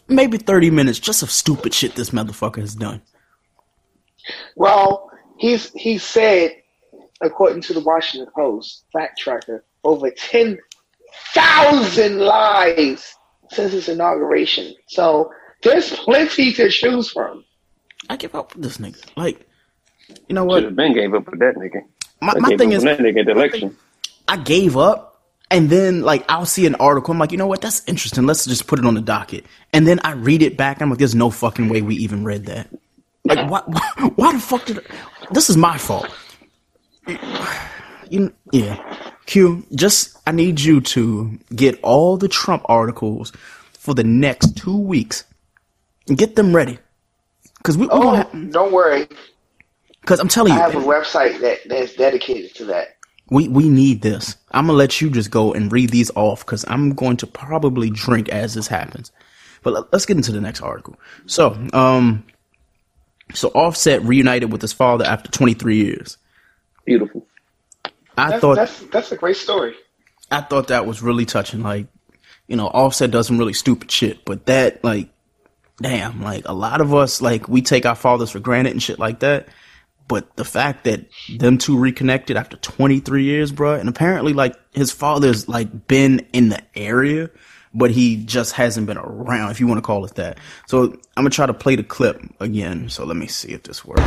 maybe 0.08 0.38
30 0.38 0.70
minutes, 0.70 1.00
just 1.00 1.24
of 1.24 1.32
stupid 1.32 1.74
shit 1.74 1.96
this 1.96 2.10
motherfucker 2.12 2.58
has 2.60 2.76
done. 2.76 3.02
Well, 4.56 5.10
he's 5.38 5.72
he 5.72 5.98
said, 5.98 6.52
according 7.22 7.62
to 7.64 7.74
the 7.74 7.80
Washington 7.80 8.32
Post 8.36 8.86
fact 8.92 9.18
tracker, 9.20 9.64
over 9.84 10.12
ten 10.12 10.60
thousand 11.34 12.20
lies 12.20 13.16
since 13.52 13.72
his 13.74 13.90
inauguration. 13.90 14.76
So 14.88 15.32
there's 15.64 15.92
plenty 15.92 16.54
to 16.54 16.70
choose 16.70 17.10
from. 17.12 17.44
I 18.10 18.16
give 18.16 18.36
up 18.36 18.54
with 18.56 18.64
this 18.64 18.78
nigga. 18.78 19.04
Like, 19.16 19.48
you 20.28 20.36
know 20.36 20.46
what? 20.46 20.58
Should 20.58 20.66
have 20.66 20.76
been 20.76 20.94
gave 20.94 21.14
up 21.14 21.30
with 21.30 21.40
that 21.40 21.56
nigga. 21.56 21.82
My- 22.22 22.34
I 22.34 22.40
my 22.40 22.50
gave 22.50 22.60
thing 22.60 22.70
up 22.70 22.78
is- 22.78 22.84
that 22.84 23.00
nigga 23.00 23.20
at 23.22 23.26
the 23.26 23.32
election. 23.34 23.76
I 24.28 24.38
gave 24.38 24.76
up, 24.78 25.22
and 25.50 25.70
then 25.70 26.02
like 26.02 26.26
I'll 26.30 26.46
see 26.46 26.66
an 26.66 26.76
article. 26.76 27.12
I'm 27.14 27.20
like, 27.20 27.32
you 27.32 27.38
know 27.38 27.48
what? 27.48 27.62
That's 27.62 27.88
interesting. 27.88 28.26
Let's 28.26 28.46
just 28.46 28.68
put 28.68 28.80
it 28.80 28.86
on 28.86 28.94
the 28.94 29.02
docket. 29.02 29.46
And 29.74 29.88
then 29.88 30.00
I 30.04 30.12
read 30.14 30.42
it 30.42 30.58
back. 30.58 30.82
I'm 30.82 30.90
like, 30.90 31.00
there's 31.00 31.16
no 31.16 31.30
fucking 31.30 31.70
way 31.70 31.82
we 31.82 31.96
even 31.96 32.24
read 32.26 32.46
that. 32.48 32.68
Like, 33.26 33.50
why? 33.50 33.62
Why, 33.66 34.10
why 34.16 34.34
the 34.34 34.40
fuck 34.40 34.66
did? 34.66 34.80
I, 34.80 34.82
this 35.32 35.50
is 35.50 35.58
my 35.58 35.78
fault. 35.78 36.08
You, 38.10 38.34
yeah. 38.52 39.07
Q, 39.28 39.66
just 39.76 40.18
I 40.28 40.32
need 40.32 40.62
you 40.62 40.82
to 40.82 41.40
get 41.56 41.80
all 41.84 42.18
the 42.18 42.30
Trump 42.30 42.64
articles 42.68 43.32
for 43.74 43.94
the 43.94 44.04
next 44.04 44.58
two 44.58 44.78
weeks 44.78 45.26
and 46.10 46.18
get 46.18 46.36
them 46.36 46.56
ready. 46.56 46.80
Cause 47.64 47.78
we, 47.78 47.88
we 47.88 47.90
Oh, 47.92 48.02
gonna 48.02 48.18
have, 48.18 48.52
don't 48.52 48.74
worry. 48.74 49.08
cause 50.06 50.20
I'm 50.20 50.30
telling 50.30 50.54
you, 50.54 50.60
I 50.60 50.64
have 50.64 50.76
a 50.76 50.80
website 50.80 51.40
that, 51.42 51.60
that's 51.68 51.96
dedicated 51.96 52.56
to 52.56 52.66
that. 52.66 52.98
We 53.30 53.50
we 53.50 53.70
need 53.70 54.02
this. 54.02 54.38
I'm 54.52 54.68
gonna 54.68 54.78
let 54.78 55.02
you 55.02 55.10
just 55.10 55.32
go 55.32 55.54
and 55.54 55.72
read 55.72 55.90
these 55.90 56.12
off 56.16 56.46
because 56.46 56.66
I'm 56.70 56.96
going 56.96 57.18
to 57.18 57.28
probably 57.28 57.90
drink 57.90 58.30
as 58.30 58.54
this 58.54 58.68
happens. 58.68 59.12
But 59.64 59.74
let, 59.74 59.94
us 59.94 60.06
get 60.06 60.18
into 60.18 60.32
the 60.32 60.42
next 60.42 60.62
article. 60.62 60.98
So, 61.26 61.58
um, 61.74 62.26
so 63.34 63.50
Offset 63.50 64.02
reunited 64.04 64.52
with 64.54 64.62
his 64.62 64.74
father 64.74 65.06
after 65.06 65.30
23 65.32 65.76
years. 65.78 66.18
Beautiful. 66.86 67.27
I 68.18 68.32
That's, 68.32 68.42
thought 68.42 68.56
that's 68.56 68.80
that's 68.86 69.12
a 69.12 69.16
great 69.16 69.38
story. 69.38 69.76
I 70.32 70.42
thought 70.42 70.70
that 70.70 70.86
was 70.88 71.02
really 71.04 71.26
touching. 71.26 71.62
Like, 71.62 71.88
you 72.48 72.56
know, 72.56 72.68
Offset 72.68 73.12
does 73.12 73.28
some 73.28 73.38
really 73.38 73.54
stupid 73.54 73.92
shit, 73.92 74.26
but 74.26 74.48
that 74.48 74.84
like, 74.84 75.10
damn, 75.82 76.24
like 76.24 76.48
a 76.48 76.54
lot 76.54 76.82
of 76.82 76.94
us 76.94 77.22
like 77.22 77.48
we 77.48 77.62
take 77.62 77.86
our 77.86 77.96
fathers 77.96 78.32
for 78.32 78.40
granted 78.40 78.72
and 78.74 78.82
shit 78.82 78.98
like 78.98 79.20
that. 79.20 79.48
But 80.08 80.36
the 80.36 80.46
fact 80.46 80.86
that 80.86 81.06
them 81.38 81.58
two 81.58 81.78
reconnected 81.78 82.38
after 82.38 82.58
23 82.58 83.24
years, 83.24 83.52
bro, 83.52 83.74
and 83.76 83.90
apparently 83.90 84.34
like 84.34 84.56
his 84.74 84.92
father's 84.92 85.48
like 85.48 85.88
been 85.88 86.26
in 86.34 86.50
the 86.50 86.62
area, 86.76 87.30
but 87.74 87.92
he 87.92 88.24
just 88.24 88.54
hasn't 88.54 88.88
been 88.88 88.98
around, 88.98 89.52
if 89.52 89.60
you 89.60 89.68
want 89.68 89.78
to 89.78 89.82
call 89.84 90.06
it 90.06 90.16
that. 90.16 90.40
So 90.66 90.84
I'm 90.84 91.24
gonna 91.24 91.30
try 91.30 91.46
to 91.46 91.54
play 91.54 91.76
the 91.76 91.84
clip 91.84 92.20
again. 92.40 92.90
So 92.90 93.06
let 93.06 93.18
me 93.18 93.28
see 93.28 93.50
if 93.50 93.64
this 93.64 93.86
works. 93.86 94.02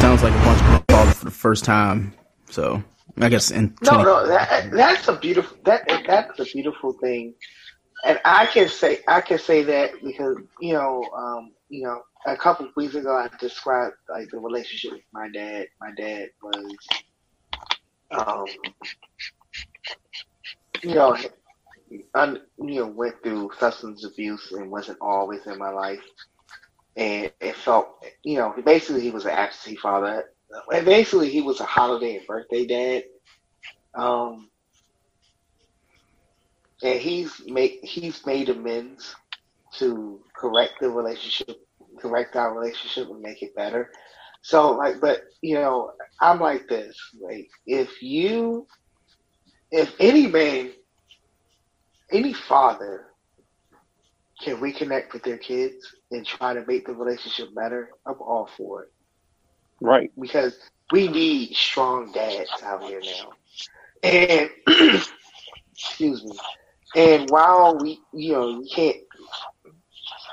Sounds 0.00 0.22
like 0.22 0.32
a 0.32 0.38
bunch 0.38 0.62
of 0.62 0.86
calls 0.86 1.14
for 1.14 1.24
the 1.24 1.30
first 1.52 1.64
time. 1.66 2.14
So 2.48 2.82
I 3.20 3.28
guess 3.28 3.50
in 3.50 3.74
20- 3.74 3.92
No, 3.92 4.02
no, 4.02 4.26
that, 4.26 4.70
that's 4.70 5.06
a 5.08 5.16
beautiful 5.16 5.54
that 5.64 5.82
that's 6.06 6.40
a 6.40 6.44
beautiful 6.44 6.94
thing, 6.94 7.34
and 8.06 8.18
I 8.24 8.46
can 8.46 8.68
say 8.70 9.00
I 9.06 9.20
can 9.20 9.38
say 9.38 9.62
that 9.64 9.90
because 10.02 10.38
you 10.60 10.72
know 10.72 11.04
um, 11.14 11.52
you 11.68 11.82
know 11.84 12.00
a 12.24 12.36
couple 12.38 12.64
of 12.66 12.72
weeks 12.74 12.94
ago 12.94 13.12
I 13.14 13.28
described 13.38 13.96
like 14.08 14.30
the 14.30 14.38
relationship 14.38 14.92
with 14.92 15.02
my 15.12 15.28
dad. 15.28 15.66
My 15.78 15.90
dad 15.94 16.30
was, 16.42 16.74
um, 18.12 18.46
you 20.82 20.94
know, 20.94 21.18
un, 22.14 22.40
you 22.66 22.76
know 22.80 22.86
went 22.86 23.22
through 23.22 23.50
substance 23.58 24.06
abuse 24.06 24.52
and 24.52 24.70
wasn't 24.70 24.98
always 25.02 25.46
in 25.46 25.58
my 25.58 25.70
life, 25.70 26.04
and 26.96 27.30
it 27.40 27.56
felt 27.56 27.88
you 28.24 28.38
know 28.38 28.54
basically 28.64 29.02
he 29.02 29.10
was 29.10 29.26
an 29.26 29.32
absentee 29.32 29.76
father. 29.76 30.31
And 30.72 30.84
basically, 30.84 31.30
he 31.30 31.40
was 31.40 31.60
a 31.60 31.64
holiday 31.64 32.16
and 32.16 32.26
birthday 32.26 32.66
dad. 32.66 33.04
Um, 33.94 34.50
and 36.82 37.00
he's 37.00 37.40
made 37.46 37.78
he's 37.82 38.24
made 38.26 38.48
amends 38.48 39.14
to 39.74 40.20
correct 40.36 40.74
the 40.80 40.90
relationship, 40.90 41.56
correct 41.98 42.36
our 42.36 42.58
relationship, 42.58 43.08
and 43.08 43.20
make 43.20 43.42
it 43.42 43.54
better. 43.54 43.90
So, 44.42 44.72
like, 44.72 45.00
but 45.00 45.22
you 45.40 45.54
know, 45.54 45.92
I'm 46.20 46.40
like 46.40 46.68
this. 46.68 46.96
Like, 47.20 47.48
if 47.66 48.02
you, 48.02 48.66
if 49.70 49.94
any 50.00 50.26
man, 50.26 50.72
any 52.10 52.32
father 52.32 53.06
can 54.42 54.56
reconnect 54.56 55.12
with 55.12 55.22
their 55.22 55.38
kids 55.38 55.94
and 56.10 56.26
try 56.26 56.52
to 56.52 56.66
make 56.66 56.86
the 56.86 56.94
relationship 56.94 57.54
better, 57.54 57.90
I'm 58.04 58.20
all 58.20 58.50
for 58.56 58.82
it 58.82 58.92
Right. 59.82 60.10
because 60.18 60.58
we 60.92 61.08
need 61.08 61.54
strong 61.54 62.12
dads 62.12 62.50
out 62.62 62.84
here 62.84 63.00
now. 63.00 63.32
And 64.02 64.50
excuse 65.72 66.24
me. 66.24 66.36
And 66.94 67.30
while 67.30 67.78
we, 67.78 67.98
you 68.12 68.32
know, 68.32 68.60
you 68.60 68.68
can't, 68.70 68.98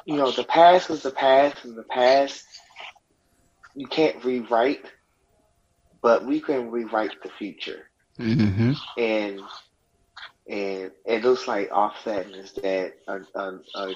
you 0.06 0.18
know, 0.18 0.32
the 0.32 0.44
past 0.44 0.90
is 0.90 1.04
the 1.04 1.12
past, 1.12 1.64
and 1.64 1.78
the 1.78 1.84
past 1.84 2.44
you 3.76 3.88
can't 3.88 4.24
rewrite, 4.24 4.86
but 6.02 6.26
we 6.26 6.42
can 6.42 6.70
rewrite 6.70 7.22
the 7.24 7.30
future. 7.30 7.90
Mm-hmm. 8.20 8.74
And 8.98 9.40
and 10.50 10.92
it 11.06 11.24
looks 11.24 11.48
like 11.48 11.72
Offset 11.72 12.26
and 12.26 12.36
his 12.36 12.52
dad 12.52 12.94
are, 13.08 13.26
are, 13.36 13.62
are 13.76 13.92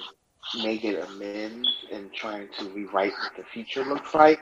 making 0.62 0.96
amends 0.96 1.68
and 1.92 2.12
trying 2.12 2.48
to 2.58 2.68
rewrite 2.70 3.12
what 3.12 3.36
the 3.36 3.44
future 3.52 3.84
looks 3.84 4.14
like. 4.14 4.40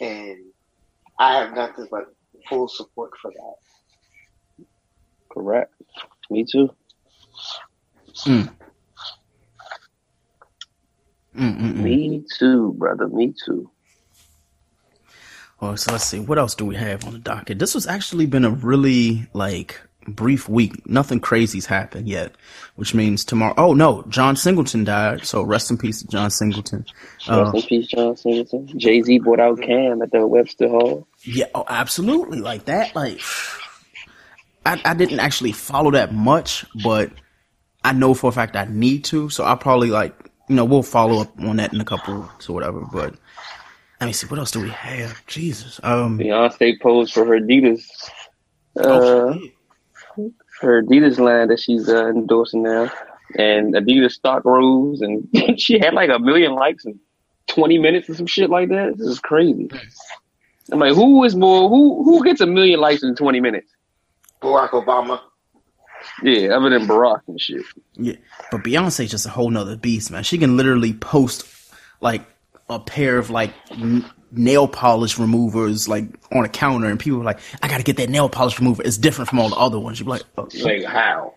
And 0.00 0.38
I 1.18 1.38
have 1.38 1.54
nothing 1.54 1.86
but 1.90 2.04
full 2.48 2.68
support 2.68 3.10
for 3.20 3.30
that. 3.30 4.66
Correct. 5.32 5.72
Me 6.30 6.44
too. 6.50 6.70
Mm. 8.26 8.52
mm, 11.36 11.58
mm, 11.58 11.60
mm. 11.60 11.76
Me 11.76 12.24
too, 12.38 12.74
brother. 12.78 13.08
Me 13.08 13.34
too. 13.44 13.70
Oh, 15.62 15.74
so 15.74 15.92
let's 15.92 16.06
see. 16.06 16.18
What 16.18 16.38
else 16.38 16.54
do 16.54 16.64
we 16.64 16.76
have 16.76 17.04
on 17.04 17.12
the 17.12 17.18
docket? 17.18 17.58
This 17.58 17.74
has 17.74 17.86
actually 17.86 18.26
been 18.26 18.46
a 18.46 18.50
really 18.50 19.28
like 19.34 19.80
brief 20.10 20.48
week. 20.48 20.86
Nothing 20.88 21.20
crazy's 21.20 21.66
happened 21.66 22.08
yet, 22.08 22.32
which 22.76 22.94
means 22.94 23.24
tomorrow. 23.24 23.54
Oh 23.56 23.74
no, 23.74 24.02
John 24.08 24.36
Singleton 24.36 24.84
died. 24.84 25.24
So 25.26 25.42
rest 25.42 25.70
in 25.70 25.78
peace 25.78 26.02
John 26.04 26.30
Singleton. 26.30 26.84
Uh, 27.28 27.44
Rest 27.52 27.54
in 27.56 27.62
peace, 27.68 27.86
John 27.88 28.16
Singleton. 28.16 28.78
Jay 28.78 29.02
Z 29.02 29.18
brought 29.20 29.40
out 29.40 29.60
Cam 29.60 30.02
at 30.02 30.10
the 30.12 30.26
Webster 30.26 30.68
Hall. 30.68 31.06
yeah, 31.24 31.46
oh, 31.54 31.64
absolutely. 31.68 32.40
Like 32.40 32.66
that. 32.66 32.94
Like 32.94 33.20
I, 34.66 34.80
I 34.84 34.94
didn't 34.94 35.20
actually 35.20 35.52
follow 35.52 35.90
that 35.92 36.12
much, 36.14 36.64
but 36.84 37.10
I 37.82 37.92
know 37.92 38.14
for 38.14 38.28
a 38.28 38.32
fact 38.32 38.56
I 38.56 38.66
need 38.66 39.04
to. 39.04 39.30
So 39.30 39.44
I'll 39.44 39.56
probably 39.56 39.90
like 39.90 40.14
you 40.48 40.54
know 40.56 40.64
we'll 40.64 40.82
follow 40.82 41.20
up 41.20 41.38
on 41.40 41.56
that 41.56 41.72
in 41.72 41.80
a 41.80 41.84
couple 41.84 42.20
weeks 42.20 42.48
or 42.48 42.52
whatever. 42.54 42.80
But 42.92 43.14
let 44.00 44.06
me 44.06 44.12
see. 44.12 44.26
What 44.26 44.38
else 44.38 44.50
do 44.50 44.60
we 44.60 44.70
have? 44.70 45.24
Jesus. 45.26 45.80
Um. 45.82 46.18
Beyonce 46.18 46.80
posed 46.80 47.12
for 47.14 47.24
her 47.24 47.38
Adidas. 47.40 47.82
Oh, 48.76 49.30
Uh, 49.30 49.38
her 50.60 50.82
Adidas 50.82 51.18
line 51.18 51.48
that 51.48 51.60
she's 51.60 51.88
uh, 51.88 52.08
endorsing 52.08 52.62
now, 52.62 52.90
and 53.36 53.74
Adidas 53.74 54.12
stock 54.12 54.44
rose, 54.44 55.00
and 55.00 55.28
she 55.60 55.78
had 55.78 55.94
like 55.94 56.10
a 56.10 56.18
million 56.18 56.52
likes 56.52 56.84
in 56.84 56.98
20 57.48 57.78
minutes 57.78 58.08
or 58.08 58.14
some 58.14 58.26
shit 58.26 58.50
like 58.50 58.68
that. 58.68 58.96
This 58.96 59.06
is 59.06 59.20
crazy. 59.20 59.70
I'm 60.72 60.78
like, 60.78 60.94
who 60.94 61.24
is 61.24 61.34
more? 61.34 61.68
Who 61.68 62.04
who 62.04 62.24
gets 62.24 62.40
a 62.40 62.46
million 62.46 62.80
likes 62.80 63.02
in 63.02 63.14
20 63.16 63.40
minutes? 63.40 63.72
Barack 64.42 64.70
Obama. 64.70 65.20
Yeah, 66.22 66.56
other 66.56 66.70
than 66.70 66.86
Barack 66.86 67.20
and 67.28 67.40
shit. 67.40 67.62
Yeah, 67.94 68.14
but 68.50 68.62
Beyonce's 68.62 69.10
just 69.10 69.26
a 69.26 69.30
whole 69.30 69.50
nother 69.50 69.76
beast, 69.76 70.10
man. 70.10 70.22
She 70.22 70.38
can 70.38 70.56
literally 70.56 70.92
post 70.94 71.46
like 72.00 72.22
a 72.68 72.78
pair 72.78 73.18
of 73.18 73.30
like 73.30 73.52
n- 73.72 74.04
nail 74.32 74.68
polish 74.68 75.18
removers 75.18 75.88
like 75.88 76.04
on 76.32 76.44
a 76.44 76.48
counter, 76.48 76.88
and 76.88 76.98
people 76.98 77.20
are 77.20 77.24
like, 77.24 77.40
"I 77.62 77.68
got 77.68 77.78
to 77.78 77.82
get 77.84 77.96
that 77.96 78.10
nail 78.10 78.28
polish 78.28 78.58
remover. 78.58 78.82
It's 78.84 78.98
different 78.98 79.28
from 79.28 79.40
all 79.40 79.48
the 79.48 79.56
other 79.56 79.78
ones." 79.78 80.00
You're 80.00 80.08
like, 80.08 80.22
oh, 80.38 80.48
Like 80.62 80.84
how? 80.84 81.34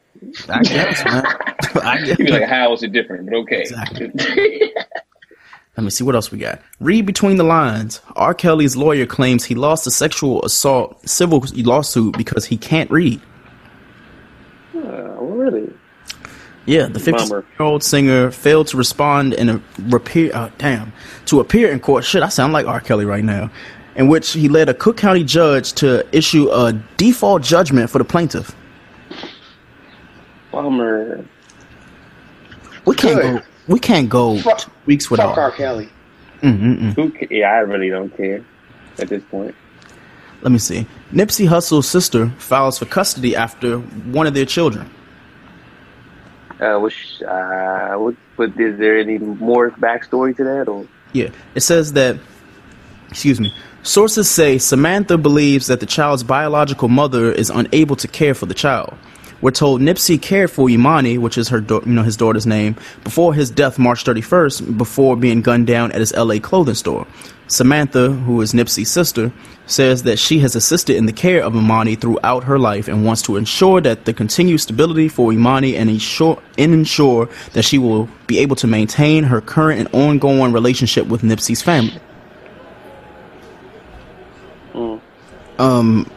I 0.50 0.64
guess, 0.64 1.04
man. 1.06 1.26
I 1.84 1.98
guess. 2.00 2.20
You'd 2.20 2.26
be 2.26 2.32
like, 2.32 2.44
how 2.44 2.74
is 2.74 2.84
it 2.84 2.92
different? 2.92 3.26
But 3.26 3.36
okay. 3.36 3.66
Let 5.76 5.84
me 5.84 5.90
see 5.90 6.04
what 6.04 6.14
else 6.14 6.32
we 6.32 6.38
got. 6.38 6.62
Read 6.80 7.08
between 7.08 7.38
the 7.38 7.44
lines. 7.44 8.00
R. 8.16 8.36
Kelly's 8.36 8.76
lawyer 8.76 9.08
claims 9.08 9.44
he 9.44 9.56
lost 9.56 9.88
a 9.88 9.92
sexual 9.92 10.44
assault 10.46 11.08
civil 11.10 11.44
lawsuit 11.56 12.16
because 12.16 12.46
he 12.46 12.58
can't 12.58 12.92
read. 12.92 13.20
Uh, 14.76 14.80
really? 15.20 15.73
Yeah, 16.66 16.88
the 16.88 17.00
50-year-old 17.00 17.84
singer 17.84 18.32
failed 18.32 18.68
to 18.68 18.78
respond 18.78 19.34
in 19.34 19.50
a 19.50 19.62
repair. 19.80 20.32
Oh, 20.34 20.44
uh, 20.44 20.52
damn, 20.58 20.94
to 21.26 21.40
appear 21.42 21.72
in 21.72 21.80
court. 21.82 22.06
Shit, 22.06 22.24
I 22.24 22.30
sound 22.30 22.54
like 22.54 22.66
R. 22.66 22.80
Kelly 22.80 23.06
right 23.06 23.24
now. 23.24 23.52
In 23.96 24.08
which 24.08 24.32
he 24.32 24.48
led 24.48 24.70
a 24.70 24.74
Cook 24.74 24.98
County 24.98 25.24
judge 25.24 25.74
to 25.74 26.08
issue 26.16 26.50
a 26.52 26.74
default 26.98 27.44
judgment 27.44 27.90
for 27.90 27.98
the 28.00 28.06
plaintiff. 28.06 28.56
Bummer. 30.52 31.26
We 32.86 32.96
can't 32.96 33.22
Good. 33.22 33.42
go. 33.42 33.46
We 33.68 33.80
can't 33.80 34.10
go 34.10 34.40
Fuck- 34.40 34.70
weeks 34.86 35.06
Fuck 35.06 35.12
without. 35.12 35.38
R. 35.38 35.52
Kelly. 35.52 35.90
Mm-mm-mm. 36.42 36.94
Who? 36.96 37.14
Yeah, 37.34 37.52
I 37.52 37.58
really 37.60 37.90
don't 37.90 38.16
care 38.16 38.44
at 39.00 39.08
this 39.10 39.24
point. 39.30 39.56
Let 40.42 40.52
me 40.52 40.58
see. 40.60 40.86
Nipsey 41.14 41.48
Hussle's 41.48 41.88
sister 41.88 42.30
files 42.38 42.78
for 42.80 42.86
custody 42.86 43.36
after 43.36 43.78
one 43.78 44.28
of 44.28 44.34
their 44.34 44.46
children. 44.46 44.90
Uh, 46.64 46.80
which, 46.80 47.22
uh, 47.24 47.96
what, 47.96 48.16
but 48.38 48.50
is 48.60 48.80
there 48.80 48.98
any 48.98 49.18
more 49.18 49.72
backstory 49.72 50.36
to 50.38 50.44
that, 50.44 50.70
or? 50.70 50.88
Yeah, 51.12 51.30
it 51.56 51.62
says 51.62 51.94
that. 51.94 52.18
Excuse 53.10 53.40
me. 53.40 53.54
Sources 53.84 54.30
say 54.30 54.58
Samantha 54.58 55.18
believes 55.18 55.68
that 55.68 55.82
the 55.82 55.86
child's 55.86 56.24
biological 56.24 56.88
mother 56.88 57.32
is 57.32 57.50
unable 57.50 57.98
to 57.98 58.08
care 58.08 58.34
for 58.34 58.46
the 58.46 58.54
child. 58.54 58.96
We're 59.42 59.52
told 59.52 59.82
Nipsey 59.82 60.22
cared 60.22 60.52
for 60.52 60.70
Imani, 60.70 61.18
which 61.18 61.38
is 61.38 61.50
her, 61.50 61.60
you 61.60 61.82
know, 61.86 62.04
his 62.04 62.16
daughter's 62.16 62.48
name, 62.48 62.78
before 63.04 63.34
his 63.34 63.52
death 63.52 63.78
March 63.78 64.06
31st, 64.06 64.78
before 64.78 65.18
being 65.18 65.42
gunned 65.42 65.68
down 65.68 65.92
at 65.92 66.00
his 66.00 66.14
LA 66.14 66.40
clothing 66.40 66.76
store. 66.76 67.06
Samantha, 67.54 68.10
who 68.12 68.42
is 68.42 68.54
Nipsey's 68.54 68.90
sister, 68.90 69.32
says 69.68 70.04
that 70.04 70.18
she 70.18 70.40
has 70.40 70.56
assisted 70.56 70.96
in 70.96 71.06
the 71.06 71.14
care 71.14 71.44
of 71.44 71.56
Imani 71.56 71.96
throughout 71.96 72.44
her 72.44 72.58
life 72.58 72.88
and 72.88 73.06
wants 73.06 73.22
to 73.24 73.38
ensure 73.38 73.80
that 73.82 74.06
the 74.06 74.14
continued 74.14 74.60
stability 74.60 75.08
for 75.08 75.32
Imani 75.32 75.76
and 75.76 75.90
ensure, 75.90 76.42
and 76.58 76.74
ensure 76.74 77.30
that 77.54 77.64
she 77.64 77.78
will 77.78 78.10
be 78.28 78.40
able 78.40 78.56
to 78.58 78.68
maintain 78.68 79.24
her 79.24 79.40
current 79.40 79.80
and 79.80 79.90
ongoing 79.94 80.52
relationship 80.52 81.08
with 81.08 81.22
Nipsey's 81.22 81.62
family. 81.62 82.00
Um, 85.60 86.10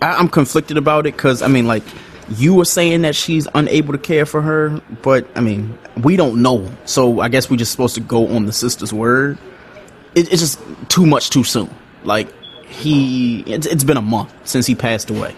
I, 0.00 0.14
I'm 0.14 0.28
conflicted 0.28 0.76
about 0.76 1.06
it 1.06 1.14
because 1.14 1.42
I 1.42 1.48
mean, 1.48 1.66
like, 1.66 1.84
you 2.30 2.54
were 2.54 2.64
saying 2.64 3.02
that 3.02 3.14
she's 3.14 3.46
unable 3.54 3.92
to 3.92 3.98
care 3.98 4.26
for 4.26 4.42
her, 4.42 4.80
but 5.02 5.26
I 5.34 5.40
mean, 5.40 5.78
we 6.02 6.16
don't 6.16 6.42
know. 6.42 6.70
So 6.84 7.20
I 7.20 7.28
guess 7.28 7.50
we're 7.50 7.56
just 7.56 7.72
supposed 7.72 7.94
to 7.94 8.00
go 8.00 8.28
on 8.28 8.46
the 8.46 8.52
sister's 8.52 8.92
word. 8.92 9.38
It, 10.18 10.32
it's 10.32 10.42
just 10.42 10.60
too 10.88 11.06
much 11.06 11.30
too 11.30 11.44
soon. 11.44 11.72
Like 12.02 12.28
he, 12.66 13.40
it's, 13.42 13.66
it's 13.66 13.84
been 13.84 13.96
a 13.96 14.02
month 14.02 14.32
since 14.44 14.66
he 14.66 14.74
passed 14.74 15.10
away. 15.10 15.34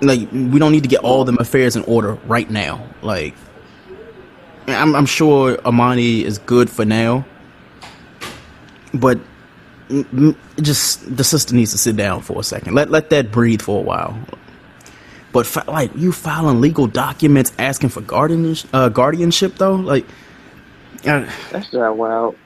Like 0.00 0.30
we 0.32 0.58
don't 0.58 0.72
need 0.72 0.82
to 0.82 0.88
get 0.88 1.00
all 1.00 1.24
them 1.24 1.38
affairs 1.38 1.76
in 1.76 1.84
order 1.84 2.14
right 2.26 2.48
now. 2.50 2.84
Like 3.02 3.34
I'm, 4.66 4.94
I'm 4.94 5.06
sure 5.06 5.58
Imani 5.66 6.24
is 6.24 6.38
good 6.38 6.68
for 6.68 6.84
now, 6.84 7.24
but 8.92 9.18
just 10.60 11.16
the 11.16 11.24
sister 11.24 11.54
needs 11.54 11.72
to 11.72 11.78
sit 11.78 11.96
down 11.96 12.22
for 12.22 12.40
a 12.40 12.44
second. 12.44 12.74
Let 12.74 12.90
let 12.90 13.10
that 13.10 13.30
breathe 13.30 13.62
for 13.62 13.78
a 13.80 13.82
while. 13.82 14.18
But 15.32 15.46
fi- 15.46 15.64
like 15.66 15.90
you 15.94 16.12
filing 16.12 16.60
legal 16.60 16.86
documents 16.86 17.52
asking 17.58 17.90
for 17.90 18.00
guardianship, 18.00 18.70
uh, 18.72 18.88
guardianship 18.88 19.56
though, 19.56 19.76
like 19.76 20.06
uh, 21.06 21.28
That's 21.50 21.72
not 21.72 21.96
wild. 21.96 22.36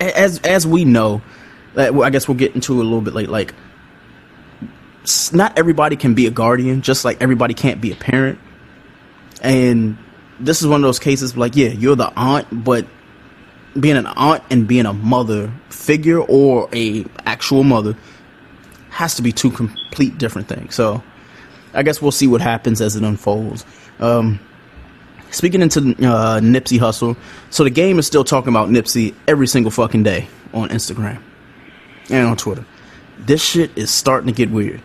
As 0.00 0.40
as 0.40 0.66
we 0.66 0.84
know, 0.84 1.22
I 1.76 2.10
guess 2.10 2.26
we'll 2.26 2.36
get 2.38 2.54
into 2.54 2.74
a 2.74 2.82
little 2.82 3.00
bit 3.00 3.14
late. 3.14 3.28
Like, 3.28 3.54
not 5.32 5.58
everybody 5.58 5.96
can 5.96 6.14
be 6.14 6.26
a 6.26 6.30
guardian, 6.30 6.82
just 6.82 7.04
like 7.04 7.22
everybody 7.22 7.54
can't 7.54 7.80
be 7.80 7.92
a 7.92 7.96
parent. 7.96 8.38
And 9.42 9.96
this 10.38 10.60
is 10.60 10.66
one 10.66 10.80
of 10.80 10.88
those 10.88 10.98
cases. 10.98 11.36
Like, 11.36 11.56
yeah, 11.56 11.68
you're 11.68 11.96
the 11.96 12.12
aunt, 12.16 12.64
but 12.64 12.86
being 13.78 13.96
an 13.96 14.06
aunt 14.06 14.42
and 14.50 14.66
being 14.66 14.86
a 14.86 14.92
mother 14.92 15.52
figure 15.68 16.20
or 16.20 16.68
a 16.72 17.04
actual 17.24 17.62
mother 17.62 17.96
has 18.90 19.14
to 19.14 19.22
be 19.22 19.32
two 19.32 19.50
complete 19.50 20.18
different 20.18 20.48
things. 20.48 20.74
So, 20.74 21.02
I 21.72 21.82
guess 21.82 22.02
we'll 22.02 22.12
see 22.12 22.26
what 22.26 22.40
happens 22.40 22.80
as 22.80 22.96
it 22.96 23.04
unfolds. 23.04 23.64
Um, 24.00 24.40
speaking 25.30 25.62
into 25.62 25.80
uh, 25.80 26.40
Nipsey 26.40 26.78
Hussle, 26.78 27.16
so 27.50 27.64
the 27.64 27.70
game 27.70 27.98
is 27.98 28.06
still 28.06 28.24
talking 28.24 28.48
about 28.48 28.68
Nipsey 28.68 29.14
every 29.26 29.46
single 29.46 29.70
fucking 29.70 30.02
day 30.02 30.28
on 30.52 30.68
Instagram 30.70 31.22
and 32.10 32.26
on 32.26 32.36
Twitter. 32.36 32.64
This 33.18 33.42
shit 33.42 33.70
is 33.76 33.90
starting 33.90 34.26
to 34.26 34.32
get 34.32 34.50
weird. 34.50 34.80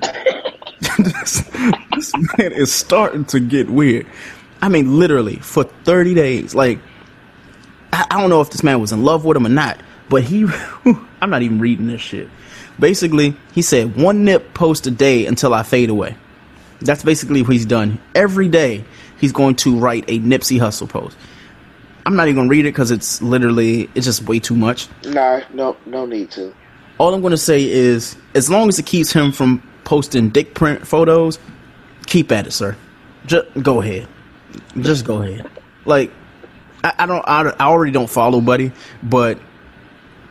this, 0.98 1.42
this 1.94 2.12
man 2.38 2.52
is 2.52 2.72
starting 2.72 3.24
to 3.26 3.40
get 3.40 3.68
weird. 3.68 4.06
I 4.62 4.68
mean, 4.68 4.98
literally 4.98 5.36
for 5.36 5.64
30 5.64 6.14
days. 6.14 6.54
Like, 6.54 6.78
I, 7.92 8.06
I 8.10 8.20
don't 8.20 8.30
know 8.30 8.40
if 8.40 8.50
this 8.50 8.62
man 8.62 8.80
was 8.80 8.92
in 8.92 9.04
love 9.04 9.24
with 9.24 9.36
him 9.36 9.46
or 9.46 9.50
not, 9.50 9.80
but 10.08 10.22
he, 10.22 10.46
I'm 11.20 11.30
not 11.30 11.42
even 11.42 11.60
reading 11.60 11.86
this 11.86 12.00
shit. 12.00 12.28
Basically, 12.78 13.34
he 13.52 13.62
said 13.62 13.96
one 13.96 14.24
nip 14.24 14.54
post 14.54 14.86
a 14.86 14.90
day 14.90 15.26
until 15.26 15.54
I 15.54 15.62
fade 15.62 15.90
away. 15.90 16.16
That's 16.80 17.02
basically 17.02 17.42
what 17.42 17.52
he's 17.52 17.64
done. 17.64 17.98
Every 18.14 18.48
day, 18.48 18.84
he's 19.18 19.32
going 19.32 19.56
to 19.56 19.78
write 19.78 20.04
a 20.08 20.18
Nipsey 20.20 20.58
Hussle 20.58 20.88
post. 20.88 21.16
I'm 22.06 22.14
not 22.14 22.28
even 22.28 22.36
gonna 22.36 22.48
read 22.48 22.66
it 22.66 22.70
because 22.72 22.92
it's 22.92 23.20
literally 23.20 23.90
it's 23.96 24.06
just 24.06 24.22
way 24.22 24.38
too 24.38 24.54
much. 24.54 24.88
Nah, 25.04 25.40
no, 25.52 25.76
no 25.86 26.06
need 26.06 26.30
to. 26.32 26.54
All 26.98 27.12
I'm 27.12 27.20
gonna 27.20 27.36
say 27.36 27.64
is, 27.68 28.16
as 28.34 28.48
long 28.48 28.68
as 28.68 28.78
it 28.78 28.86
keeps 28.86 29.12
him 29.12 29.32
from 29.32 29.60
posting 29.84 30.28
dick 30.30 30.54
print 30.54 30.86
photos, 30.86 31.40
keep 32.06 32.30
at 32.30 32.46
it, 32.46 32.52
sir. 32.52 32.76
Just 33.26 33.46
go 33.60 33.80
ahead. 33.80 34.06
Just 34.80 35.04
go 35.04 35.20
ahead. 35.20 35.50
Like, 35.84 36.12
I, 36.84 36.92
I 37.00 37.06
don't, 37.06 37.24
I, 37.26 37.42
I 37.42 37.66
already 37.66 37.90
don't 37.90 38.08
follow 38.08 38.40
Buddy, 38.40 38.70
but 39.02 39.40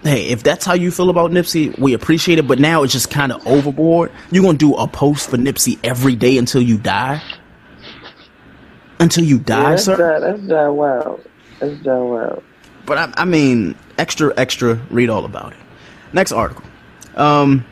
hey, 0.03 0.27
if 0.27 0.43
that's 0.43 0.65
how 0.65 0.75
you 0.75 0.91
feel 0.91 1.09
about 1.09 1.31
Nipsey, 1.31 1.77
we 1.77 1.93
appreciate 1.93 2.39
it. 2.39 2.47
But 2.47 2.59
now 2.59 2.83
it's 2.83 2.93
just 2.93 3.11
kind 3.11 3.33
of 3.33 3.45
overboard. 3.45 4.13
You're 4.31 4.43
gonna 4.43 4.57
do 4.57 4.75
a 4.75 4.88
post 4.88 5.29
for 5.29 5.36
Nipsey 5.38 5.77
every 5.83 6.15
day 6.15 6.38
until 6.38 6.61
you 6.61 6.77
die. 6.77 7.21
Until 8.99 9.23
you 9.25 9.39
die, 9.39 9.61
yeah, 9.61 9.69
that's 9.71 9.83
sir. 9.85 9.97
not, 9.97 10.21
that's 10.21 10.41
not 10.43 10.71
wild. 10.75 11.25
That's 11.59 11.83
not 11.85 12.03
wild. 12.05 12.43
But 12.85 12.97
I, 12.97 13.13
I 13.17 13.25
mean, 13.25 13.75
extra, 13.97 14.33
extra. 14.37 14.75
Read 14.89 15.09
all 15.09 15.25
about 15.25 15.51
it. 15.53 15.59
Next 16.13 16.31
article. 16.31 16.63
Um, 17.15 17.65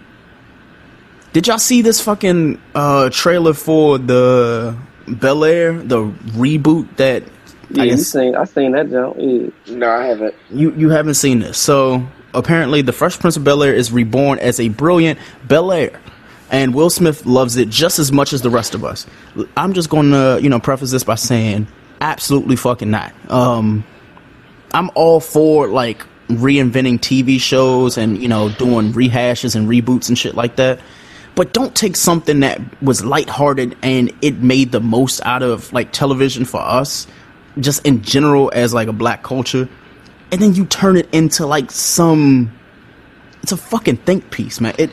did 1.33 1.47
y'all 1.47 1.57
see 1.59 1.81
this 1.81 2.01
fucking 2.01 2.61
uh 2.75 3.09
trailer 3.09 3.53
for 3.53 3.97
the 3.97 4.77
Bel 5.07 5.43
Air, 5.43 5.73
the 5.73 6.05
reboot 6.05 6.95
that? 6.97 7.23
Yeah, 7.69 7.81
I 7.81 7.85
you 7.85 7.91
guess 7.91 8.07
seen, 8.07 8.35
I 8.35 8.43
seen 8.43 8.73
that 8.73 8.89
jump. 8.89 9.15
Yeah. 9.17 9.75
No, 9.75 9.89
I 9.89 10.05
haven't. 10.05 10.35
you 10.51 10.73
you 10.73 10.89
haven't 10.89 11.15
seen 11.15 11.39
this. 11.39 11.57
So 11.57 12.05
apparently, 12.33 12.81
the 12.81 12.93
Fresh 12.93 13.19
Prince 13.19 13.37
of 13.37 13.43
Bel 13.43 13.63
Air 13.63 13.73
is 13.73 13.91
reborn 13.91 14.39
as 14.39 14.59
a 14.59 14.69
brilliant 14.69 15.17
Bel 15.47 15.71
Air, 15.71 15.99
and 16.53 16.75
Will 16.75 16.91
Smith 16.91 17.25
loves 17.25 17.57
it 17.57 17.67
just 17.67 17.97
as 17.97 18.11
much 18.11 18.31
as 18.31 18.43
the 18.43 18.49
rest 18.51 18.75
of 18.75 18.85
us. 18.85 19.07
I'm 19.57 19.73
just 19.73 19.89
going 19.89 20.11
to 20.11 20.39
you 20.41 20.49
know 20.49 20.59
preface 20.59 20.91
this 20.91 21.03
by 21.03 21.15
saying, 21.15 21.67
absolutely 21.99 22.55
fucking 22.55 22.91
not. 22.91 23.13
Um, 23.29 23.83
I'm 24.73 24.91
all 24.95 25.19
for 25.19 25.67
like 25.67 26.05
reinventing 26.29 26.99
TV 26.99 27.39
shows 27.39 27.97
and 27.97 28.21
you 28.21 28.27
know 28.27 28.49
doing 28.49 28.93
rehashes 28.93 29.55
and 29.55 29.67
reboots 29.67 30.07
and 30.07 30.17
shit 30.17 30.35
like 30.35 30.55
that. 30.57 30.79
But 31.35 31.51
don't 31.51 31.73
take 31.73 31.95
something 31.95 32.41
that 32.41 32.61
was 32.83 33.03
lighthearted 33.03 33.75
and 33.81 34.13
it 34.21 34.37
made 34.37 34.71
the 34.71 34.79
most 34.79 35.19
out 35.25 35.41
of 35.41 35.73
like 35.73 35.91
television 35.91 36.45
for 36.45 36.61
us, 36.61 37.07
just 37.59 37.83
in 37.85 38.03
general 38.03 38.51
as 38.53 38.75
like 38.75 38.87
a 38.87 38.93
black 38.93 39.23
culture, 39.23 39.67
and 40.31 40.39
then 40.39 40.53
you 40.53 40.65
turn 40.67 40.97
it 40.97 41.09
into 41.11 41.47
like 41.47 41.71
some. 41.71 42.51
It's 43.41 43.51
a 43.51 43.57
fucking 43.57 43.97
think 43.97 44.29
piece, 44.29 44.61
man. 44.61 44.75
It. 44.77 44.91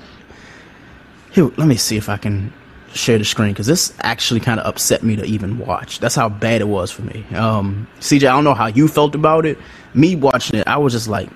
Here, 1.32 1.44
let 1.44 1.66
me 1.66 1.76
see 1.76 1.96
if 1.96 2.08
I 2.08 2.16
can 2.16 2.52
share 2.92 3.18
the 3.18 3.24
screen 3.24 3.52
because 3.52 3.66
this 3.66 3.94
actually 4.02 4.40
kind 4.40 4.58
of 4.58 4.66
upset 4.66 5.02
me 5.02 5.16
to 5.16 5.24
even 5.24 5.58
watch. 5.58 6.00
That's 6.00 6.14
how 6.14 6.28
bad 6.28 6.60
it 6.60 6.68
was 6.68 6.90
for 6.90 7.02
me. 7.02 7.24
Um, 7.34 7.86
CJ, 8.00 8.28
I 8.28 8.32
don't 8.32 8.44
know 8.44 8.54
how 8.54 8.66
you 8.66 8.88
felt 8.88 9.14
about 9.14 9.46
it. 9.46 9.58
Me 9.94 10.16
watching 10.16 10.58
it, 10.58 10.66
I 10.66 10.76
was 10.76 10.92
just 10.92 11.08
like, 11.08 11.28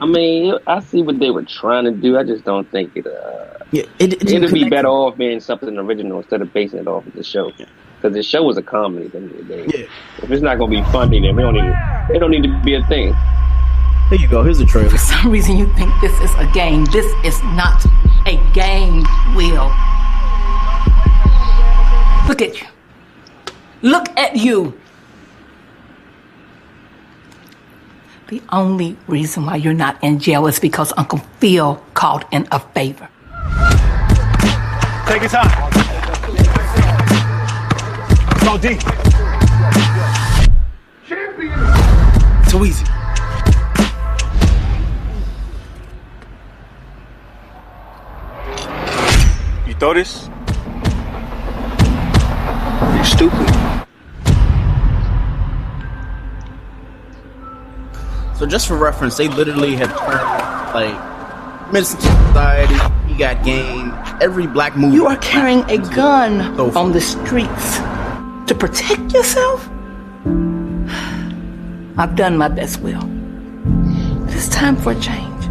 I 0.00 0.06
mean, 0.06 0.54
I 0.66 0.80
see 0.80 1.02
what 1.02 1.18
they 1.18 1.30
were 1.30 1.42
trying 1.42 1.84
to 1.84 1.90
do. 1.90 2.16
I 2.16 2.22
just 2.22 2.44
don't 2.44 2.70
think 2.70 2.96
it. 2.96 3.06
Uh, 3.06 3.64
yeah, 3.72 3.84
it, 3.98 4.14
it 4.14 4.30
it'd 4.30 4.52
be 4.52 4.68
better 4.68 4.88
off 4.88 5.16
being 5.16 5.40
something 5.40 5.76
original 5.76 6.18
instead 6.18 6.42
of 6.42 6.52
basing 6.52 6.80
it 6.80 6.86
off 6.86 7.06
of 7.06 7.12
the 7.14 7.24
show. 7.24 7.50
Because 7.50 8.14
the 8.14 8.22
show 8.22 8.42
was 8.44 8.56
a 8.56 8.62
comedy. 8.62 9.06
At 9.06 9.12
the 9.12 9.18
end 9.18 9.30
of 9.32 9.36
the 9.36 9.44
day. 9.44 9.66
Yeah. 9.66 9.86
If 10.22 10.30
it's 10.30 10.42
not 10.42 10.58
going 10.58 10.70
to 10.70 10.82
be 10.82 10.92
funny, 10.92 11.20
then 11.20 11.34
we 11.34 11.42
don't 11.42 11.54
need. 11.54 11.74
It 12.14 12.18
don't 12.18 12.30
need 12.30 12.44
to 12.44 12.60
be 12.64 12.74
a 12.74 12.84
thing. 12.86 13.14
There 14.10 14.18
you 14.18 14.28
go. 14.28 14.42
Here's 14.42 14.58
the 14.58 14.64
trailer. 14.64 14.90
For 14.90 14.98
some 14.98 15.30
reason, 15.30 15.56
you 15.56 15.72
think 15.74 15.92
this 16.00 16.18
is 16.20 16.30
a 16.36 16.46
game. 16.52 16.84
This 16.86 17.06
is 17.24 17.40
not 17.42 17.84
a 18.30 18.52
game, 18.52 19.04
Will. 19.34 19.68
Look 22.28 22.40
at 22.42 22.60
you. 22.60 22.66
Look 23.82 24.08
at 24.16 24.36
you. 24.36 24.78
The 28.28 28.40
only 28.52 28.96
reason 29.08 29.46
why 29.46 29.56
you're 29.56 29.74
not 29.74 30.02
in 30.04 30.20
jail 30.20 30.46
is 30.46 30.60
because 30.60 30.92
Uncle 30.96 31.18
Phil 31.40 31.82
called 31.94 32.24
in 32.30 32.46
a 32.52 32.60
favor. 32.60 33.08
Take 35.08 35.22
your 35.22 35.30
time. 35.30 35.50
Go 38.44 38.58
deep. 38.58 38.80
Too 42.48 42.64
easy. 42.64 42.89
Throw 49.80 49.94
this? 49.94 50.28
You 52.96 53.04
stupid. 53.04 53.48
So 58.36 58.46
just 58.46 58.68
for 58.68 58.76
reference, 58.76 59.16
they 59.16 59.28
literally 59.28 59.76
have 59.76 59.88
turned 59.98 60.74
like 60.74 61.72
Menace 61.72 61.94
II 61.94 62.00
Society, 62.00 62.74
He 63.08 63.14
Got 63.18 63.42
Game, 63.44 63.94
every 64.20 64.46
black 64.46 64.76
movie. 64.76 64.96
You 64.96 65.06
are 65.06 65.16
carrying 65.16 65.60
a 65.70 65.78
gun 65.78 66.54
So- 66.56 66.78
on 66.78 66.92
the 66.92 67.00
streets 67.00 67.78
to 68.48 68.54
protect 68.54 69.12
yourself? 69.12 69.66
I've 71.98 72.16
done 72.16 72.36
my 72.38 72.48
best, 72.48 72.80
Will. 72.80 73.02
It's 74.28 74.48
time 74.48 74.76
for 74.76 74.92
a 74.92 75.00
change. 75.00 75.44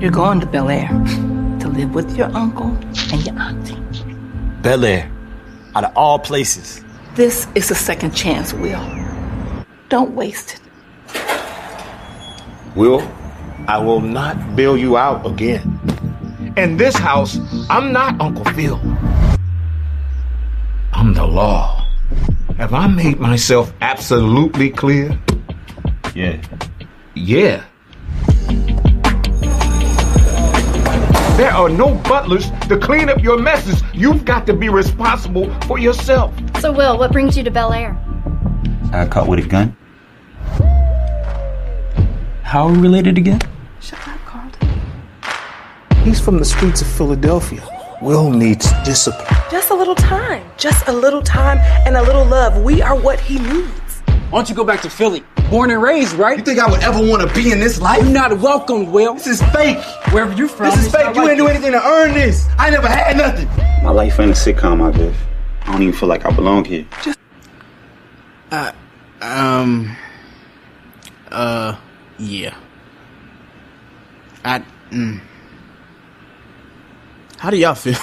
You're 0.00 0.10
going 0.10 0.40
to 0.40 0.46
Bel 0.46 0.68
Air 0.68 0.88
to 1.60 1.68
live 1.68 1.94
with 1.94 2.16
your 2.16 2.34
uncle 2.36 2.76
and 3.12 3.26
your 3.26 3.38
auntie. 3.38 3.76
Bel 4.62 4.84
Air. 4.84 5.10
Out 5.74 5.84
of 5.84 5.96
all 5.96 6.18
places. 6.18 6.84
This 7.14 7.46
is 7.54 7.70
a 7.70 7.74
second 7.74 8.12
chance, 8.12 8.52
Will. 8.52 8.80
Don't 9.88 10.14
waste 10.14 10.54
it. 10.54 10.60
Will, 12.76 13.00
I 13.66 13.78
will 13.78 14.00
not 14.00 14.56
bail 14.56 14.76
you 14.76 14.96
out 14.96 15.26
again. 15.26 15.78
In 16.56 16.76
this 16.76 16.96
house, 16.96 17.38
I'm 17.68 17.92
not 17.92 18.20
Uncle 18.20 18.44
Phil. 18.54 18.80
I'm 20.92 21.14
the 21.14 21.26
law. 21.26 21.86
Have 22.56 22.74
I 22.74 22.86
made 22.86 23.18
myself 23.18 23.72
absolutely 23.80 24.70
clear? 24.70 25.18
Yeah. 26.14 26.40
Yeah. 27.14 27.64
There 31.40 31.52
are 31.52 31.70
no 31.70 31.94
butlers 31.94 32.50
to 32.68 32.76
clean 32.76 33.08
up 33.08 33.22
your 33.22 33.38
messes. 33.38 33.82
You've 33.94 34.26
got 34.26 34.46
to 34.46 34.52
be 34.52 34.68
responsible 34.68 35.50
for 35.62 35.78
yourself. 35.78 36.34
So, 36.60 36.70
Will, 36.70 36.98
what 36.98 37.12
brings 37.12 37.34
you 37.34 37.42
to 37.42 37.50
Bel 37.50 37.72
Air? 37.72 37.98
I 38.92 39.06
caught 39.06 39.26
with 39.26 39.38
a 39.38 39.48
gun. 39.48 39.74
How 42.42 42.66
are 42.66 42.72
we 42.72 42.76
related 42.76 43.16
again? 43.16 43.40
Shut 43.80 44.06
up, 44.06 44.20
Carlton. 44.26 44.68
He's 46.04 46.20
from 46.20 46.36
the 46.36 46.44
streets 46.44 46.82
of 46.82 46.88
Philadelphia. 46.88 47.62
Will 48.02 48.28
needs 48.28 48.70
discipline. 48.84 49.26
Just 49.50 49.70
a 49.70 49.74
little 49.74 49.94
time. 49.94 50.44
Just 50.58 50.88
a 50.88 50.92
little 50.92 51.22
time 51.22 51.56
and 51.86 51.96
a 51.96 52.02
little 52.02 52.26
love. 52.26 52.62
We 52.62 52.82
are 52.82 52.94
what 52.94 53.18
he 53.18 53.38
needs. 53.38 53.79
Why 54.30 54.38
don't 54.38 54.48
you 54.48 54.54
go 54.54 54.62
back 54.62 54.80
to 54.82 54.90
Philly? 54.90 55.24
Born 55.50 55.72
and 55.72 55.82
raised, 55.82 56.12
right? 56.12 56.38
You 56.38 56.44
think 56.44 56.60
I 56.60 56.70
would 56.70 56.80
ever 56.84 57.04
want 57.04 57.28
to 57.28 57.34
be 57.34 57.50
in 57.50 57.58
this 57.58 57.80
life? 57.80 58.00
You're 58.00 58.12
not 58.12 58.38
welcome, 58.38 58.92
Will. 58.92 59.14
This 59.14 59.26
is 59.26 59.42
fake. 59.50 59.76
Wherever 60.12 60.32
you're 60.34 60.46
from, 60.46 60.66
This 60.66 60.86
is 60.86 60.92
fake. 60.92 61.16
You 61.16 61.22
like 61.22 61.30
ain't 61.30 61.38
do 61.38 61.48
anything 61.48 61.72
to 61.72 61.84
earn 61.84 62.14
this. 62.14 62.46
I 62.56 62.70
never 62.70 62.86
had 62.86 63.16
nothing. 63.16 63.48
My 63.82 63.90
life 63.90 64.20
ain't 64.20 64.30
a 64.30 64.34
sitcom, 64.34 64.82
I 64.82 64.96
guess. 64.96 65.16
I 65.62 65.72
don't 65.72 65.82
even 65.82 65.94
feel 65.94 66.08
like 66.08 66.24
I 66.24 66.30
belong 66.30 66.64
here. 66.64 66.86
Just, 67.02 67.18
uh, 68.52 68.70
um, 69.20 69.96
uh, 71.32 71.76
yeah. 72.20 72.54
I, 74.44 74.62
mm. 74.92 75.20
How 77.38 77.50
do 77.50 77.56
y'all 77.56 77.74
feel? 77.74 77.98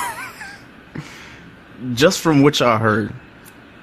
Just 1.93 2.19
from 2.19 2.41
what 2.41 2.59
y'all 2.59 2.79
heard. 2.79 3.13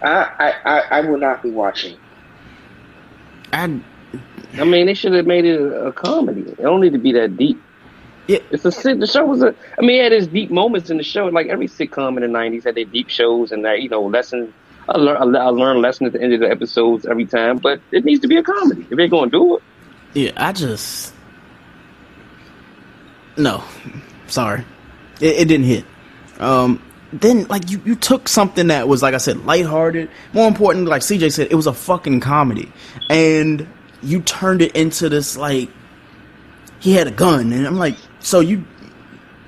I, 0.03 0.13
I, 0.39 0.53
I, 0.67 0.81
I 0.91 1.01
will 1.01 1.17
not 1.17 1.43
be 1.43 1.49
watching. 1.49 1.97
I, 3.55 3.81
I 4.61 4.65
mean, 4.65 4.87
they 4.87 4.95
should 4.95 5.13
have 5.13 5.27
made 5.27 5.45
it 5.45 5.61
a, 5.61 5.87
a 5.87 5.93
comedy. 5.93 6.43
It 6.43 6.63
don't 6.63 6.81
need 6.81 6.93
to 6.93 6.99
be 6.99 7.13
that 7.13 7.37
deep. 7.37 7.63
Yeah, 8.27 8.39
it's 8.51 8.65
a 8.65 8.73
sit. 8.73 9.01
The 9.01 9.07
show 9.07 9.25
was 9.25 9.43
a. 9.43 9.55
I 9.79 9.83
mean, 9.83 10.01
it 10.01 10.05
had 10.05 10.13
its 10.13 10.27
deep 10.27 10.51
moments 10.51 10.91
in 10.91 10.97
the 10.97 11.03
show. 11.03 11.27
Like 11.27 11.49
every 11.49 11.69
sitcom 11.69 12.17
in 12.17 12.23
the 12.23 12.39
'90s 12.39 12.65
had 12.65 12.75
their 12.75 12.85
deep 12.85 13.11
shows 13.11 13.53
and 13.53 13.65
that 13.65 13.83
you 13.83 13.89
know 13.89 14.03
lessons. 14.03 14.53
I 14.89 14.99
learn 14.99 15.37
I 15.37 15.49
learn 15.49 15.77
a 15.77 15.81
lesson 15.81 16.07
at 16.07 16.13
the 16.13 16.23
end 16.23 16.33
of 16.33 16.41
the 16.41 16.51
episodes 16.51 17.07
every 17.07 17.27
time, 17.27 17.59
but 17.59 17.81
it 17.93 18.05
needs 18.05 18.21
to 18.21 18.29
be 18.29 18.37
a 18.37 18.43
comedy 18.43 18.87
if 18.91 18.97
they're 18.97 19.09
going 19.09 19.31
to 19.31 19.39
do 19.39 19.57
it. 19.57 19.63
Yeah, 20.15 20.33
I 20.37 20.53
just 20.53 21.15
no, 23.37 23.65
sorry, 24.27 24.65
it, 25.21 25.37
it 25.37 25.49
didn't 25.49 25.67
hit. 25.67 25.85
Um, 26.39 26.83
then 27.21 27.47
like 27.49 27.71
you, 27.71 27.81
you 27.85 27.95
took 27.95 28.29
something 28.29 28.69
that 28.69 28.89
was 28.89 29.03
like 29.03 29.15
I 29.15 29.19
said, 29.19 29.45
lighthearted. 29.45 30.11
More 30.33 30.49
important, 30.49 30.89
like 30.89 31.03
CJ 31.03 31.33
said, 31.33 31.49
it 31.51 31.55
was 31.55 31.67
a 31.67 31.73
fucking 31.73 32.21
comedy, 32.21 32.73
and 33.09 33.67
you 34.03 34.21
turned 34.23 34.63
it 34.63 34.75
into 34.75 35.09
this 35.09 35.37
like 35.37 35.71
he 36.81 36.93
had 36.93 37.07
a 37.07 37.13
gun, 37.13 37.53
and 37.53 37.67
I'm 37.67 37.77
like, 37.77 37.97
so 38.21 38.41
you 38.41 38.65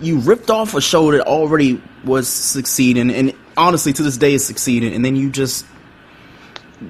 you 0.00 0.18
ripped 0.20 0.50
off 0.50 0.74
a 0.74 0.80
show 0.80 1.10
that 1.12 1.26
already 1.26 1.82
was 2.04 2.28
succeeding, 2.28 3.10
and 3.10 3.32
honestly 3.56 3.92
to 3.92 4.02
this 4.02 4.16
day 4.16 4.34
is 4.34 4.44
succeeding, 4.44 4.94
and 4.94 5.04
then 5.04 5.16
you 5.16 5.30
just 5.30 5.66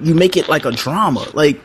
you 0.01 0.13
make 0.13 0.37
it 0.37 0.47
like 0.47 0.65
a 0.65 0.71
drama, 0.71 1.25
like. 1.33 1.61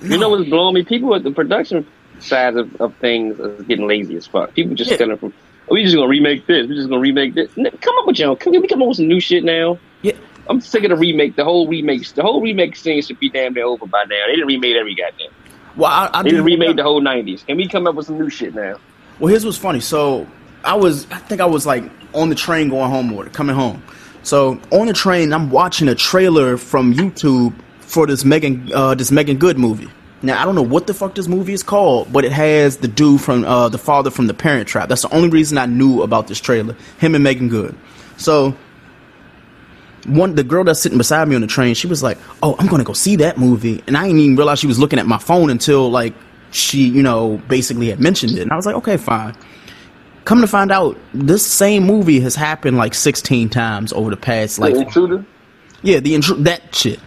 You 0.00 0.16
know 0.16 0.30
what's 0.30 0.48
blowing 0.48 0.74
me? 0.74 0.84
People 0.84 1.14
at 1.14 1.22
the 1.22 1.30
production 1.30 1.86
side 2.18 2.56
of, 2.56 2.74
of 2.80 2.96
things 2.96 3.38
is 3.38 3.62
getting 3.66 3.86
lazy 3.86 4.16
as 4.16 4.26
fuck. 4.26 4.54
People 4.54 4.74
just 4.74 4.98
gonna, 4.98 5.18
oh, 5.22 5.32
we 5.70 5.82
just 5.82 5.94
gonna 5.94 6.08
remake 6.08 6.46
this. 6.46 6.66
We're 6.66 6.74
just 6.74 6.88
gonna 6.88 7.00
remake 7.00 7.34
this. 7.34 7.52
Come 7.54 7.98
up 7.98 8.06
with 8.06 8.18
your 8.18 8.30
own. 8.30 8.36
Can 8.36 8.52
we 8.52 8.66
come 8.66 8.82
up 8.82 8.88
with 8.88 8.98
some 8.98 9.08
new 9.08 9.20
shit 9.20 9.44
now? 9.44 9.78
Yeah. 10.02 10.12
I'm 10.48 10.60
sick 10.60 10.84
of 10.84 10.90
the 10.90 10.96
remake. 10.96 11.36
The 11.36 11.44
whole 11.44 11.66
remakes. 11.66 12.12
The 12.12 12.22
whole 12.22 12.40
remake 12.40 12.76
scene 12.76 13.02
should 13.02 13.18
be 13.18 13.28
damn 13.28 13.54
near 13.54 13.64
over 13.64 13.86
by 13.86 14.04
now. 14.04 14.26
They 14.26 14.32
didn't 14.36 14.46
remake 14.46 14.76
every 14.76 14.94
goddamn. 14.94 15.32
Well, 15.76 15.90
I, 15.90 16.10
I 16.12 16.22
They 16.22 16.30
didn't 16.30 16.44
remake 16.44 16.76
the 16.76 16.82
whole 16.82 17.02
'90s. 17.02 17.46
Can 17.46 17.56
we 17.56 17.68
come 17.68 17.86
up 17.86 17.96
with 17.96 18.06
some 18.06 18.18
new 18.18 18.30
shit 18.30 18.54
now? 18.54 18.78
Well, 19.18 19.28
here's 19.28 19.44
what's 19.44 19.58
funny. 19.58 19.80
So 19.80 20.26
I 20.64 20.74
was, 20.74 21.10
I 21.10 21.18
think 21.18 21.40
I 21.40 21.46
was 21.46 21.66
like 21.66 21.84
on 22.14 22.28
the 22.28 22.34
train 22.34 22.68
going 22.68 22.90
home 22.90 23.12
or 23.12 23.26
coming 23.26 23.56
home. 23.56 23.82
So 24.22 24.60
on 24.70 24.86
the 24.86 24.92
train, 24.92 25.32
I'm 25.32 25.50
watching 25.50 25.88
a 25.88 25.94
trailer 25.94 26.56
from 26.56 26.94
YouTube 26.94 27.54
for 27.80 28.06
this 28.06 28.24
Megan, 28.24 28.70
uh, 28.74 28.94
this 28.94 29.10
Meagan 29.10 29.38
Good 29.38 29.58
movie. 29.58 29.88
Now 30.26 30.40
I 30.40 30.44
don't 30.44 30.54
know 30.54 30.62
what 30.62 30.86
the 30.86 30.94
fuck 30.94 31.14
this 31.14 31.28
movie 31.28 31.52
is 31.52 31.62
called, 31.62 32.12
but 32.12 32.24
it 32.24 32.32
has 32.32 32.78
the 32.78 32.88
dude 32.88 33.20
from 33.20 33.44
uh, 33.44 33.68
the 33.68 33.78
father 33.78 34.10
from 34.10 34.26
The 34.26 34.34
Parent 34.34 34.68
Trap. 34.68 34.88
That's 34.88 35.02
the 35.02 35.14
only 35.14 35.28
reason 35.28 35.56
I 35.58 35.66
knew 35.66 36.02
about 36.02 36.26
this 36.26 36.40
trailer. 36.40 36.76
Him 36.98 37.14
and 37.14 37.24
Meagan 37.24 37.48
Good. 37.48 37.76
So 38.16 38.54
one 40.06 40.34
the 40.34 40.44
girl 40.44 40.64
that's 40.64 40.80
sitting 40.80 40.98
beside 40.98 41.28
me 41.28 41.34
on 41.34 41.40
the 41.40 41.46
train, 41.46 41.74
she 41.74 41.86
was 41.86 42.02
like, 42.02 42.18
"Oh, 42.42 42.56
I'm 42.58 42.66
gonna 42.66 42.84
go 42.84 42.92
see 42.92 43.16
that 43.16 43.38
movie," 43.38 43.82
and 43.86 43.96
I 43.96 44.06
didn't 44.06 44.20
even 44.20 44.36
realize 44.36 44.58
she 44.58 44.66
was 44.66 44.78
looking 44.78 44.98
at 44.98 45.06
my 45.06 45.18
phone 45.18 45.50
until 45.50 45.90
like 45.90 46.14
she, 46.50 46.86
you 46.86 47.02
know, 47.02 47.40
basically 47.48 47.88
had 47.88 48.00
mentioned 48.00 48.32
it, 48.32 48.42
and 48.42 48.52
I 48.52 48.56
was 48.56 48.66
like, 48.66 48.76
"Okay, 48.76 48.96
fine." 48.96 49.34
Come 50.24 50.40
to 50.40 50.48
find 50.48 50.72
out, 50.72 50.98
this 51.14 51.46
same 51.46 51.84
movie 51.84 52.18
has 52.18 52.34
happened 52.34 52.76
like 52.76 52.94
16 52.94 53.48
times 53.48 53.92
over 53.92 54.10
the 54.10 54.16
past 54.16 54.58
like 54.58 54.74
the 54.74 54.80
intruder. 54.80 55.24
yeah, 55.82 56.00
the 56.00 56.14
intru- 56.14 56.42
that 56.42 56.74
shit. 56.74 56.98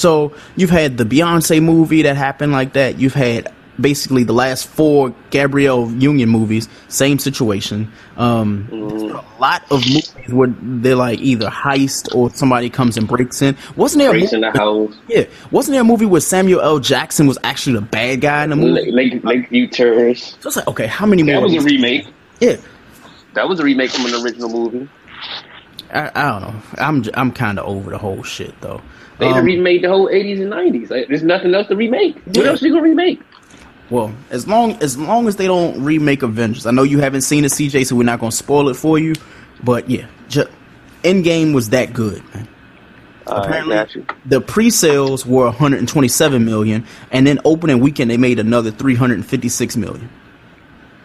So 0.00 0.32
you've 0.56 0.70
had 0.70 0.96
the 0.96 1.04
Beyonce 1.04 1.62
movie 1.62 2.00
that 2.02 2.16
happened 2.16 2.52
like 2.52 2.72
that. 2.72 2.98
You've 2.98 3.12
had 3.12 3.52
basically 3.78 4.24
the 4.24 4.32
last 4.32 4.66
four 4.66 5.14
Gabrielle 5.28 5.90
Union 5.90 6.30
movies, 6.30 6.70
same 6.88 7.18
situation. 7.18 7.92
Um, 8.16 8.66
A 8.72 9.40
lot 9.40 9.62
of 9.70 9.86
movies 9.86 10.14
where 10.28 10.48
they're 10.62 10.96
like 10.96 11.18
either 11.20 11.48
heist 11.50 12.14
or 12.14 12.30
somebody 12.30 12.70
comes 12.70 12.96
and 12.96 13.06
breaks 13.06 13.42
in. 13.42 13.58
Wasn't 13.76 14.00
there? 14.00 14.10
Breaks 14.12 14.32
a 14.32 14.36
in 14.36 14.40
movie, 14.40 14.52
the 14.52 14.58
house. 14.58 14.94
Yeah, 15.06 15.24
wasn't 15.50 15.74
there 15.74 15.82
a 15.82 15.84
movie 15.84 16.06
where 16.06 16.22
Samuel 16.22 16.62
L. 16.62 16.78
Jackson 16.78 17.26
was 17.26 17.36
actually 17.44 17.74
the 17.74 17.82
bad 17.82 18.22
guy 18.22 18.44
in 18.44 18.50
the 18.50 18.56
movie? 18.56 18.90
Lake, 18.90 19.12
Lake, 19.12 19.22
Lakeview 19.24 19.66
Terrace. 19.66 20.34
So 20.40 20.48
it's 20.48 20.56
like, 20.56 20.68
okay, 20.68 20.86
how 20.86 21.04
many 21.04 21.22
more? 21.22 21.34
That 21.34 21.40
more? 21.40 21.54
was 21.56 21.62
a 21.62 21.66
remake. 21.66 22.06
Yeah. 22.40 22.56
That 23.34 23.50
was 23.50 23.60
a 23.60 23.64
remake 23.64 23.90
from 23.90 24.06
an 24.06 24.14
original 24.24 24.48
movie. 24.48 24.88
I, 25.92 26.10
I 26.14 26.28
don't 26.30 26.42
know. 26.42 26.54
I'm 26.78 27.04
I'm 27.14 27.32
kind 27.32 27.58
of 27.58 27.66
over 27.66 27.90
the 27.90 27.98
whole 27.98 28.22
shit 28.22 28.54
though. 28.60 28.80
They 29.18 29.26
Um, 29.26 29.44
remade 29.44 29.82
the 29.84 29.88
whole 29.88 30.08
80s 30.08 30.40
and 30.40 30.50
90s. 30.50 30.90
Like, 30.90 31.08
there's 31.08 31.22
nothing 31.22 31.54
else 31.54 31.66
to 31.68 31.76
remake. 31.76 32.14
What 32.24 32.36
Yeah. 32.36 32.44
else 32.44 32.62
you 32.62 32.70
gonna 32.70 32.82
remake? 32.82 33.20
Well, 33.90 34.12
as 34.30 34.46
long 34.48 34.72
as 34.82 34.96
long 34.96 35.26
as 35.28 35.36
they 35.36 35.46
don't 35.46 35.82
remake 35.82 36.22
Avengers, 36.22 36.64
I 36.64 36.70
know 36.70 36.84
you 36.84 37.00
haven't 37.00 37.22
seen 37.22 37.44
it, 37.44 37.50
CJ, 37.52 37.84
so 37.86 37.96
we're 37.96 38.04
not 38.04 38.20
gonna 38.20 38.32
spoil 38.32 38.68
it 38.68 38.74
for 38.76 38.98
you. 38.98 39.14
But 39.64 39.90
yeah, 39.90 40.06
ju- 40.28 40.46
Endgame 41.02 41.52
was 41.54 41.70
that 41.70 41.92
good. 41.92 42.22
Man. 42.34 42.48
Apparently, 43.26 43.76
you. 43.94 44.06
the 44.26 44.40
pre-sales 44.40 45.24
were 45.24 45.44
127 45.46 46.44
million, 46.44 46.84
and 47.12 47.26
then 47.26 47.38
opening 47.44 47.78
weekend 47.80 48.10
they 48.10 48.16
made 48.16 48.38
another 48.38 48.70
356 48.70 49.76
million, 49.76 50.08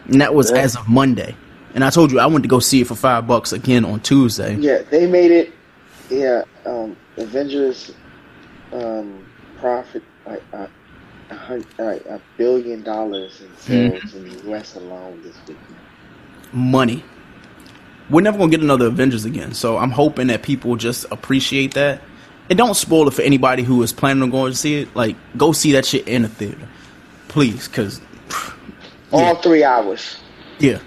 and 0.08 0.20
that 0.20 0.34
was 0.34 0.50
Yeah. 0.50 0.58
as 0.58 0.74
of 0.76 0.88
Monday. 0.88 1.36
And 1.76 1.84
I 1.84 1.90
told 1.90 2.10
you 2.10 2.18
I 2.18 2.24
went 2.24 2.42
to 2.42 2.48
go 2.48 2.58
see 2.58 2.80
it 2.80 2.86
for 2.86 2.94
five 2.94 3.26
bucks 3.26 3.52
again 3.52 3.84
on 3.84 4.00
Tuesday. 4.00 4.56
Yeah, 4.56 4.80
they 4.90 5.06
made 5.06 5.30
it. 5.30 5.52
Yeah, 6.08 6.44
um, 6.64 6.96
Avengers 7.18 7.92
um, 8.72 9.26
profit 9.60 10.02
like 10.24 10.42
uh, 10.54 10.68
a, 11.28 12.14
a 12.14 12.20
billion 12.38 12.82
dollars 12.82 13.42
in 13.42 13.54
sales 13.58 14.14
in 14.14 14.26
the 14.26 14.42
U.S. 14.44 14.74
alone 14.74 15.22
this 15.22 15.36
week. 15.46 15.58
money. 16.50 17.04
We're 18.08 18.22
never 18.22 18.38
gonna 18.38 18.50
get 18.50 18.62
another 18.62 18.86
Avengers 18.86 19.26
again, 19.26 19.52
so 19.52 19.76
I'm 19.76 19.90
hoping 19.90 20.28
that 20.28 20.42
people 20.42 20.76
just 20.76 21.04
appreciate 21.10 21.74
that. 21.74 22.00
And 22.48 22.56
don't 22.56 22.74
spoil 22.74 23.06
it 23.06 23.12
for 23.12 23.20
anybody 23.20 23.64
who 23.64 23.82
is 23.82 23.92
planning 23.92 24.22
on 24.22 24.30
going 24.30 24.52
to 24.52 24.56
see 24.56 24.76
it. 24.80 24.96
Like, 24.96 25.16
go 25.36 25.52
see 25.52 25.72
that 25.72 25.84
shit 25.84 26.08
in 26.08 26.22
the 26.22 26.28
theater, 26.28 26.68
please, 27.28 27.68
because 27.68 28.00
All 29.12 29.34
three 29.34 29.62
hours. 29.62 30.16
yeah. 30.58 30.78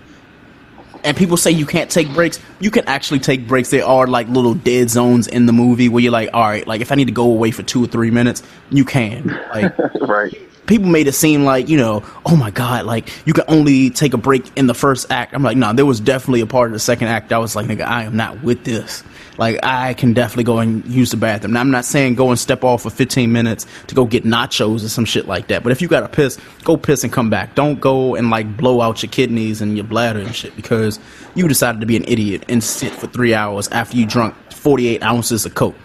And 1.03 1.15
people 1.15 1.37
say 1.37 1.51
you 1.51 1.65
can't 1.65 1.89
take 1.89 2.13
breaks. 2.13 2.39
You 2.59 2.71
can 2.71 2.85
actually 2.87 3.19
take 3.19 3.47
breaks. 3.47 3.69
There 3.69 3.85
are 3.85 4.07
like 4.07 4.27
little 4.27 4.53
dead 4.53 4.89
zones 4.89 5.27
in 5.27 5.45
the 5.45 5.53
movie 5.53 5.89
where 5.89 6.01
you're 6.01 6.11
like, 6.11 6.29
all 6.33 6.43
right, 6.43 6.65
like 6.67 6.81
if 6.81 6.91
I 6.91 6.95
need 6.95 7.05
to 7.05 7.13
go 7.13 7.31
away 7.31 7.51
for 7.51 7.63
two 7.63 7.83
or 7.83 7.87
three 7.87 8.11
minutes, 8.11 8.43
you 8.69 8.85
can. 8.85 9.27
Like, 9.53 9.77
right. 10.01 10.37
people 10.67 10.87
made 10.89 11.07
it 11.07 11.13
seem 11.13 11.45
like 11.45 11.67
you 11.67 11.77
know 11.77 12.03
oh 12.27 12.35
my 12.35 12.51
god 12.51 12.85
like 12.85 13.09
you 13.25 13.33
can 13.33 13.43
only 13.47 13.89
take 13.89 14.13
a 14.13 14.17
break 14.17 14.55
in 14.55 14.67
the 14.67 14.73
first 14.75 15.11
act 15.11 15.33
i'm 15.33 15.41
like 15.41 15.57
no 15.57 15.73
there 15.73 15.85
was 15.85 15.99
definitely 15.99 16.41
a 16.41 16.45
part 16.45 16.67
of 16.67 16.73
the 16.73 16.79
second 16.79 17.07
act 17.07 17.33
I 17.33 17.39
was 17.39 17.55
like 17.55 17.65
nigga 17.65 17.85
i 17.85 18.03
am 18.03 18.15
not 18.15 18.43
with 18.43 18.65
this 18.65 19.03
like 19.39 19.57
i 19.63 19.95
can 19.95 20.13
definitely 20.13 20.43
go 20.43 20.59
and 20.59 20.85
use 20.85 21.09
the 21.09 21.17
bathroom 21.17 21.53
now 21.53 21.59
i'm 21.59 21.71
not 21.71 21.83
saying 21.85 22.13
go 22.13 22.29
and 22.29 22.37
step 22.37 22.63
off 22.63 22.83
for 22.83 22.91
15 22.91 23.31
minutes 23.31 23.65
to 23.87 23.95
go 23.95 24.05
get 24.05 24.23
nachos 24.23 24.85
or 24.85 24.89
some 24.89 25.05
shit 25.05 25.27
like 25.27 25.47
that 25.47 25.63
but 25.63 25.71
if 25.71 25.81
you 25.81 25.87
gotta 25.87 26.07
piss 26.07 26.37
go 26.63 26.77
piss 26.77 27.03
and 27.03 27.11
come 27.11 27.29
back 27.29 27.55
don't 27.55 27.79
go 27.79 28.13
and 28.15 28.29
like 28.29 28.55
blow 28.55 28.81
out 28.81 29.01
your 29.01 29.11
kidneys 29.11 29.61
and 29.61 29.75
your 29.75 29.85
bladder 29.85 30.19
and 30.19 30.35
shit 30.35 30.55
because 30.55 30.99
you 31.33 31.47
decided 31.47 31.81
to 31.81 31.87
be 31.87 31.95
an 31.95 32.03
idiot 32.07 32.43
and 32.47 32.63
sit 32.63 32.93
for 32.93 33.07
three 33.07 33.33
hours 33.33 33.67
after 33.69 33.97
you 33.97 34.05
drunk 34.05 34.35
48 34.51 35.01
ounces 35.01 35.45
of 35.45 35.55
coke 35.55 35.75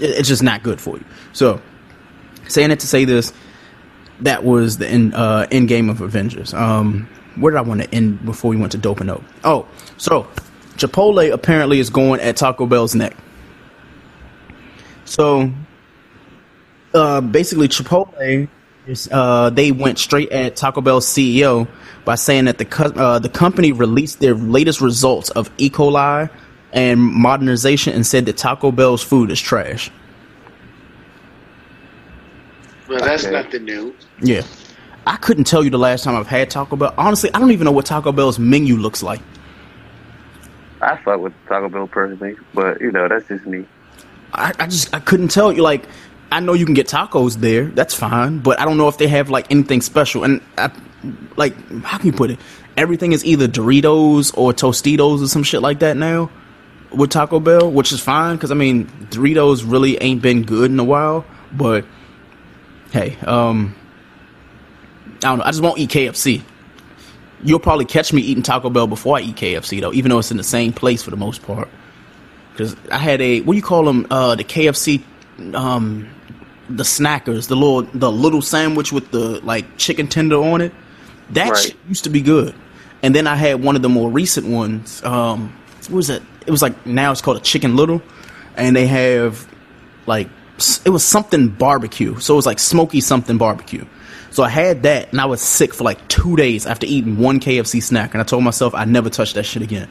it's 0.00 0.28
just 0.28 0.42
not 0.42 0.62
good 0.64 0.80
for 0.80 0.96
you 0.96 1.04
so 1.32 1.60
saying 2.48 2.72
it 2.72 2.80
to 2.80 2.86
say 2.88 3.04
this 3.04 3.32
that 4.20 4.44
was 4.44 4.78
the 4.78 4.88
end, 4.88 5.14
uh, 5.14 5.46
end 5.50 5.68
game 5.68 5.88
of 5.88 6.00
Avengers. 6.00 6.52
Um, 6.54 7.08
where 7.36 7.52
did 7.52 7.58
I 7.58 7.62
want 7.62 7.82
to 7.82 7.94
end 7.94 8.24
before 8.24 8.50
we 8.50 8.56
went 8.56 8.72
to 8.72 8.78
Dope 8.78 9.00
and 9.00 9.08
Dope? 9.08 9.24
Oh, 9.44 9.66
so 9.96 10.26
Chipotle 10.78 11.32
apparently 11.32 11.80
is 11.80 11.90
going 11.90 12.20
at 12.20 12.36
Taco 12.36 12.66
Bell's 12.66 12.94
neck. 12.94 13.16
So, 15.04 15.50
uh, 16.94 17.20
basically, 17.20 17.68
Chipotle 17.68 18.48
uh, 19.10 19.50
they 19.50 19.70
went 19.70 19.98
straight 19.98 20.30
at 20.30 20.56
Taco 20.56 20.80
Bell's 20.80 21.06
CEO 21.06 21.68
by 22.06 22.14
saying 22.14 22.46
that 22.46 22.56
the 22.58 22.64
co- 22.64 22.84
uh, 22.84 23.18
the 23.18 23.28
company 23.28 23.72
released 23.72 24.20
their 24.20 24.34
latest 24.34 24.80
results 24.80 25.28
of 25.30 25.50
E. 25.58 25.68
coli 25.68 26.30
and 26.72 27.00
modernization 27.00 27.92
and 27.94 28.06
said 28.06 28.24
that 28.26 28.36
Taco 28.38 28.70
Bell's 28.72 29.02
food 29.02 29.30
is 29.30 29.40
trash. 29.40 29.90
Well, 32.88 33.00
that's 33.00 33.24
Okay. 33.24 33.32
nothing 33.32 33.64
new. 33.64 33.94
Yeah. 34.22 34.42
I 35.06 35.16
couldn't 35.16 35.44
tell 35.44 35.62
you 35.64 35.70
the 35.70 35.78
last 35.78 36.04
time 36.04 36.16
I've 36.16 36.26
had 36.26 36.50
Taco 36.50 36.76
Bell. 36.76 36.94
Honestly, 36.96 37.30
I 37.34 37.38
don't 37.40 37.50
even 37.50 37.64
know 37.66 37.72
what 37.72 37.86
Taco 37.86 38.12
Bell's 38.12 38.38
menu 38.38 38.76
looks 38.76 39.02
like. 39.02 39.20
I 40.80 40.96
fuck 40.96 41.20
with 41.20 41.32
Taco 41.46 41.68
Bell 41.68 41.86
personally, 41.86 42.36
but 42.54 42.80
you 42.80 42.92
know 42.92 43.08
that's 43.08 43.26
just 43.28 43.46
me. 43.46 43.66
I, 44.32 44.52
I 44.58 44.66
just 44.66 44.94
I 44.94 45.00
couldn't 45.00 45.28
tell 45.28 45.52
you 45.52 45.62
like 45.62 45.84
I 46.30 46.40
know 46.40 46.52
you 46.52 46.64
can 46.64 46.74
get 46.74 46.86
tacos 46.88 47.36
there. 47.36 47.66
That's 47.66 47.94
fine, 47.94 48.38
but 48.38 48.60
I 48.60 48.64
don't 48.64 48.76
know 48.76 48.88
if 48.88 48.98
they 48.98 49.08
have 49.08 49.30
like 49.30 49.50
anything 49.50 49.80
special. 49.80 50.24
And 50.24 50.40
I, 50.56 50.70
like 51.36 51.54
how 51.82 51.98
can 51.98 52.06
you 52.06 52.12
put 52.12 52.30
it? 52.30 52.38
Everything 52.76 53.12
is 53.12 53.24
either 53.24 53.48
Doritos 53.48 54.36
or 54.36 54.52
Tostitos 54.52 55.22
or 55.22 55.28
some 55.28 55.42
shit 55.42 55.62
like 55.62 55.80
that 55.80 55.96
now 55.96 56.30
with 56.90 57.10
Taco 57.10 57.40
Bell, 57.40 57.70
which 57.70 57.92
is 57.92 58.00
fine 58.00 58.36
because 58.36 58.50
I 58.50 58.54
mean 58.54 58.86
Doritos 59.10 59.64
really 59.66 60.00
ain't 60.02 60.22
been 60.22 60.44
good 60.44 60.70
in 60.70 60.78
a 60.78 60.84
while. 60.84 61.24
But 61.52 61.86
hey, 62.92 63.16
um, 63.26 63.74
I 65.16 65.20
don't 65.20 65.38
know. 65.38 65.44
I 65.44 65.50
just 65.50 65.62
won't 65.62 65.78
eat 65.78 65.90
KFC. 65.90 66.42
You'll 67.42 67.60
probably 67.60 67.84
catch 67.84 68.12
me 68.12 68.20
eating 68.22 68.42
Taco 68.42 68.68
Bell 68.70 68.86
before 68.86 69.16
I 69.16 69.20
eat 69.20 69.36
KFC 69.36 69.80
though, 69.80 69.92
even 69.92 70.10
though 70.10 70.18
it's 70.18 70.30
in 70.30 70.36
the 70.36 70.42
same 70.44 70.72
place 70.72 71.02
for 71.02 71.10
the 71.10 71.16
most 71.16 71.42
part. 71.42 71.68
Because 72.52 72.74
I 72.90 72.98
had 72.98 73.20
a 73.20 73.40
what 73.42 73.52
do 73.52 73.56
you 73.56 73.62
call 73.62 73.84
them? 73.84 74.06
Uh, 74.10 74.34
the 74.34 74.44
KFC, 74.44 75.02
um, 75.54 76.08
the 76.68 76.82
snackers, 76.82 77.46
the 77.48 77.54
little 77.56 77.82
the 77.82 78.10
little 78.10 78.42
sandwich 78.42 78.92
with 78.92 79.10
the 79.12 79.40
like 79.44 79.76
chicken 79.76 80.08
tender 80.08 80.36
on 80.42 80.60
it. 80.60 80.72
That 81.30 81.50
Right. 81.50 81.58
shit 81.58 81.76
used 81.88 82.04
to 82.04 82.10
be 82.10 82.20
good. 82.20 82.54
And 83.02 83.14
then 83.14 83.26
I 83.28 83.36
had 83.36 83.62
one 83.62 83.76
of 83.76 83.82
the 83.82 83.88
more 83.88 84.10
recent 84.10 84.46
ones. 84.48 85.02
Um, 85.04 85.52
what 85.88 85.90
was 85.96 86.10
it? 86.10 86.22
It 86.46 86.50
was 86.50 86.62
like 86.62 86.84
now 86.86 87.12
it's 87.12 87.20
called 87.20 87.36
a 87.36 87.40
chicken 87.40 87.76
little, 87.76 88.02
and 88.56 88.74
they 88.74 88.86
have 88.88 89.46
like 90.06 90.28
it 90.84 90.90
was 90.90 91.04
something 91.04 91.48
barbecue. 91.48 92.18
So 92.18 92.34
it 92.34 92.36
was 92.36 92.46
like 92.46 92.58
smoky 92.58 93.00
something 93.00 93.38
barbecue. 93.38 93.84
So 94.30 94.42
I 94.42 94.48
had 94.48 94.82
that, 94.82 95.10
and 95.10 95.20
I 95.20 95.26
was 95.26 95.40
sick 95.40 95.74
for 95.74 95.84
like 95.84 96.06
two 96.08 96.36
days 96.36 96.66
after 96.66 96.86
eating 96.86 97.18
one 97.18 97.40
KFC 97.40 97.82
snack, 97.82 98.14
and 98.14 98.20
I 98.20 98.24
told 98.24 98.44
myself 98.44 98.74
I 98.74 98.84
never 98.84 99.10
touch 99.10 99.34
that 99.34 99.44
shit 99.44 99.62
again. 99.62 99.88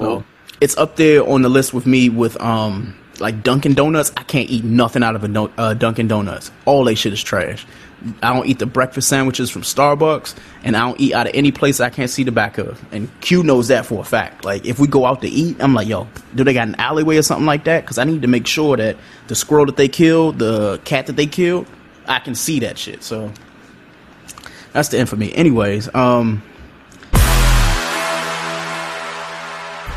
So 0.00 0.24
it's 0.60 0.76
up 0.76 0.96
there 0.96 1.28
on 1.28 1.42
the 1.42 1.48
list 1.48 1.72
with 1.74 1.86
me 1.86 2.08
with 2.08 2.40
um 2.40 2.94
like 3.20 3.42
Dunkin' 3.42 3.74
Donuts. 3.74 4.12
I 4.16 4.22
can't 4.22 4.48
eat 4.48 4.64
nothing 4.64 5.02
out 5.02 5.14
of 5.14 5.24
a 5.24 5.28
no- 5.28 5.50
uh, 5.58 5.74
Dunkin' 5.74 6.08
Donuts. 6.08 6.50
All 6.64 6.84
they 6.84 6.94
shit 6.94 7.12
is 7.12 7.22
trash. 7.22 7.66
I 8.22 8.32
don't 8.32 8.46
eat 8.46 8.58
the 8.58 8.66
breakfast 8.66 9.08
sandwiches 9.08 9.50
from 9.50 9.60
Starbucks, 9.60 10.34
and 10.64 10.74
I 10.74 10.80
don't 10.80 10.98
eat 10.98 11.12
out 11.12 11.26
of 11.26 11.34
any 11.34 11.52
place 11.52 11.80
I 11.80 11.90
can't 11.90 12.08
see 12.08 12.24
the 12.24 12.32
back 12.32 12.56
of. 12.56 12.82
And 12.92 13.10
Q 13.20 13.42
knows 13.42 13.68
that 13.68 13.84
for 13.84 14.00
a 14.00 14.04
fact. 14.04 14.44
Like 14.44 14.64
if 14.64 14.78
we 14.78 14.86
go 14.88 15.04
out 15.04 15.20
to 15.20 15.28
eat, 15.28 15.58
I'm 15.60 15.74
like, 15.74 15.86
yo, 15.86 16.08
do 16.34 16.42
they 16.42 16.54
got 16.54 16.68
an 16.68 16.76
alleyway 16.76 17.18
or 17.18 17.22
something 17.22 17.44
like 17.46 17.64
that? 17.64 17.82
Because 17.82 17.98
I 17.98 18.04
need 18.04 18.22
to 18.22 18.28
make 18.28 18.46
sure 18.46 18.76
that 18.78 18.96
the 19.26 19.34
squirrel 19.34 19.66
that 19.66 19.76
they 19.76 19.88
killed, 19.88 20.38
the 20.38 20.80
cat 20.84 21.06
that 21.08 21.16
they 21.16 21.26
killed, 21.26 21.66
I 22.10 22.18
can 22.18 22.34
see 22.34 22.60
that 22.60 22.76
shit. 22.76 23.02
So 23.02 23.32
that's 24.72 24.88
the 24.88 24.98
end 24.98 25.08
for 25.08 25.16
me. 25.16 25.32
Anyways, 25.32 25.92
um, 25.94 26.42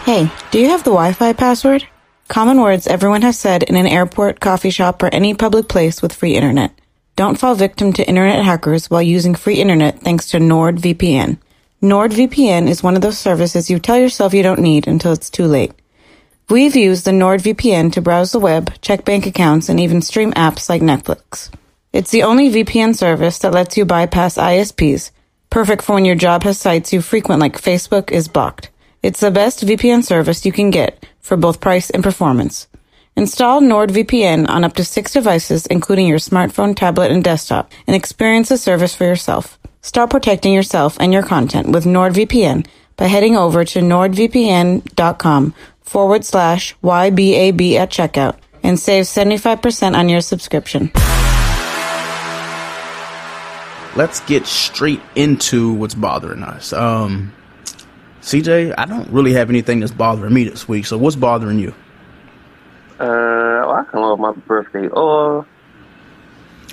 Hey, 0.05 0.29
do 0.51 0.59
you 0.59 0.67
have 0.67 0.83
the 0.83 0.91
Wi 0.91 1.13
Fi 1.13 1.31
password? 1.31 1.87
Common 2.27 2.59
words 2.59 2.87
everyone 2.87 3.21
has 3.21 3.39
said 3.39 3.63
in 3.63 3.77
an 3.77 3.87
airport, 3.87 4.41
coffee 4.41 4.69
shop, 4.69 5.01
or 5.01 5.07
any 5.07 5.33
public 5.33 5.69
place 5.69 6.01
with 6.01 6.13
free 6.13 6.35
internet. 6.35 6.77
Don't 7.15 7.39
fall 7.39 7.55
victim 7.55 7.93
to 7.93 8.07
internet 8.07 8.43
hackers 8.43 8.89
while 8.89 9.01
using 9.01 9.33
free 9.33 9.55
internet 9.61 10.01
thanks 10.01 10.27
to 10.31 10.39
NordVPN. 10.39 11.37
NordVPN 11.81 12.67
is 12.67 12.83
one 12.83 12.95
of 12.95 13.01
those 13.01 13.17
services 13.17 13.69
you 13.69 13.79
tell 13.79 13.97
yourself 13.97 14.33
you 14.33 14.43
don't 14.43 14.59
need 14.59 14.87
until 14.87 15.13
it's 15.13 15.29
too 15.29 15.45
late. 15.45 15.71
We've 16.49 16.75
used 16.75 17.05
the 17.05 17.11
NordVPN 17.11 17.93
to 17.93 18.01
browse 18.01 18.33
the 18.33 18.39
web, 18.39 18.73
check 18.81 19.05
bank 19.05 19.25
accounts, 19.25 19.69
and 19.69 19.79
even 19.79 20.01
stream 20.01 20.33
apps 20.33 20.67
like 20.67 20.81
Netflix. 20.81 21.49
It's 21.93 22.09
the 22.09 22.23
only 22.23 22.49
VPN 22.49 22.95
service 22.95 23.37
that 23.39 23.53
lets 23.53 23.77
you 23.77 23.85
bypass 23.85 24.39
ISPs, 24.39 25.11
perfect 25.51 25.83
for 25.83 25.93
when 25.93 26.05
your 26.05 26.15
job 26.15 26.41
has 26.41 26.57
sites 26.57 26.91
you 26.91 27.03
frequent 27.03 27.39
like 27.39 27.61
Facebook 27.61 28.09
is 28.09 28.27
blocked. 28.27 28.71
It's 29.03 29.19
the 29.19 29.29
best 29.29 29.63
VPN 29.63 30.03
service 30.03 30.43
you 30.43 30.51
can 30.51 30.71
get 30.71 31.05
for 31.19 31.37
both 31.37 31.61
price 31.61 31.91
and 31.91 32.03
performance. 32.03 32.65
Install 33.15 33.61
NordVPN 33.61 34.49
on 34.49 34.63
up 34.63 34.73
to 34.73 34.83
six 34.83 35.13
devices, 35.13 35.67
including 35.67 36.07
your 36.07 36.17
smartphone, 36.17 36.75
tablet, 36.75 37.11
and 37.11 37.23
desktop, 37.23 37.71
and 37.85 37.95
experience 37.95 38.49
the 38.49 38.57
service 38.57 38.95
for 38.95 39.03
yourself. 39.03 39.59
Start 39.83 40.09
protecting 40.09 40.51
yourself 40.51 40.97
and 40.99 41.13
your 41.13 41.21
content 41.21 41.69
with 41.69 41.85
NordVPN 41.85 42.65
by 42.97 43.05
heading 43.05 43.37
over 43.37 43.63
to 43.65 43.81
nordvpn.com 43.81 45.53
forward 45.81 46.25
slash 46.25 46.75
YBAB 46.81 47.75
at 47.75 47.91
checkout 47.91 48.37
and 48.63 48.79
save 48.79 49.05
75% 49.05 49.95
on 49.95 50.09
your 50.09 50.21
subscription. 50.21 50.91
Let's 53.95 54.19
get 54.21 54.45
straight 54.45 55.01
into 55.15 55.73
what's 55.73 55.95
bothering 55.95 56.43
us. 56.43 56.73
Um, 56.73 57.33
CJ, 58.21 58.73
I 58.77 58.85
don't 58.85 59.09
really 59.09 59.33
have 59.33 59.49
anything 59.49 59.79
that's 59.81 59.91
bothering 59.91 60.33
me 60.33 60.45
this 60.45 60.67
week. 60.67 60.85
So 60.85 60.97
what's 60.97 61.15
bothering 61.15 61.59
you? 61.59 61.73
Uh, 62.99 63.65
well, 63.65 63.71
I 63.71 63.83
kind 63.83 64.03
of 64.03 64.19
love 64.19 64.19
my 64.19 64.31
birthday. 64.31 64.87
Or 64.87 65.45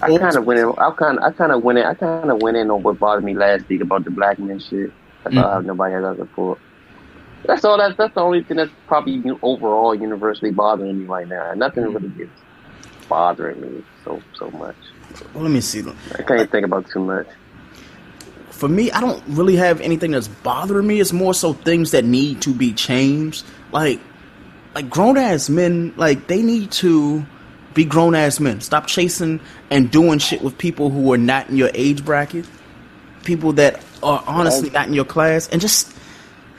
I 0.03 0.17
kind 0.17 0.37
of 0.37 0.45
went 0.45 0.61
in. 0.61 0.73
I 0.79 0.91
kind 0.93 1.19
I 1.21 1.31
kind 1.33 1.53
of 1.53 1.63
went 1.63 1.79
in. 1.79 1.85
I 1.85 1.95
kind 1.95 2.31
of 2.31 2.41
went 2.41 2.57
in 2.57 2.71
on 2.71 2.83
what 2.83 2.99
bothered 2.99 3.25
me 3.25 3.35
last 3.35 3.69
week 3.69 3.81
about 3.81 4.05
the 4.05 4.11
black 4.11 4.39
man 4.39 4.59
shit. 4.59 4.93
That's 5.25 5.37
all 5.37 5.45
I 5.45 5.55
have 5.55 5.67
nobody 5.67 5.95
has 5.95 6.05
other 6.05 6.29
for. 6.35 6.57
That's 7.45 7.65
all. 7.65 7.77
That's 7.79 7.97
that's 7.97 8.15
the 8.15 8.21
only 8.21 8.43
thing 8.43 8.57
that's 8.59 8.71
probably 8.87 9.23
overall 9.43 9.95
universally 9.95 10.53
bothering 10.53 11.01
me 11.01 11.05
right 11.05 11.29
now. 11.29 11.53
Nothing 11.55 11.85
really 11.93 12.13
is 12.23 12.31
bothering 13.09 13.61
me 13.61 13.85
so 14.05 14.23
so 14.35 14.51
much. 14.53 14.77
Well, 15.35 15.45
let 15.45 15.53
me 15.53 15.61
see. 15.61 15.83
I 16.19 16.23
can't 16.23 16.51
think 16.51 16.65
about 16.65 16.89
too 16.91 17.01
much. 17.01 17.27
For 18.51 18.69
me, 18.69 18.91
I 18.91 19.01
don't 19.01 19.23
really 19.27 19.57
have 19.57 19.81
anything 19.81 20.11
that's 20.11 20.29
bothering 20.29 20.87
me. 20.87 21.01
It's 21.01 21.13
more 21.13 21.33
so 21.33 21.53
things 21.53 21.93
that 21.93 22.05
need 22.05 22.43
to 22.43 22.53
be 22.53 22.73
changed. 22.73 23.45
Like, 23.73 24.01
like 24.75 24.91
grown 24.91 25.17
ass 25.17 25.49
men, 25.49 25.95
like 25.97 26.27
they 26.27 26.43
need 26.43 26.71
to 26.73 27.25
be 27.75 27.85
grown 27.85 28.15
ass 28.15 28.41
men. 28.41 28.61
Stop 28.61 28.87
chasing 28.87 29.41
and 29.71 29.91
doing 29.91 30.19
shit 30.19 30.43
with 30.43 30.59
people 30.59 30.91
who 30.91 31.13
are 31.13 31.19
not 31.19 31.49
in 31.49 31.57
your 31.57 31.71
age 31.75 32.05
bracket. 32.05 32.47
People 33.25 33.53
that 33.55 33.83
are 34.03 34.23
honestly 34.27 34.71
not 34.71 34.89
in 34.89 34.95
your 34.95 35.05
class, 35.05 35.49
and 35.49 35.61
just 35.61 35.95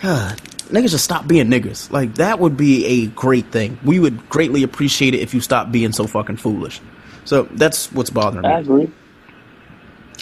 uh, 0.03 0.35
niggas 0.69 0.91
just 0.91 1.03
stop 1.03 1.27
being 1.27 1.47
niggas. 1.47 1.91
Like 1.91 2.15
that 2.15 2.39
would 2.39 2.57
be 2.57 2.85
a 2.85 3.07
great 3.07 3.51
thing. 3.51 3.79
We 3.83 3.99
would 3.99 4.29
greatly 4.29 4.63
appreciate 4.63 5.13
it 5.13 5.19
if 5.21 5.33
you 5.33 5.41
stopped 5.41 5.71
being 5.71 5.91
so 5.91 6.07
fucking 6.07 6.37
foolish. 6.37 6.81
So 7.25 7.49
that's 7.51 7.91
what's 7.91 8.09
bothering 8.11 8.45
I 8.45 8.49
me. 8.49 8.59
agree. 8.59 8.93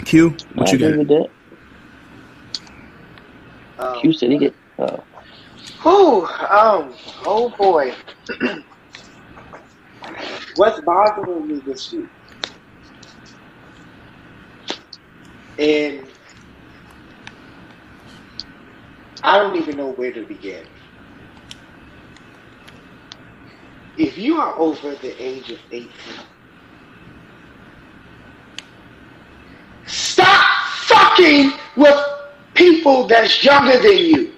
Q, 0.05 0.37
what 0.55 0.67
I 0.67 0.73
you 0.73 0.77
agree 0.77 0.93
got? 0.93 0.97
with 0.97 1.09
that. 1.09 1.29
Q 3.93 4.13
said 4.13 4.31
he 4.31 4.39
get. 4.39 4.55
Whew, 5.83 6.25
um, 6.27 6.95
oh 7.25 7.53
boy. 7.57 7.93
What's 10.55 10.81
bothering 10.81 11.47
me 11.47 11.61
this 11.65 11.91
week? 11.93 12.11
And 15.59 16.07
I 19.23 19.39
don't 19.39 19.57
even 19.57 19.77
know 19.77 19.91
where 19.93 20.13
to 20.13 20.23
begin. 20.25 20.65
If 23.97 24.17
you 24.17 24.37
are 24.37 24.57
over 24.59 24.95
the 24.95 25.15
age 25.23 25.51
of 25.51 25.59
18, 25.71 25.91
stop 29.89 30.45
fucking 30.85 31.51
with 31.75 31.97
people 32.53 33.07
that's 33.07 33.43
younger 33.43 33.77
than 33.79 33.97
you. 33.97 34.33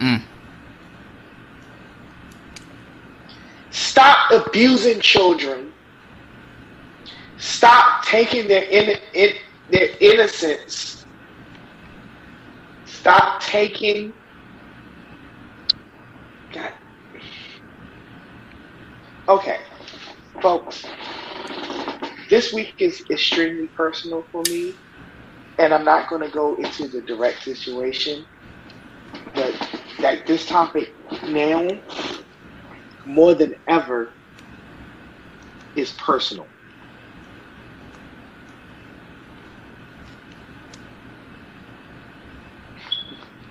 Mm. 0.00 0.22
Stop 3.70 4.30
abusing 4.30 5.00
children. 5.00 5.72
Stop 7.38 8.04
taking 8.04 8.48
their 8.48 8.64
in, 8.64 8.96
in, 9.14 9.34
their 9.70 9.88
innocence. 10.00 11.04
Stop 12.84 13.40
taking. 13.40 14.12
God. 16.52 16.72
Okay, 19.28 19.58
folks 20.40 20.84
this 22.30 22.52
week 22.52 22.74
is 22.78 23.02
extremely 23.10 23.68
personal 23.76 24.26
for 24.32 24.44
me, 24.48 24.80
and 25.58 25.74
I'm 25.74 25.84
not 25.84 26.08
going 26.08 26.22
to 26.22 26.30
go 26.30 26.56
into 26.56 26.88
the 26.88 27.02
direct 27.02 27.42
situation, 27.44 28.26
but 29.34 29.54
that 30.00 30.26
this 30.26 30.46
topic 30.46 30.94
now, 31.28 31.68
more 33.06 33.34
than 33.34 33.54
ever, 33.68 34.14
is 35.76 35.92
personal. 35.94 36.50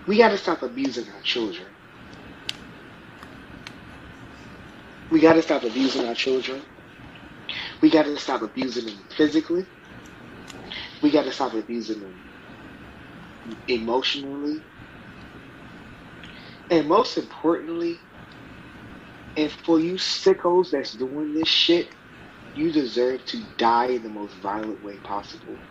We 0.07 0.17
got 0.17 0.29
to 0.29 0.37
stop 0.39 0.63
abusing 0.63 1.09
our 1.11 1.21
children. 1.21 1.67
We 5.11 5.21
got 5.21 5.33
to 5.33 5.43
stop 5.43 5.63
abusing 5.63 6.07
our 6.07 6.15
children. 6.15 6.63
We 7.81 7.89
got 7.91 8.03
to 8.05 8.17
stop 8.17 8.41
abusing 8.41 8.85
them 8.85 9.05
physically. 9.15 9.67
We 11.03 11.11
got 11.11 11.25
to 11.25 11.31
stop 11.31 11.53
abusing 11.53 12.01
them 12.01 12.23
emotionally. 13.67 14.65
And 16.69 16.87
most 16.87 17.17
importantly, 17.17 18.01
and 19.37 19.51
for 19.51 19.79
you 19.79 19.95
sickos 19.95 20.71
that's 20.71 20.93
doing 20.93 21.33
this 21.33 21.49
shit, 21.49 21.89
you 22.53 22.71
deserve 22.71 23.25
to 23.27 23.43
die 23.57 23.87
in 23.87 24.03
the 24.03 24.09
most 24.09 24.41
violent 24.41 24.83
way 24.83 24.99
possible. 24.99 25.63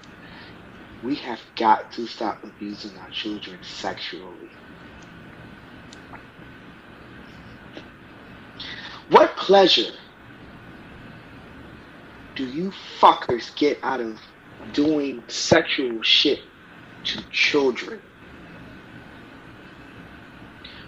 We 1.03 1.17
have 1.17 1.41
got 1.57 1.93
to 1.93 2.07
stop 2.07 2.41
abusing 2.45 2.97
our 2.99 3.11
children 3.11 3.61
sexually. 3.63 4.53
What 9.09 9.37
pleasure 9.37 9.93
do 12.37 12.47
you 12.47 12.71
fuckers 13.01 13.55
get 13.57 13.79
out 13.83 14.01
of 14.01 14.21
doing 14.73 15.23
sexual 15.27 16.03
shit 16.03 16.41
to 17.05 17.23
children? 17.31 18.01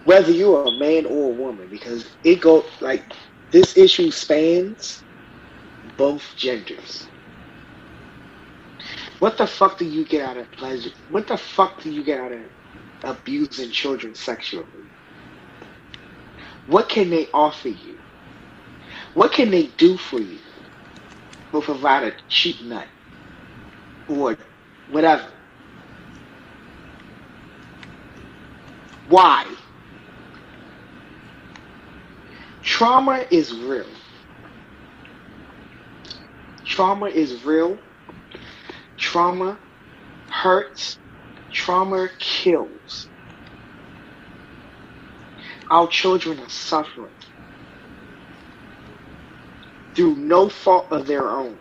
Whether 0.04 0.30
you're 0.30 0.64
a 0.64 0.78
man 0.78 1.06
or 1.06 1.32
a 1.32 1.34
woman, 1.34 1.68
because 1.70 2.06
it 2.22 2.40
go 2.40 2.64
like 2.80 3.02
this 3.50 3.76
issue 3.76 4.10
spans 4.10 5.02
both 5.96 6.22
genders. 6.36 7.08
What 9.18 9.36
the 9.36 9.46
fuck 9.46 9.78
do 9.78 9.84
you 9.84 10.04
get 10.04 10.22
out 10.22 10.36
of 10.36 10.50
pleasure? 10.52 10.90
What 11.10 11.26
the 11.26 11.36
fuck 11.36 11.82
do 11.82 11.90
you 11.90 12.04
get 12.04 12.20
out 12.20 12.32
of 12.32 12.40
abusing 13.02 13.70
children 13.70 14.14
sexually? 14.14 14.64
What 16.68 16.88
can 16.88 17.10
they 17.10 17.28
offer 17.34 17.68
you? 17.68 17.98
What 19.14 19.32
can 19.32 19.50
they 19.50 19.66
do 19.78 19.96
for 19.96 20.20
you? 20.20 20.38
Will 21.52 21.62
provide 21.62 22.04
a 22.04 22.12
cheap 22.28 22.62
nut 22.62 22.86
or 24.08 24.36
whatever. 24.90 25.26
Why? 29.08 29.46
Trauma 32.62 33.24
is 33.30 33.54
real. 33.54 33.86
Trauma 36.66 37.06
is 37.06 37.44
real. 37.44 37.78
Trauma 38.98 39.58
hurts. 40.30 40.98
Trauma 41.50 42.08
kills. 42.18 43.08
Our 45.70 45.88
children 45.88 46.38
are 46.40 46.48
suffering 46.50 47.17
through 49.98 50.14
no 50.14 50.48
fault 50.48 50.86
of 50.92 51.08
their 51.08 51.28
own 51.28 51.58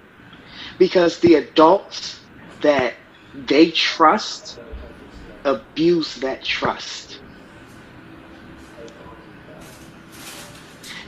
because 0.78 1.20
the 1.22 1.34
adults 1.34 2.20
that 2.62 2.94
they 3.34 3.72
trust 3.72 4.60
abuse 5.44 6.14
that 6.18 6.44
trust. 6.44 7.20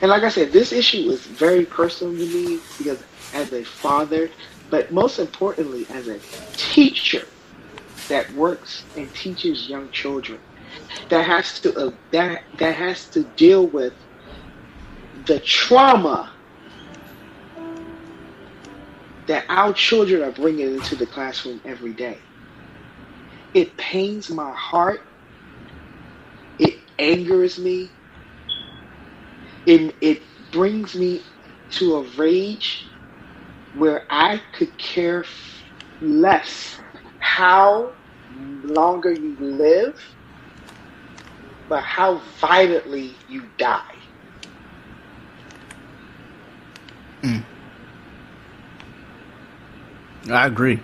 And 0.02 0.10
like 0.10 0.24
I 0.24 0.28
said, 0.28 0.52
this 0.52 0.72
issue 0.72 1.08
is 1.08 1.24
very 1.24 1.64
personal 1.64 2.12
to 2.14 2.26
me 2.26 2.58
because 2.76 3.00
as 3.32 3.52
a 3.52 3.62
father, 3.62 4.28
but 4.68 4.90
most 4.90 5.20
importantly 5.20 5.86
as 5.90 6.08
a 6.08 6.18
teacher 6.56 7.28
that 8.08 8.28
works 8.34 8.86
and 8.96 9.14
teaches 9.14 9.68
young 9.68 9.88
children, 9.90 10.40
that 11.10 11.24
has 11.24 11.60
to 11.60 11.72
uh, 11.76 11.90
that 12.10 12.42
that 12.58 12.74
has 12.74 13.08
to 13.10 13.22
deal 13.22 13.68
with 13.68 13.94
the 15.26 15.38
trauma 15.38 16.32
that 19.30 19.46
our 19.48 19.72
children 19.72 20.22
are 20.24 20.32
bringing 20.32 20.66
into 20.74 20.96
the 20.96 21.06
classroom 21.06 21.60
every 21.64 21.94
day. 21.94 22.20
It 23.54 23.78
pains 23.78 24.28
my 24.28 24.52
heart. 24.56 25.00
It 26.58 26.74
angers 26.98 27.58
me. 27.58 27.92
It, 29.66 29.94
it 30.00 30.22
brings 30.50 30.96
me 30.96 31.22
to 31.74 31.94
a 31.98 32.02
rage 32.16 32.88
where 33.72 34.02
I 34.10 34.42
could 34.52 34.76
care 34.78 35.24
less 36.00 36.76
how 37.20 37.92
longer 38.28 39.12
you 39.12 39.36
live, 39.40 39.94
but 41.68 41.84
how 41.84 42.20
violently 42.40 43.20
you 43.28 43.50
die. 43.58 43.80
Mm. 47.24 47.44
I 50.32 50.46
agree. 50.46 50.80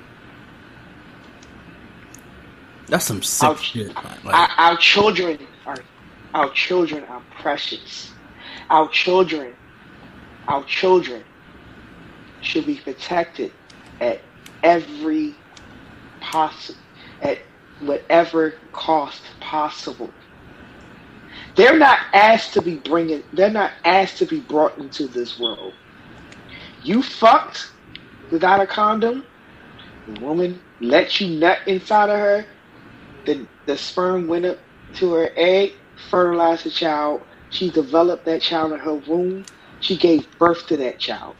That's 2.89 3.05
some 3.05 3.23
sick 3.23 3.49
Our, 3.49 3.57
shit. 3.57 3.95
man. 3.95 4.19
our, 4.27 4.49
our 4.59 4.77
children 4.77 5.39
are 5.67 5.79
our 6.35 6.51
children 6.51 7.05
are 7.05 7.23
precious. 7.41 8.13
Our 8.71 8.89
children, 8.89 9.55
our 10.49 10.63
children 10.65 11.25
should 12.41 12.67
be 12.67 12.77
protected 12.77 13.53
at 14.01 14.21
every 14.63 15.35
possible, 16.21 16.79
at 17.23 17.39
whatever 17.81 18.55
cost 18.73 19.23
possible. 19.41 20.11
They're 21.57 21.79
not 21.79 22.01
asked 22.13 22.53
to 22.55 22.63
be 22.63 22.77
bringing. 22.77 23.23
They're 23.33 23.51
not 23.51 23.73
asked 23.85 24.19
to 24.19 24.27
be 24.27 24.41
brought 24.41 24.77
into 24.79 25.09
this 25.09 25.39
world. 25.39 25.75
You 26.83 27.03
fucked 27.03 27.73
without 28.31 28.61
a 28.61 28.67
condom. 28.67 29.25
Woman 30.07 30.63
let 30.81 31.21
you 31.21 31.39
nut 31.41 31.61
inside 31.67 32.11
of 32.11 32.19
her. 32.19 32.47
The 33.27 33.49
the 33.67 33.79
sperm 33.79 34.29
went 34.29 34.47
up 34.47 34.61
to 34.97 35.13
her 35.15 35.31
egg, 35.37 35.73
fertilized 36.11 36.65
the 36.65 36.71
child. 36.73 37.23
She 37.51 37.71
developed 37.71 38.27
that 38.27 38.43
child 38.43 38.73
in 38.73 38.81
her 38.81 38.95
womb. 38.97 39.47
She 39.81 39.99
gave 39.99 40.39
birth 40.39 40.67
to 40.69 40.79
that 40.79 41.01
child. 41.01 41.37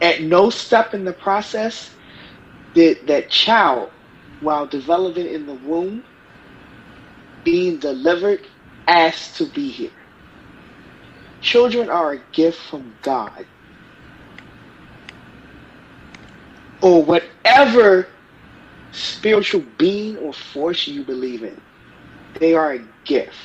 At 0.00 0.22
no 0.22 0.50
step 0.50 0.94
in 0.94 1.04
the 1.04 1.14
process 1.14 1.94
did 2.74 3.08
that 3.08 3.30
child, 3.30 3.90
while 4.40 4.66
developing 4.66 5.26
in 5.28 5.46
the 5.46 5.54
womb, 5.54 6.04
being 7.44 7.78
delivered, 7.80 8.40
ask 8.88 9.36
to 9.36 9.46
be 9.52 9.70
here. 9.70 9.90
Children 11.40 11.90
are 11.90 12.12
a 12.14 12.24
gift 12.32 12.58
from 12.60 12.98
God. 13.02 13.46
Or 16.80 17.02
whatever 17.04 18.08
spiritual 18.92 19.62
being 19.78 20.16
or 20.18 20.32
force 20.32 20.86
you 20.86 21.04
believe 21.04 21.42
in. 21.42 21.60
They 22.38 22.54
are 22.54 22.74
a 22.74 22.80
gift. 23.04 23.36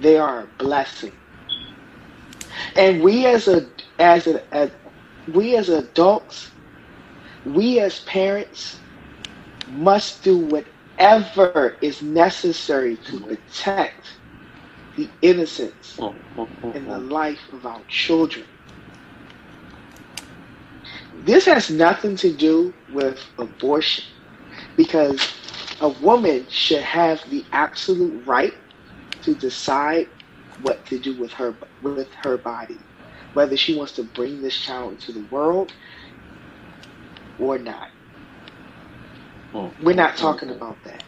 They 0.00 0.16
are 0.18 0.42
a 0.44 0.46
blessing. 0.58 1.12
And 2.76 3.02
we 3.02 3.26
as 3.26 3.48
a 3.48 3.68
as 3.98 4.26
a 4.26 4.54
as, 4.54 4.70
we 5.32 5.56
as 5.56 5.68
adults, 5.68 6.50
we 7.44 7.80
as 7.80 8.00
parents 8.00 8.80
must 9.68 10.24
do 10.24 10.38
whatever 10.38 11.76
is 11.82 12.02
necessary 12.02 12.96
to 12.96 13.20
protect 13.20 14.20
the 14.96 15.10
innocence 15.22 15.96
mm, 15.98 16.14
mm, 16.36 16.48
mm, 16.62 16.74
and 16.74 16.88
the 16.90 16.98
life 16.98 17.40
of 17.52 17.66
our 17.66 17.82
children. 17.88 18.46
This 21.22 21.46
has 21.46 21.70
nothing 21.70 22.16
to 22.18 22.34
do 22.36 22.74
with 22.88 23.20
abortion 23.38 24.04
because 24.76 25.34
a 25.80 25.88
woman 25.88 26.46
should 26.50 26.82
have 26.82 27.22
the 27.30 27.46
absolute 27.52 28.24
right 28.26 28.54
to 29.22 29.34
decide 29.36 30.08
what 30.58 30.86
to 30.86 30.98
do 31.00 31.18
with 31.20 31.32
her 31.34 31.58
with 31.82 32.08
her 32.22 32.38
body, 32.38 32.86
whether 33.34 33.56
she 33.56 33.76
wants 33.76 33.94
to 33.94 34.04
bring 34.04 34.42
this 34.42 34.58
child 34.58 34.92
into 34.94 35.12
the 35.12 35.26
world 35.30 35.72
or 37.38 37.58
not. 37.58 37.88
Hmm. 39.52 39.68
We're 39.80 39.94
not 39.96 40.16
talking 40.16 40.50
about 40.50 40.84
that. 40.84 41.04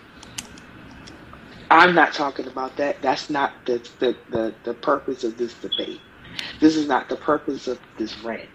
I'm 1.70 1.94
not 1.94 2.14
talking 2.14 2.48
about 2.48 2.76
that. 2.78 3.02
That's 3.02 3.30
not 3.30 3.52
the, 3.66 3.86
the, 4.00 4.16
the, 4.30 4.56
the 4.64 4.74
purpose 4.74 5.24
of 5.24 5.36
this 5.38 5.58
debate. 5.60 6.02
This 6.60 6.76
is 6.76 6.88
not 6.88 7.10
the 7.10 7.16
purpose 7.16 7.68
of 7.68 7.80
this 7.98 8.18
rant. 8.24 8.51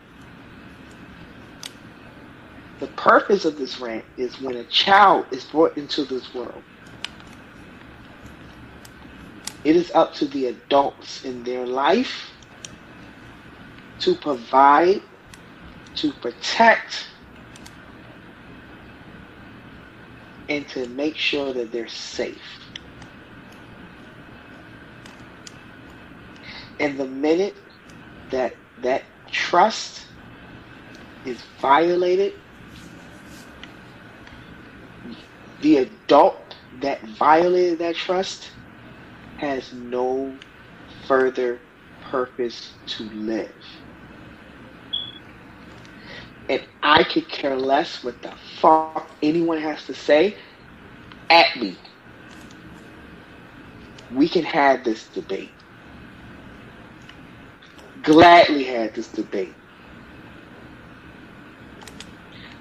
The 2.79 2.87
purpose 2.87 3.45
of 3.45 3.57
this 3.57 3.79
rant 3.79 4.05
is 4.17 4.39
when 4.39 4.55
a 4.55 4.63
child 4.65 5.25
is 5.31 5.45
brought 5.45 5.77
into 5.77 6.05
this 6.05 6.33
world, 6.33 6.61
it 9.63 9.75
is 9.75 9.91
up 9.95 10.13
to 10.15 10.25
the 10.25 10.47
adults 10.47 11.25
in 11.25 11.43
their 11.43 11.65
life 11.65 12.31
to 13.99 14.15
provide, 14.15 15.01
to 15.95 16.13
protect, 16.13 17.07
and 20.49 20.67
to 20.69 20.87
make 20.89 21.17
sure 21.17 21.51
that 21.53 21.71
they're 21.71 21.87
safe. 21.87 22.37
And 26.79 26.97
the 26.97 27.07
minute 27.07 27.55
that 28.29 28.53
that 28.83 29.03
trust 29.31 30.05
is 31.25 31.41
violated, 31.59 32.33
the 35.61 35.77
adult 35.77 36.55
that 36.81 37.01
violated 37.17 37.79
that 37.79 37.95
trust 37.95 38.51
has 39.37 39.73
no 39.73 40.33
further 41.07 41.59
purpose 42.11 42.73
to 42.85 43.03
live. 43.03 43.51
And 46.49 46.61
I 46.83 47.03
could 47.03 47.27
care 47.29 47.57
less 47.57 48.03
what 48.03 48.21
the 48.21 48.33
fuck 48.59 49.09
anyone 49.21 49.59
has 49.59 49.85
to 49.85 49.93
say 49.93 50.37
at 51.29 51.55
me. 51.57 51.77
We 54.13 54.29
can 54.29 54.43
have 54.43 54.83
this 54.83 55.09
debate. 55.09 55.51
Gladly 58.03 58.63
had 58.63 58.95
this 58.95 59.09
debate. 59.11 59.55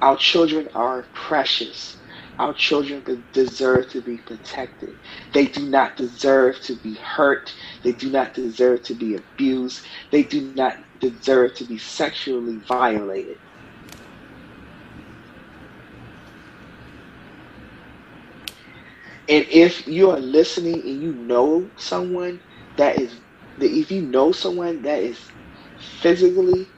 Our 0.02 0.16
children 0.16 0.68
are 0.74 1.06
precious. 1.14 1.96
Our 2.38 2.52
children 2.54 3.02
deserve 3.32 3.88
to 3.90 4.00
be 4.02 4.18
protected. 4.18 4.96
They 5.32 5.46
do 5.46 5.68
not 5.68 5.96
deserve 5.96 6.60
to 6.62 6.74
be 6.76 6.94
hurt. 6.94 7.54
They 7.82 7.92
do 7.92 8.10
not 8.10 8.34
deserve 8.34 8.82
to 8.84 8.94
be 8.94 9.14
abused. 9.16 9.84
They 10.10 10.22
do 10.24 10.40
not 10.40 10.74
deserve 11.00 11.54
to 11.56 11.64
be 11.64 11.78
sexually 11.78 12.58
violated. 12.58 13.38
And 19.28 19.46
if 19.50 19.86
you 19.86 20.10
are 20.10 20.18
listening 20.20 20.80
and 20.82 21.00
you 21.00 21.12
know 21.12 21.70
someone 21.76 22.40
that 22.76 22.98
is, 22.98 23.20
if 23.58 23.90
you 23.90 24.02
know 24.02 24.32
someone 24.32 24.82
that 24.82 25.02
is 25.02 25.30
physically, 26.00 26.72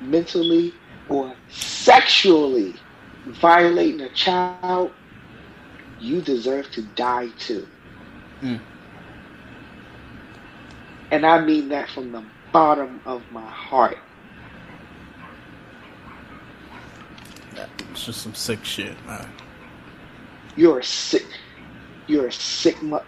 mentally, 0.00 0.74
or 1.08 1.36
sexually 1.48 2.80
violating 3.26 4.00
a 4.02 4.10
child, 4.10 4.70
you 6.04 6.20
deserve 6.20 6.70
to 6.72 6.82
die 6.82 7.28
too. 7.38 7.66
Mm. 8.42 8.60
And 11.10 11.26
I 11.26 11.40
mean 11.40 11.68
that 11.70 11.88
from 11.90 12.12
the 12.12 12.24
bottom 12.52 13.00
of 13.06 13.22
my 13.32 13.46
heart. 13.46 13.98
It's 17.90 18.04
just 18.06 18.22
some 18.22 18.34
sick 18.34 18.64
shit, 18.64 18.96
man. 19.06 19.28
You're 20.56 20.80
a 20.80 20.84
sick. 20.84 21.26
You're 22.06 22.26
a 22.26 22.32
sick. 22.32 22.82
Mo- 22.82 23.04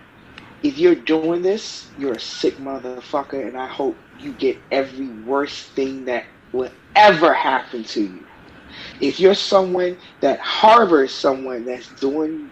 if 0.63 0.79
you're 0.79 0.95
doing 0.95 1.43
this, 1.43 1.89
you're 1.99 2.15
a 2.15 2.21
sick 2.21 2.57
motherfucker, 2.57 3.47
and 3.47 3.57
I 3.57 3.67
hope 3.67 3.97
you 4.19 4.33
get 4.33 4.59
every 4.71 5.09
worst 5.09 5.73
thing 5.73 6.05
that 6.07 6.25
will 6.53 6.71
ever 6.95 7.35
happen 7.35 7.85
to 7.85 8.01
you. 8.01 8.27
If 9.01 9.21
you're 9.21 9.35
someone 9.35 9.97
that 10.21 10.39
harbors 10.41 11.13
someone 11.13 11.65
that's 11.65 11.89
doing 12.01 12.51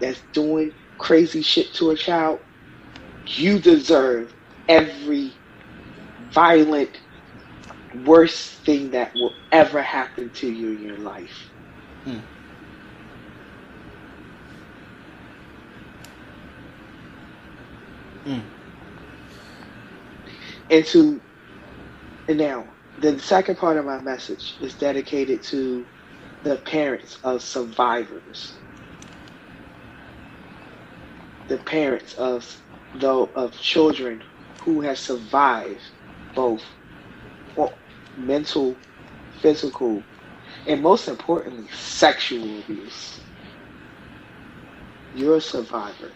that's 0.00 0.22
doing 0.32 0.72
crazy 0.98 1.42
shit 1.42 1.74
to 1.74 1.90
a 1.90 1.96
child, 1.96 2.40
you 3.26 3.58
deserve 3.58 4.34
every 4.68 5.34
violent, 6.18 6.98
worst 7.94 8.64
thing 8.64 8.90
that 8.90 9.12
will 9.14 9.34
ever 9.52 9.82
happen 9.82 10.30
to 10.30 10.48
you 10.50 10.72
in 10.72 10.80
your 10.80 10.98
life. 10.98 11.50
Mm. 12.06 12.22
Mm. 18.26 18.42
And 20.70 20.84
to 20.86 21.22
and 22.28 22.38
now 22.38 22.74
the 22.98 23.18
second 23.20 23.56
part 23.58 23.76
of 23.76 23.84
my 23.84 24.00
message 24.00 24.56
is 24.60 24.76
dedicated 24.76 25.42
to 25.44 25.86
the 26.42 26.56
parents 26.58 27.18
of 27.24 27.42
survivors. 27.42 28.60
The 31.48 31.58
parents 31.58 32.14
of 32.14 32.60
though 32.94 33.26
of 33.36 33.52
children 33.54 34.22
who 34.64 34.82
have 34.82 34.98
survived 34.98 35.82
both 36.34 36.64
mental, 38.16 38.80
physical, 39.42 40.04
and 40.66 40.82
most 40.82 41.08
importantly, 41.08 41.68
sexual 41.74 42.60
abuse. 42.60 43.20
You're 45.12 45.36
a 45.36 45.40
survivor. 45.40 46.12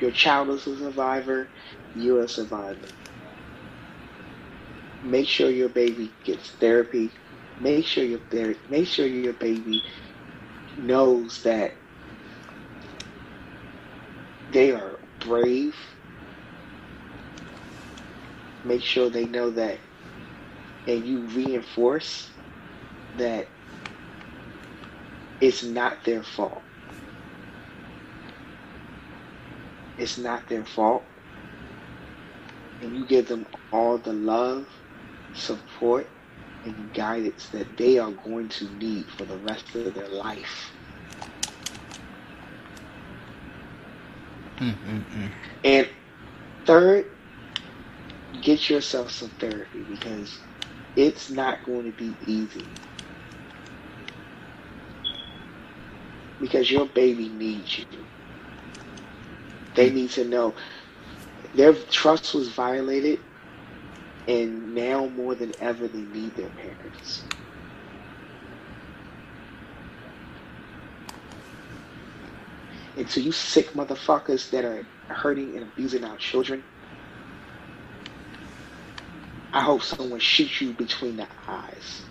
Your 0.00 0.10
child 0.12 0.50
is 0.50 0.66
a 0.66 0.78
survivor. 0.78 1.50
You're 1.94 2.22
a 2.24 2.28
survivor. 2.28 2.88
Make 5.02 5.28
sure 5.28 5.50
your 5.50 5.68
baby 5.70 6.14
gets 6.24 6.50
therapy. 6.52 7.12
Make 7.58 7.86
sure 7.86 8.04
your 8.04 8.20
make 8.68 8.88
sure 8.88 9.06
your 9.06 9.34
baby 9.34 9.84
knows 10.76 11.42
that 11.44 11.79
they 14.52 14.72
are 14.72 15.00
brave. 15.20 15.76
Make 18.64 18.82
sure 18.82 19.10
they 19.10 19.26
know 19.26 19.50
that, 19.52 19.80
and 20.86 21.04
you 21.06 21.26
reinforce 21.28 22.30
that 23.14 23.48
it's 25.40 25.64
not 25.64 26.04
their 26.04 26.22
fault. 26.22 26.64
It's 29.98 30.18
not 30.18 30.48
their 30.48 30.64
fault. 30.66 31.06
And 32.80 32.94
you 32.94 33.06
give 33.06 33.28
them 33.28 33.46
all 33.72 33.98
the 33.98 34.12
love, 34.14 34.68
support, 35.32 36.08
and 36.64 36.92
guidance 36.92 37.48
that 37.50 37.76
they 37.76 37.98
are 37.98 38.12
going 38.12 38.48
to 38.50 38.70
need 38.76 39.10
for 39.10 39.26
the 39.26 39.38
rest 39.38 39.74
of 39.74 39.94
their 39.94 40.08
life. 40.08 40.79
Mm-mm-mm. 44.60 45.30
And 45.64 45.88
third, 46.66 47.06
get 48.42 48.68
yourself 48.68 49.10
some 49.10 49.30
therapy 49.30 49.80
because 49.88 50.38
it's 50.96 51.30
not 51.30 51.64
going 51.64 51.90
to 51.90 51.96
be 51.96 52.14
easy. 52.26 52.66
Because 56.40 56.70
your 56.70 56.86
baby 56.86 57.28
needs 57.28 57.78
you. 57.78 57.86
They 59.74 59.90
mm. 59.90 59.94
need 59.94 60.10
to 60.10 60.24
know 60.24 60.54
their 61.54 61.74
trust 61.74 62.34
was 62.34 62.48
violated, 62.48 63.18
and 64.28 64.74
now 64.74 65.06
more 65.06 65.34
than 65.34 65.52
ever, 65.60 65.88
they 65.88 66.00
need 66.00 66.36
their 66.36 66.50
parents. 66.50 67.22
And 73.00 73.08
to 73.08 73.20
you 73.22 73.32
sick 73.32 73.72
motherfuckers 73.72 74.50
that 74.50 74.62
are 74.62 74.84
hurting 75.08 75.56
and 75.56 75.62
abusing 75.62 76.04
our 76.04 76.18
children, 76.18 76.62
I 79.54 79.62
hope 79.62 79.82
someone 79.82 80.20
shoots 80.20 80.60
you 80.60 80.74
between 80.74 81.16
the 81.16 81.26
eyes. 81.48 82.02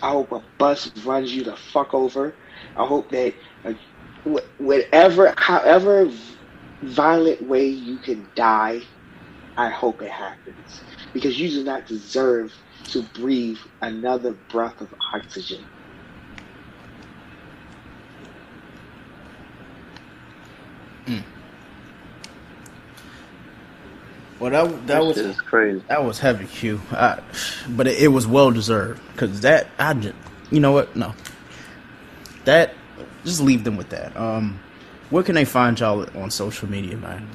I 0.00 0.10
hope 0.10 0.30
a 0.30 0.44
bus 0.58 0.96
runs 1.04 1.34
you 1.34 1.42
the 1.42 1.56
fuck 1.56 1.92
over. 1.92 2.36
I 2.76 2.86
hope 2.86 3.10
that 3.10 3.34
uh, 3.64 3.72
whatever, 4.58 5.34
however 5.36 6.08
violent 6.82 7.42
way 7.42 7.66
you 7.66 7.98
can 7.98 8.28
die, 8.36 8.82
I 9.56 9.70
hope 9.70 10.02
it 10.02 10.10
happens 10.12 10.82
because 11.12 11.36
you 11.36 11.48
do 11.48 11.64
not 11.64 11.88
deserve 11.88 12.54
to 12.90 13.02
breathe 13.02 13.58
another 13.82 14.34
breath 14.50 14.80
of 14.80 14.94
oxygen. 15.12 15.66
Mm. 21.06 21.22
Well, 24.38 24.50
that 24.50 24.70
that 24.70 24.86
That 24.86 25.04
was 25.04 25.16
is 25.16 25.40
crazy. 25.40 25.82
That 25.88 26.04
was 26.04 26.18
heavy, 26.18 26.46
Q. 26.46 26.80
I, 26.90 27.20
but 27.70 27.86
it, 27.86 28.02
it 28.02 28.08
was 28.08 28.26
well 28.26 28.50
deserved 28.50 29.00
because 29.12 29.40
that 29.40 29.68
I 29.78 29.94
just, 29.94 30.14
you 30.50 30.60
know 30.60 30.72
what? 30.72 30.94
No, 30.94 31.14
that 32.44 32.74
just 33.24 33.40
leave 33.40 33.64
them 33.64 33.76
with 33.76 33.88
that. 33.90 34.16
Um, 34.16 34.58
where 35.10 35.22
can 35.22 35.34
they 35.36 35.44
find 35.44 35.78
y'all 35.78 36.06
on 36.20 36.30
social 36.30 36.68
media, 36.68 36.96
man? 36.96 37.26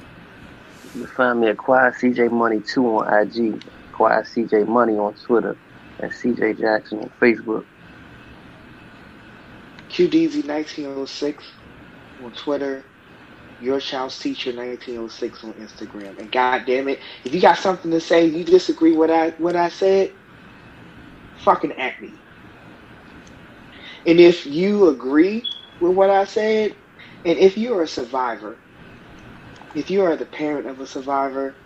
You 0.94 1.08
find 1.08 1.40
me 1.40 1.48
at 1.48 1.58
Quiet 1.58 1.96
CJ 1.96 2.32
Money 2.32 2.62
2 2.62 2.86
on 2.86 3.14
IG, 3.14 3.64
Quiet 3.94 4.26
CJ 4.26 4.68
Money 4.68 4.98
on 4.98 5.14
Twitter, 5.14 5.56
and 6.00 6.12
CJ 6.12 6.60
Jackson 6.60 7.00
on 7.00 7.12
Facebook. 7.22 7.66
QDZ1906 9.90 11.38
on 12.24 12.32
Twitter. 12.32 12.84
Your 13.62 13.82
child's 13.82 14.20
teacher 14.20 14.52
1906 14.52 15.46
on 15.46 15.54
Instagram. 15.56 16.20
And 16.20 16.32
god 16.32 16.66
damn 16.68 16.90
it, 16.90 17.02
if 17.26 17.36
you 17.36 17.42
got 17.42 17.60
something 17.60 17.92
to 17.92 18.02
say, 18.02 18.28
you 18.28 18.46
disagree 18.46 18.92
with 18.94 19.10
what 19.10 19.12
I 19.12 19.32
what 19.40 19.58
I 19.58 19.70
said, 19.70 20.12
fucking 21.38 21.74
at 21.74 22.02
me. 22.02 22.24
And 24.06 24.20
if 24.20 24.46
you 24.46 24.90
agree 24.90 25.52
with 25.80 25.96
what 25.96 26.10
I 26.12 26.26
said, 26.26 26.76
and 27.26 27.40
if 27.40 27.58
you 27.58 27.76
are 27.76 27.84
a 27.84 27.88
survivor, 27.88 28.62
if 29.74 29.90
you 29.92 30.04
are 30.04 30.16
the 30.18 30.26
parent 30.26 30.68
of 30.68 30.80
a 30.82 30.88
survivor, 30.88 31.58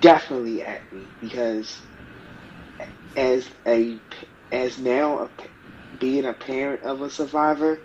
definitely 0.00 0.62
at 0.62 0.82
me 0.92 1.16
because 1.20 1.82
as 3.16 3.48
a 3.66 4.02
as 4.52 4.78
now 4.78 5.20
a, 5.20 5.30
being 5.98 6.26
a 6.26 6.34
parent 6.34 6.82
of 6.84 7.02
a 7.02 7.10
survivor, 7.10 7.80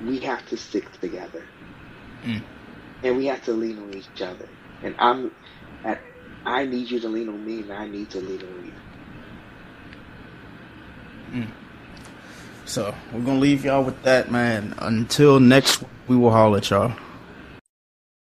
we 0.00 0.20
have 0.20 0.46
to 0.46 0.56
stick 0.56 0.90
together, 1.00 1.44
Mm. 2.24 2.42
and 3.02 3.16
we 3.16 3.26
have 3.26 3.42
to 3.44 3.52
lean 3.52 3.78
on 3.78 3.94
each 3.94 4.20
other. 4.22 4.48
And 4.82 4.94
I'm, 4.98 5.32
I, 5.84 5.98
I 6.44 6.64
need 6.66 6.90
you 6.90 7.00
to 7.00 7.08
lean 7.08 7.28
on 7.28 7.44
me, 7.44 7.60
and 7.62 7.72
I 7.72 7.86
need 7.88 8.10
to 8.10 8.20
lean 8.20 8.42
on 8.42 8.64
you. 8.64 8.72
Mm. 11.42 11.50
So 12.64 12.94
we're 13.12 13.20
gonna 13.20 13.38
leave 13.38 13.64
y'all 13.64 13.82
with 13.84 14.02
that, 14.02 14.30
man. 14.30 14.74
Until 14.78 15.40
next, 15.40 15.82
we 16.06 16.16
will 16.16 16.30
holler 16.30 16.58
at 16.58 16.70
y'all. 16.70 16.92